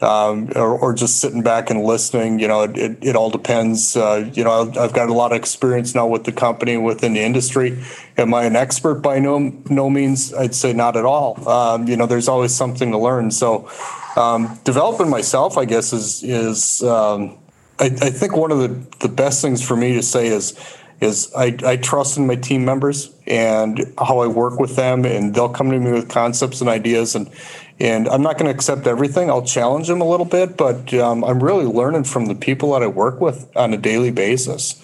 um, 0.00 0.50
or, 0.56 0.76
or, 0.76 0.92
just 0.92 1.20
sitting 1.20 1.42
back 1.42 1.70
and 1.70 1.84
listening. 1.84 2.40
You 2.40 2.48
know, 2.48 2.62
it, 2.62 2.76
it, 2.76 2.98
it 3.00 3.14
all 3.14 3.30
depends. 3.30 3.96
Uh, 3.96 4.28
you 4.34 4.42
know, 4.42 4.62
I've, 4.62 4.76
I've, 4.76 4.92
got 4.92 5.08
a 5.08 5.12
lot 5.12 5.30
of 5.30 5.38
experience 5.38 5.94
now 5.94 6.08
with 6.08 6.24
the 6.24 6.32
company 6.32 6.76
within 6.76 7.14
the 7.14 7.20
industry. 7.20 7.80
Am 8.16 8.34
I 8.34 8.42
an 8.42 8.56
expert 8.56 8.96
by 8.96 9.20
no 9.20 9.38
no 9.70 9.88
means? 9.88 10.34
I'd 10.34 10.56
say 10.56 10.72
not 10.72 10.96
at 10.96 11.04
all. 11.04 11.48
Um, 11.48 11.86
you 11.86 11.96
know, 11.96 12.06
there's 12.06 12.26
always 12.26 12.52
something 12.52 12.90
to 12.90 12.98
learn. 12.98 13.30
So, 13.30 13.70
um, 14.18 14.58
developing 14.64 15.08
myself, 15.08 15.56
I 15.56 15.64
guess, 15.64 15.92
is 15.92 16.22
is 16.24 16.82
um, 16.82 17.38
I, 17.78 17.86
I, 17.86 18.10
think 18.10 18.36
one 18.36 18.50
of 18.50 18.58
the, 18.58 18.98
the 18.98 19.08
best 19.08 19.40
things 19.40 19.66
for 19.66 19.76
me 19.76 19.94
to 19.94 20.02
say 20.02 20.26
is 20.26 20.58
is 21.00 21.32
I, 21.36 21.56
I 21.64 21.76
trust 21.76 22.18
in 22.18 22.26
my 22.26 22.34
team 22.34 22.64
members 22.64 23.14
and 23.28 23.94
how 23.98 24.18
I 24.18 24.26
work 24.26 24.58
with 24.58 24.74
them 24.74 25.04
and 25.04 25.32
they'll 25.32 25.48
come 25.48 25.70
to 25.70 25.78
me 25.78 25.92
with 25.92 26.08
concepts 26.08 26.60
and 26.60 26.68
ideas 26.68 27.14
and 27.14 27.30
and 27.78 28.08
I'm 28.08 28.22
not 28.22 28.36
going 28.38 28.46
to 28.46 28.50
accept 28.50 28.88
everything. 28.88 29.30
I'll 29.30 29.44
challenge 29.46 29.86
them 29.86 30.00
a 30.00 30.04
little 30.04 30.26
bit, 30.26 30.56
but 30.56 30.92
um, 30.94 31.22
I'm 31.22 31.40
really 31.40 31.64
learning 31.64 32.02
from 32.02 32.26
the 32.26 32.34
people 32.34 32.72
that 32.72 32.82
I 32.82 32.88
work 32.88 33.20
with 33.20 33.48
on 33.56 33.72
a 33.72 33.76
daily 33.76 34.10
basis. 34.10 34.82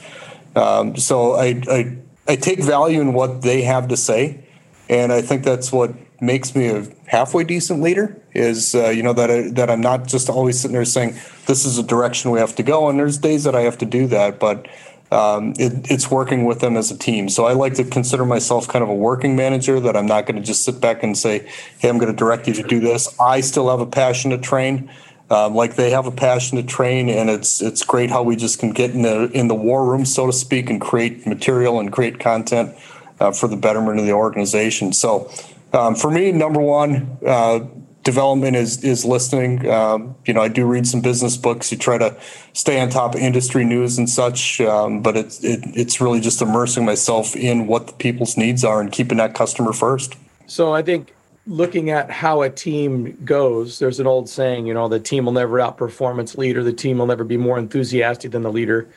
Um, 0.55 0.97
so 0.97 1.33
I, 1.33 1.61
I 1.69 1.97
I 2.29 2.37
take 2.37 2.63
value 2.63 3.01
in 3.01 3.13
what 3.13 3.43
they 3.43 3.63
have 3.63 3.89
to 3.89 3.97
say, 3.97 4.45
and 4.89 5.13
I 5.13 5.23
think 5.23 5.43
that's 5.43 5.73
what 5.73 5.93
makes 6.21 6.55
me 6.55 6.69
a 6.69 6.87
halfway 7.07 7.45
decent 7.45 7.83
leader 7.83 8.17
is 8.33 8.75
uh, 8.75 8.89
you 8.89 9.03
know 9.03 9.13
that 9.13 9.31
I, 9.31 9.49
that 9.51 9.71
I'm 9.71 9.81
not 9.81 10.07
just 10.07 10.29
always 10.29 10.61
sitting 10.61 10.75
there 10.75 10.85
saying 10.85 11.19
this 11.47 11.65
is 11.65 11.79
a 11.79 11.83
direction 11.83 12.31
we 12.31 12.39
have 12.39 12.55
to 12.57 12.63
go 12.63 12.89
and 12.89 12.99
there's 12.99 13.19
days 13.19 13.45
that 13.45 13.55
I 13.55 13.63
have 13.63 13.79
to 13.79 13.87
do 13.87 14.07
that 14.09 14.39
but 14.39 14.67
um, 15.11 15.55
it, 15.59 15.91
it's 15.91 16.11
working 16.11 16.45
with 16.45 16.59
them 16.59 16.77
as 16.77 16.91
a 16.91 16.99
team. 16.99 17.29
So 17.29 17.45
I 17.45 17.53
like 17.53 17.75
to 17.75 17.85
consider 17.85 18.25
myself 18.25 18.67
kind 18.67 18.83
of 18.83 18.89
a 18.89 18.95
working 18.95 19.37
manager 19.37 19.79
that 19.79 19.97
I'm 19.97 20.07
not 20.07 20.27
going 20.27 20.37
to 20.37 20.43
just 20.43 20.65
sit 20.65 20.81
back 20.81 21.03
and 21.03 21.17
say 21.17 21.49
hey 21.79 21.89
I'm 21.89 21.99
going 21.99 22.11
to 22.11 22.17
direct 22.17 22.49
you 22.49 22.55
to 22.55 22.63
do 22.63 22.81
this. 22.81 23.15
I 23.21 23.41
still 23.41 23.71
have 23.71 23.81
a 23.81 23.87
passion 23.87 24.31
to 24.31 24.39
train. 24.39 24.91
Um, 25.31 25.55
like 25.55 25.77
they 25.77 25.91
have 25.91 26.07
a 26.07 26.13
passion 26.13 26.59
to 26.59 26.63
train 26.63 27.09
and 27.09 27.31
it's 27.31 27.63
it's 27.63 27.83
great 27.83 28.11
how 28.11 28.23
we 28.23 28.37
just 28.37 28.59
can 28.59 28.73
get 28.73 28.91
in 28.91 29.03
the 29.03 29.31
in 29.33 29.49
the 29.49 29.55
war 29.55 29.87
room 29.91 30.05
so 30.05 30.27
to 30.27 30.33
speak 30.33 30.69
and 30.69 30.81
create 30.81 31.27
material 31.27 31.81
and 31.81 31.91
create 31.91 32.21
content 32.21 32.77
uh, 33.21 33.33
for 33.33 33.49
the 33.49 33.57
betterment 33.57 33.99
of 33.99 34.07
the 34.07 34.13
organization. 34.13 34.93
So 34.93 35.31
um, 35.75 35.95
for 35.95 36.11
me, 36.11 36.33
number 36.33 36.61
one, 36.61 37.19
uh, 37.27 37.61
development 38.05 38.55
is 38.55 38.85
is 38.85 39.05
listening. 39.05 39.69
Um, 39.69 40.15
you 40.25 40.33
know, 40.33 40.43
I 40.43 40.49
do 40.49 40.65
read 40.67 40.87
some 40.87 41.01
business 41.01 41.37
books. 41.37 41.73
You 41.73 41.79
try 41.79 41.99
to 41.99 42.17
stay 42.53 42.81
on 42.81 42.91
top 42.91 43.15
of 43.15 43.21
industry 43.21 43.65
news 43.65 43.99
and 43.99 44.09
such, 44.09 44.61
um, 44.61 45.03
but 45.03 45.17
it's 45.17 45.43
it, 45.43 45.61
it's 45.75 46.01
really 46.01 46.21
just 46.21 46.41
immersing 46.41 46.85
myself 46.85 47.35
in 47.35 47.67
what 47.67 47.89
the 47.89 47.93
people's 47.95 48.37
needs 48.37 48.63
are 48.65 48.81
and 48.81 48.93
keeping 48.93 49.19
that 49.19 49.35
customer 49.35 49.73
first. 49.73 50.15
So 50.47 50.73
I 50.73 50.83
think 50.83 51.15
looking 51.47 51.91
at 51.91 52.11
how 52.11 52.43
a 52.43 52.51
team 52.51 53.19
goes, 53.25 53.79
there's 53.79 54.01
an 54.01 54.07
old 54.07 54.29
saying, 54.29 54.67
you 54.67 54.75
know, 54.75 54.89
the 54.89 55.01
team 55.01 55.25
will 55.25 55.33
never 55.33 55.59
outperform 55.59 56.21
its 56.21 56.39
leader. 56.39 56.63
The 56.63 56.73
team 56.73 56.99
will 56.99 57.07
never 57.07 57.25
be 57.25 57.37
more 57.37 57.59
enthusiastic 57.59 58.31
than 58.31 58.43
the 58.43 58.53
leader. 58.53 58.89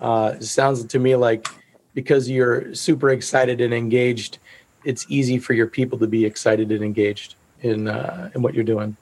Uh, 0.00 0.38
sounds 0.40 0.84
to 0.84 0.98
me 0.98 1.16
like 1.16 1.46
because 1.94 2.28
you're 2.28 2.74
super 2.74 3.08
excited 3.08 3.60
and 3.60 3.72
engaged 3.72 4.38
it's 4.86 5.04
easy 5.10 5.38
for 5.38 5.52
your 5.52 5.66
people 5.66 5.98
to 5.98 6.06
be 6.06 6.24
excited 6.24 6.70
and 6.72 6.82
engaged 6.82 7.34
in 7.60 7.88
uh, 7.88 8.30
in 8.34 8.40
what 8.40 8.54
you're 8.54 8.64
doing. 8.64 8.96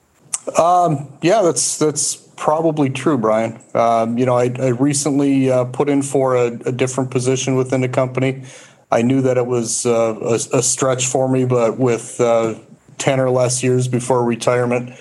Um, 0.59 1.07
yeah, 1.21 1.41
that's 1.41 1.77
that's 1.77 2.15
probably 2.15 2.89
true, 2.89 3.17
Brian. 3.17 3.59
Um, 3.73 4.17
you 4.17 4.25
know, 4.25 4.35
I, 4.35 4.53
I 4.59 4.69
recently 4.69 5.49
uh, 5.49 5.65
put 5.65 5.87
in 5.87 6.01
for 6.01 6.35
a, 6.35 6.47
a, 6.47 6.71
different 6.71 7.09
position 7.09 7.55
within 7.55 7.81
the 7.81 7.89
company. 7.89 8.43
I 8.91 9.01
knew 9.01 9.21
that 9.21 9.37
it 9.37 9.45
was 9.45 9.85
uh, 9.85 10.15
a, 10.21 10.57
a, 10.57 10.61
stretch 10.61 11.07
for 11.07 11.29
me, 11.29 11.45
but 11.45 11.79
with 11.79 12.19
uh, 12.19 12.55
ten 12.97 13.19
or 13.19 13.29
less 13.29 13.63
years 13.63 13.87
before 13.87 14.23
retirement, 14.23 14.91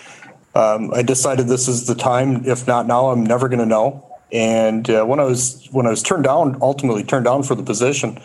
um, 0.55 0.93
I 0.95 1.03
decided 1.03 1.49
this 1.49 1.69
is 1.69 1.87
the 1.87 1.95
time. 1.95 2.45
If 2.47 2.67
not 2.67 2.87
now, 2.87 3.09
I'm 3.09 3.25
never 3.25 3.49
going 3.49 3.61
to 3.61 3.67
know. 3.67 4.11
And 4.33 4.89
uh, 4.89 5.05
when 5.05 5.21
I 5.21 5.25
was 5.25 5.69
when 5.71 5.87
I 5.87 5.91
was 5.91 6.03
turned 6.03 6.25
down, 6.25 6.59
ultimately 6.61 7.05
turned 7.05 7.25
down 7.25 7.43
for 7.43 7.55
the 7.55 7.63
position. 7.63 8.21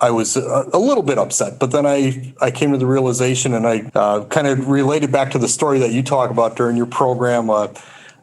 I 0.00 0.10
was 0.10 0.36
a, 0.36 0.68
a, 0.72 0.78
little 0.78 1.02
bit 1.02 1.18
upset, 1.18 1.58
but 1.58 1.72
then 1.72 1.84
I, 1.84 2.32
I 2.40 2.50
came 2.50 2.72
to 2.72 2.78
the 2.78 2.86
realization 2.86 3.54
and 3.54 3.66
I 3.66 3.90
uh, 3.94 4.24
kind 4.26 4.46
of 4.46 4.68
related 4.68 5.10
back 5.10 5.32
to 5.32 5.38
the 5.38 5.48
story 5.48 5.80
that 5.80 5.92
you 5.92 6.02
talk 6.02 6.30
about 6.30 6.56
during 6.56 6.76
your 6.76 6.86
program 6.86 7.50
uh, 7.50 7.68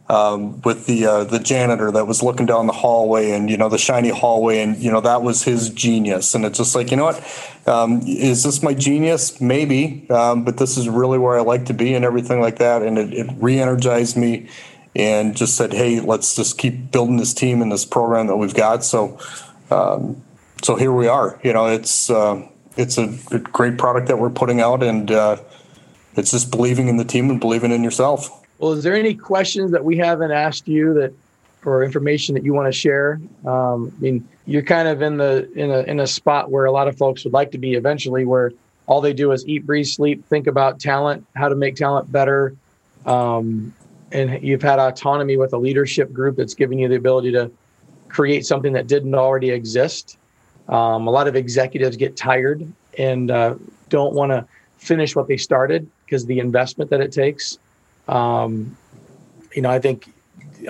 um, 0.08 0.62
with 0.62 0.86
the 0.86 1.06
uh, 1.06 1.24
the 1.24 1.40
janitor 1.40 1.92
that 1.92 2.06
was 2.06 2.22
looking 2.22 2.46
down 2.46 2.68
the 2.68 2.74
hallway 2.74 3.32
and 3.32 3.50
you 3.50 3.58
know 3.58 3.70
the 3.70 3.78
shiny 3.78 4.10
hallway 4.10 4.60
and 4.62 4.78
you 4.78 4.92
know 4.92 5.02
that 5.02 5.24
was 5.24 5.44
his 5.44 5.70
genius. 5.70 6.36
And 6.36 6.46
it's 6.46 6.58
just 6.58 6.76
like 6.76 6.92
you 6.92 6.98
know 6.98 7.06
what? 7.06 7.68
Um, 7.68 8.02
is 8.06 8.44
this 8.44 8.62
my 8.62 8.74
genius? 8.74 9.42
Maybe 9.42 10.06
um, 10.10 10.46
but 10.46 10.58
this 10.58 10.78
is 10.78 10.88
really 10.88 11.18
where 11.18 11.38
I 11.38 11.42
like 11.42 11.66
to 11.66 11.74
be 11.74 11.96
and 11.96 12.06
everything 12.06 12.40
like 12.40 12.60
that. 12.60 12.84
And 12.84 12.98
it, 12.98 13.14
it 13.14 13.28
re-energized 13.38 14.16
me 14.16 14.48
and 14.96 15.36
just 15.36 15.58
said 15.58 15.74
hey 15.74 16.00
let's 16.00 16.36
just 16.36 16.58
keep 16.58 16.92
building 16.92 17.18
this 17.18 17.34
team 17.34 17.62
and 17.62 17.72
this 17.72 17.84
program 17.84 18.28
that 18.28 18.38
we've 18.38 18.54
got. 18.54 18.84
So 18.84 19.20
um, 19.72 20.22
so 20.66 20.76
here 20.76 20.92
we 20.92 21.08
are. 21.08 21.40
You 21.44 21.54
know, 21.54 21.68
it's 21.68 22.10
uh, 22.10 22.42
it's 22.76 22.98
a 22.98 23.08
great 23.40 23.78
product 23.78 24.08
that 24.08 24.18
we're 24.18 24.32
putting 24.32 24.62
out, 24.62 24.82
and 24.82 25.12
uh, 25.12 25.38
it's 26.16 26.32
just 26.32 26.50
believing 26.50 26.88
in 26.88 26.98
the 26.98 27.06
team 27.06 27.30
and 27.30 27.40
believing 27.40 27.72
in 27.72 27.84
yourself. 27.84 28.44
Well, 28.58 28.72
is 28.72 28.84
there 28.84 28.96
any 28.96 29.14
questions 29.14 29.72
that 29.72 29.86
we 29.86 29.98
haven't 29.98 30.32
asked 30.32 30.68
you 30.68 30.96
that, 30.96 31.14
or 31.66 31.84
information 31.84 32.34
that 32.34 32.44
you 32.44 32.54
want 32.54 32.68
to 32.68 32.72
share? 32.72 33.22
Um, 33.46 33.94
I 33.96 34.02
mean, 34.02 34.28
you're 34.48 34.64
kind 34.64 34.88
of 34.88 35.04
in 35.04 35.18
the 35.18 35.48
in 35.54 35.70
a 35.70 35.80
in 35.82 36.00
a 36.00 36.08
spot 36.08 36.50
where 36.50 36.66
a 36.66 36.72
lot 36.72 36.88
of 36.88 36.98
folks 36.98 37.24
would 37.26 37.34
like 37.34 37.52
to 37.52 37.60
be 37.60 37.76
eventually, 37.76 38.26
where 38.26 38.52
all 38.88 39.02
they 39.02 39.14
do 39.14 39.32
is 39.34 39.48
eat, 39.48 39.68
breathe, 39.68 39.86
sleep, 39.86 40.26
think 40.26 40.48
about 40.48 40.80
talent, 40.80 41.28
how 41.36 41.48
to 41.48 41.56
make 41.56 41.76
talent 41.76 42.12
better. 42.12 42.56
Um, 43.06 43.72
and 44.12 44.42
you've 44.42 44.64
had 44.64 44.80
autonomy 44.80 45.38
with 45.38 45.54
a 45.54 45.58
leadership 45.58 46.12
group 46.12 46.38
that's 46.38 46.56
giving 46.56 46.80
you 46.80 46.88
the 46.88 46.96
ability 46.96 47.34
to 47.34 47.52
create 48.10 48.48
something 48.48 48.74
that 48.74 48.88
didn't 48.88 49.14
already 49.14 49.52
exist 49.52 50.18
um, 50.68 51.08
a 51.08 51.12
lot 51.12 51.28
of 51.28 51.36
executives 51.36 51.98
get 51.98 52.16
tired 52.16 52.66
and 52.98 53.32
uh, 53.32 53.56
don't 53.90 54.14
want 54.14 54.32
to 54.32 54.46
finish 54.78 55.16
what 55.16 55.28
they 55.28 55.38
started 55.38 55.90
because 56.06 56.26
the 56.26 56.40
investment 56.40 56.90
that 56.90 57.02
it 57.02 57.12
takes. 57.12 57.58
Um, 58.08 58.78
you 59.54 59.62
know, 59.62 59.70
I 59.70 59.80
think 59.80 60.12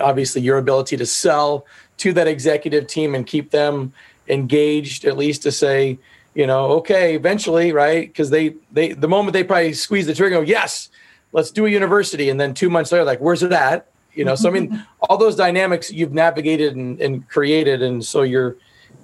obviously 0.00 0.42
your 0.42 0.58
ability 0.58 0.96
to 0.96 1.06
sell 1.06 1.66
to 1.98 2.12
that 2.14 2.28
executive 2.28 2.86
team 2.86 3.14
and 3.14 3.26
keep 3.26 3.50
them 3.50 3.92
engaged, 4.28 5.04
at 5.04 5.16
least 5.16 5.42
to 5.42 5.52
say, 5.52 5.98
you 6.34 6.46
know, 6.46 6.72
okay, 6.72 7.14
eventually, 7.14 7.72
right? 7.72 8.06
Because 8.06 8.30
they 8.30 8.54
they 8.70 8.92
the 8.92 9.08
moment 9.08 9.32
they 9.32 9.44
probably 9.44 9.72
squeeze 9.72 10.06
the 10.06 10.14
trigger, 10.14 10.36
go, 10.36 10.42
yes, 10.42 10.90
let's 11.32 11.50
do 11.50 11.64
a 11.66 11.70
university, 11.70 12.28
and 12.28 12.38
then 12.38 12.52
two 12.52 12.68
months 12.68 12.92
later, 12.92 13.04
like, 13.04 13.20
where's 13.20 13.42
it 13.42 13.52
at? 13.52 13.86
You 14.12 14.24
know, 14.24 14.34
so 14.34 14.48
I 14.48 14.52
mean, 14.52 14.84
all 15.00 15.16
those 15.16 15.36
dynamics 15.36 15.90
you've 15.90 16.12
navigated 16.12 16.76
and, 16.76 17.00
and 17.00 17.26
created, 17.28 17.82
and 17.82 18.04
so 18.04 18.22
you're 18.22 18.56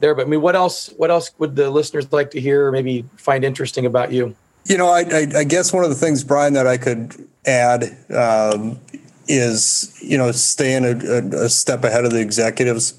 there. 0.02 0.14
But 0.14 0.26
I 0.26 0.28
mean, 0.28 0.42
what 0.42 0.54
else? 0.54 0.92
What 0.98 1.10
else 1.10 1.30
would 1.38 1.56
the 1.56 1.70
listeners 1.70 2.12
like 2.12 2.30
to 2.32 2.40
hear? 2.40 2.66
Or 2.66 2.72
maybe 2.72 3.06
find 3.16 3.42
interesting 3.42 3.86
about 3.86 4.12
you? 4.12 4.36
You 4.66 4.76
know, 4.76 4.88
I, 4.88 5.00
I, 5.00 5.26
I 5.38 5.44
guess 5.44 5.72
one 5.72 5.82
of 5.82 5.90
the 5.90 5.96
things, 5.96 6.22
Brian, 6.22 6.52
that 6.52 6.66
I 6.66 6.76
could 6.76 7.28
add 7.46 7.96
um, 8.14 8.78
is 9.26 9.96
you 10.02 10.18
know 10.18 10.30
staying 10.32 10.84
a, 10.84 10.90
a, 10.90 11.44
a, 11.44 11.48
step 11.48 11.82
ahead 11.84 12.04
of 12.04 12.12
the 12.12 12.20
executives 12.20 12.94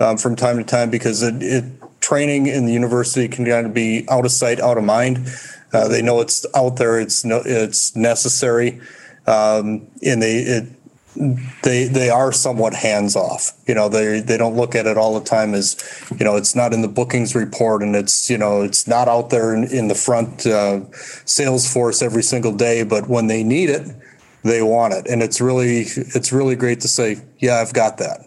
um, 0.00 0.18
from 0.18 0.36
time 0.36 0.58
to 0.58 0.64
time 0.64 0.90
because 0.90 1.22
it, 1.22 1.42
it, 1.42 1.64
training 2.00 2.46
in 2.46 2.66
the 2.66 2.72
university 2.72 3.28
can 3.28 3.44
kind 3.44 3.66
of 3.66 3.74
be 3.74 4.06
out 4.08 4.24
of 4.24 4.30
sight, 4.30 4.60
out 4.60 4.78
of 4.78 4.84
mind. 4.84 5.26
Uh, 5.72 5.88
they 5.88 6.02
know 6.02 6.20
it's 6.20 6.46
out 6.54 6.76
there. 6.76 6.98
It's 6.98 7.24
no, 7.24 7.42
it's 7.44 7.94
necessary, 7.94 8.80
um, 9.26 9.86
and 10.04 10.22
they 10.22 10.38
it 10.38 10.77
they 11.62 11.84
they 11.88 12.10
are 12.10 12.32
somewhat 12.32 12.74
hands 12.74 13.16
off. 13.16 13.52
You 13.66 13.74
know, 13.74 13.88
they 13.88 14.20
they 14.20 14.36
don't 14.36 14.56
look 14.56 14.74
at 14.74 14.86
it 14.86 14.96
all 14.96 15.18
the 15.18 15.24
time 15.24 15.54
as, 15.54 15.76
you 16.18 16.24
know, 16.24 16.36
it's 16.36 16.54
not 16.54 16.72
in 16.72 16.82
the 16.82 16.88
bookings 16.88 17.34
report 17.34 17.82
and 17.82 17.96
it's 17.96 18.30
you 18.30 18.38
know 18.38 18.62
it's 18.62 18.86
not 18.86 19.08
out 19.08 19.30
there 19.30 19.54
in, 19.54 19.64
in 19.64 19.88
the 19.88 19.94
front 19.94 20.46
uh, 20.46 20.80
sales 21.24 21.72
force 21.72 22.02
every 22.02 22.22
single 22.22 22.52
day. 22.52 22.84
But 22.84 23.08
when 23.08 23.26
they 23.26 23.42
need 23.42 23.68
it, 23.68 23.88
they 24.44 24.62
want 24.62 24.94
it, 24.94 25.06
and 25.08 25.22
it's 25.22 25.40
really 25.40 25.86
it's 25.96 26.32
really 26.32 26.54
great 26.54 26.80
to 26.80 26.88
say, 26.88 27.20
yeah, 27.38 27.56
I've 27.56 27.74
got 27.74 27.98
that. 27.98 28.20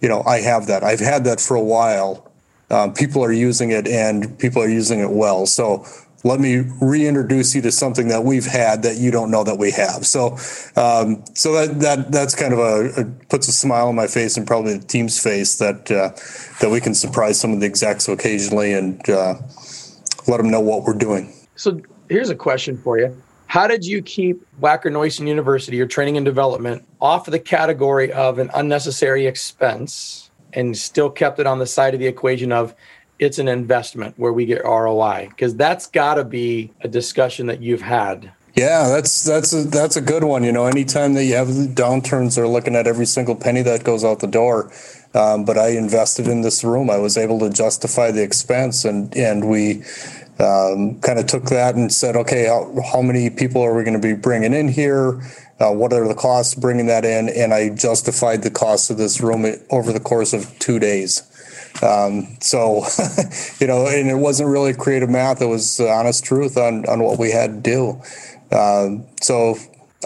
You 0.00 0.08
know, 0.08 0.22
I 0.22 0.40
have 0.40 0.66
that. 0.66 0.84
I've 0.84 1.00
had 1.00 1.24
that 1.24 1.40
for 1.40 1.56
a 1.56 1.62
while. 1.62 2.30
Um, 2.70 2.94
people 2.94 3.24
are 3.24 3.32
using 3.32 3.70
it, 3.70 3.88
and 3.88 4.38
people 4.38 4.62
are 4.62 4.68
using 4.68 5.00
it 5.00 5.10
well. 5.10 5.46
So 5.46 5.86
let 6.24 6.38
me 6.38 6.58
reintroduce 6.80 7.54
you 7.54 7.62
to 7.62 7.72
something 7.72 8.08
that 8.08 8.24
we've 8.24 8.46
had 8.46 8.82
that 8.82 8.96
you 8.96 9.10
don't 9.10 9.30
know 9.30 9.42
that 9.44 9.58
we 9.58 9.70
have. 9.72 10.06
So, 10.06 10.32
um, 10.76 11.24
so 11.34 11.52
that 11.52 11.80
that 11.80 12.12
that's 12.12 12.34
kind 12.34 12.52
of 12.52 12.60
a, 12.60 13.00
a, 13.00 13.04
puts 13.28 13.48
a 13.48 13.52
smile 13.52 13.88
on 13.88 13.96
my 13.96 14.06
face 14.06 14.36
and 14.36 14.46
probably 14.46 14.78
the 14.78 14.84
team's 14.84 15.20
face 15.20 15.56
that 15.56 15.90
uh, 15.90 16.10
that 16.60 16.70
we 16.70 16.80
can 16.80 16.94
surprise 16.94 17.40
some 17.40 17.52
of 17.52 17.60
the 17.60 17.66
execs 17.66 18.08
occasionally 18.08 18.72
and 18.72 19.08
uh, 19.08 19.34
let 20.28 20.36
them 20.36 20.50
know 20.50 20.60
what 20.60 20.84
we're 20.84 20.94
doing. 20.94 21.32
So, 21.56 21.80
here's 22.08 22.30
a 22.30 22.36
question 22.36 22.76
for 22.76 22.98
you: 22.98 23.20
How 23.46 23.66
did 23.66 23.84
you 23.84 24.00
keep 24.00 24.46
Wacker 24.60 24.92
Neuson 24.92 25.26
University, 25.26 25.76
your 25.76 25.86
training 25.86 26.16
and 26.16 26.24
development, 26.24 26.84
off 27.00 27.26
of 27.26 27.32
the 27.32 27.40
category 27.40 28.12
of 28.12 28.38
an 28.38 28.50
unnecessary 28.54 29.26
expense, 29.26 30.30
and 30.52 30.76
still 30.76 31.10
kept 31.10 31.40
it 31.40 31.46
on 31.48 31.58
the 31.58 31.66
side 31.66 31.94
of 31.94 32.00
the 32.00 32.06
equation 32.06 32.52
of 32.52 32.76
it's 33.22 33.38
an 33.38 33.46
investment 33.46 34.18
where 34.18 34.32
we 34.32 34.44
get 34.44 34.64
ROI 34.64 35.28
because 35.30 35.54
that's 35.54 35.86
got 35.86 36.14
to 36.14 36.24
be 36.24 36.72
a 36.80 36.88
discussion 36.88 37.46
that 37.46 37.62
you've 37.62 37.82
had. 37.82 38.32
Yeah, 38.54 38.88
that's 38.88 39.24
that's 39.24 39.52
a, 39.54 39.62
that's 39.62 39.96
a 39.96 40.00
good 40.00 40.24
one. 40.24 40.44
You 40.44 40.52
know, 40.52 40.66
anytime 40.66 41.14
that 41.14 41.24
you 41.24 41.34
have 41.36 41.48
downturns, 41.48 42.34
they're 42.34 42.48
looking 42.48 42.76
at 42.76 42.86
every 42.86 43.06
single 43.06 43.34
penny 43.34 43.62
that 43.62 43.84
goes 43.84 44.04
out 44.04 44.20
the 44.20 44.26
door. 44.26 44.70
Um, 45.14 45.44
but 45.44 45.56
I 45.56 45.68
invested 45.68 46.26
in 46.26 46.42
this 46.42 46.64
room. 46.64 46.90
I 46.90 46.98
was 46.98 47.16
able 47.16 47.38
to 47.40 47.50
justify 47.50 48.10
the 48.10 48.22
expense, 48.22 48.84
and 48.84 49.16
and 49.16 49.48
we 49.48 49.84
um, 50.38 51.00
kind 51.00 51.18
of 51.18 51.26
took 51.26 51.44
that 51.44 51.76
and 51.76 51.92
said, 51.92 52.16
okay, 52.16 52.46
how, 52.46 52.74
how 52.92 53.00
many 53.00 53.30
people 53.30 53.62
are 53.62 53.74
we 53.74 53.84
going 53.84 54.00
to 54.00 54.06
be 54.06 54.14
bringing 54.14 54.52
in 54.52 54.68
here? 54.68 55.22
Uh, 55.60 55.70
what 55.70 55.92
are 55.92 56.06
the 56.08 56.14
costs 56.14 56.54
bringing 56.54 56.86
that 56.86 57.04
in? 57.04 57.28
And 57.28 57.54
I 57.54 57.68
justified 57.68 58.42
the 58.42 58.50
cost 58.50 58.90
of 58.90 58.98
this 58.98 59.20
room 59.20 59.46
over 59.70 59.92
the 59.92 60.00
course 60.00 60.32
of 60.32 60.58
two 60.58 60.78
days. 60.78 61.22
Um, 61.82 62.36
so, 62.40 62.84
you 63.60 63.66
know, 63.66 63.86
and 63.86 64.08
it 64.08 64.18
wasn't 64.18 64.48
really 64.48 64.74
creative 64.74 65.08
math. 65.08 65.40
It 65.40 65.46
was 65.46 65.80
honest 65.80 66.24
truth 66.24 66.56
on, 66.56 66.86
on 66.86 67.02
what 67.02 67.18
we 67.18 67.30
had 67.30 67.64
to 67.64 67.70
do. 67.70 68.56
Um, 68.56 69.06
so 69.20 69.56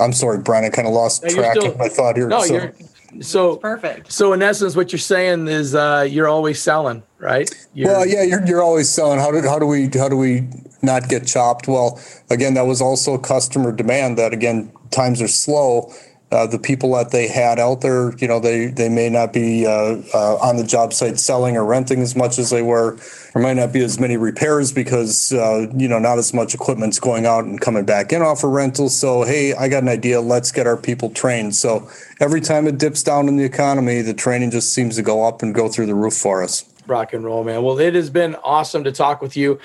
I'm 0.00 0.12
sorry, 0.12 0.38
Brian, 0.38 0.64
I 0.64 0.70
kind 0.70 0.86
of 0.86 0.94
lost 0.94 1.24
no, 1.24 1.30
track 1.30 1.56
still, 1.56 1.72
of 1.72 1.78
my 1.78 1.88
thought 1.88 2.16
here. 2.16 2.28
No, 2.28 2.42
so. 2.42 2.54
you're 2.54 2.74
so 3.20 3.56
perfect. 3.56 4.12
So 4.12 4.32
in 4.32 4.42
essence, 4.42 4.76
what 4.76 4.92
you're 4.92 4.98
saying 4.98 5.48
is 5.48 5.74
uh, 5.74 6.06
you're 6.08 6.28
always 6.28 6.60
selling, 6.60 7.02
right? 7.18 7.48
You're, 7.74 7.88
well, 7.88 8.06
yeah, 8.06 8.22
you're, 8.22 8.44
you're 8.46 8.62
always 8.62 8.88
selling. 8.88 9.18
How 9.18 9.30
do 9.30 9.40
how 9.42 9.58
do 9.58 9.66
we 9.66 9.90
how 9.94 10.08
do 10.08 10.16
we 10.16 10.48
not 10.82 11.08
get 11.08 11.26
chopped? 11.26 11.68
Well, 11.68 12.00
again, 12.30 12.54
that 12.54 12.66
was 12.66 12.80
also 12.80 13.16
customer 13.18 13.72
demand. 13.72 14.18
That 14.18 14.32
again, 14.32 14.72
times 14.90 15.22
are 15.22 15.28
slow 15.28 15.92
uh, 16.36 16.46
the 16.46 16.58
people 16.58 16.92
that 16.92 17.12
they 17.12 17.28
had 17.28 17.58
out 17.58 17.80
there, 17.80 18.14
you 18.18 18.28
know, 18.28 18.38
they 18.38 18.66
they 18.66 18.90
may 18.90 19.08
not 19.08 19.32
be 19.32 19.64
uh, 19.66 19.96
uh, 20.12 20.36
on 20.36 20.58
the 20.58 20.64
job 20.64 20.92
site 20.92 21.18
selling 21.18 21.56
or 21.56 21.64
renting 21.64 22.02
as 22.02 22.14
much 22.14 22.38
as 22.38 22.50
they 22.50 22.60
were. 22.60 22.98
There 23.32 23.42
might 23.42 23.54
not 23.54 23.72
be 23.72 23.82
as 23.82 23.98
many 23.98 24.18
repairs 24.18 24.70
because 24.70 25.32
uh, 25.32 25.66
you 25.74 25.88
know 25.88 25.98
not 25.98 26.18
as 26.18 26.34
much 26.34 26.54
equipment's 26.54 27.00
going 27.00 27.24
out 27.24 27.44
and 27.44 27.58
coming 27.58 27.86
back 27.86 28.12
in 28.12 28.20
off 28.20 28.44
of 28.44 28.50
rental. 28.50 28.90
So 28.90 29.22
hey, 29.22 29.54
I 29.54 29.68
got 29.68 29.82
an 29.82 29.88
idea. 29.88 30.20
Let's 30.20 30.52
get 30.52 30.66
our 30.66 30.76
people 30.76 31.08
trained. 31.08 31.54
So 31.54 31.88
every 32.20 32.42
time 32.42 32.66
it 32.66 32.76
dips 32.76 33.02
down 33.02 33.28
in 33.28 33.36
the 33.38 33.44
economy, 33.44 34.02
the 34.02 34.14
training 34.14 34.50
just 34.50 34.74
seems 34.74 34.96
to 34.96 35.02
go 35.02 35.24
up 35.26 35.42
and 35.42 35.54
go 35.54 35.70
through 35.70 35.86
the 35.86 35.94
roof 35.94 36.14
for 36.14 36.42
us 36.42 36.66
rock 36.88 37.12
and 37.12 37.24
roll, 37.24 37.44
man. 37.44 37.62
Well, 37.62 37.78
it 37.78 37.94
has 37.94 38.10
been 38.10 38.34
awesome 38.36 38.84
to 38.84 38.92
talk 38.92 39.20
with 39.20 39.36
you. 39.36 39.58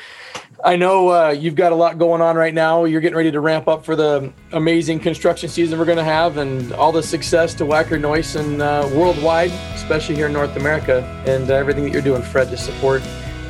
I 0.63 0.75
know 0.75 1.09
uh, 1.09 1.29
you've 1.29 1.55
got 1.55 1.71
a 1.71 1.75
lot 1.75 1.97
going 1.97 2.21
on 2.21 2.35
right 2.35 2.53
now. 2.53 2.85
You're 2.85 3.01
getting 3.01 3.17
ready 3.17 3.31
to 3.31 3.39
ramp 3.39 3.67
up 3.67 3.83
for 3.83 3.95
the 3.95 4.31
amazing 4.51 4.99
construction 4.99 5.49
season 5.49 5.79
we're 5.79 5.85
going 5.85 5.97
to 5.97 6.03
have, 6.03 6.37
and 6.37 6.71
all 6.73 6.91
the 6.91 7.01
success 7.01 7.53
to 7.55 7.63
Wacker 7.63 7.99
Neuson 7.99 8.59
uh, 8.61 8.87
worldwide, 8.95 9.51
especially 9.73 10.15
here 10.15 10.27
in 10.27 10.33
North 10.33 10.55
America, 10.55 11.03
and 11.25 11.49
uh, 11.49 11.55
everything 11.55 11.83
that 11.85 11.91
you're 11.91 12.01
doing, 12.01 12.21
Fred, 12.21 12.49
to 12.49 12.57
support 12.57 13.01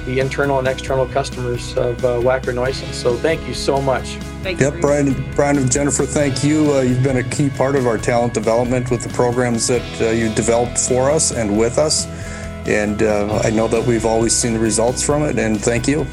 the 0.05 0.19
internal 0.19 0.57
and 0.57 0.67
external 0.67 1.05
customers 1.05 1.78
of 1.78 2.03
uh, 2.03 2.15
Wacker 2.19 2.53
Neuson. 2.53 2.91
So 2.93 3.15
thank 3.17 3.45
you 3.47 3.53
so 3.53 3.82
much. 3.82 4.15
Thank 4.41 4.59
yep, 4.59 4.74
Brian, 4.82 5.13
Brian 5.36 5.57
and 5.57 5.72
Jennifer, 5.72 6.05
thank 6.05 6.43
you. 6.43 6.74
Uh, 6.74 6.82
you've 6.82 7.03
been 7.03 7.17
a 7.17 7.24
key 7.30 7.49
part 7.49 7.76
of 7.76 7.86
our 7.86 7.97
talent 7.97 8.34
development 8.34 8.89
with 8.89 9.03
the 9.03 9.09
programs 9.09 9.67
that 9.67 10.01
uh, 10.01 10.09
you 10.09 10.34
developed 10.34 10.80
for 10.80 11.11
us 11.11 11.32
and 11.32 11.57
with 11.57 11.78
us. 11.78 12.07
And 12.66 13.01
uh, 13.01 13.41
I 13.43 13.49
know 13.49 13.68
that 13.68 13.86
we've 13.86 14.05
always 14.05 14.36
seen 14.36 14.53
the 14.53 14.59
results 14.59 15.03
from 15.03 15.24
it, 15.24 15.39
and 15.39 15.59
thank 15.59 15.88
you. 15.88 16.05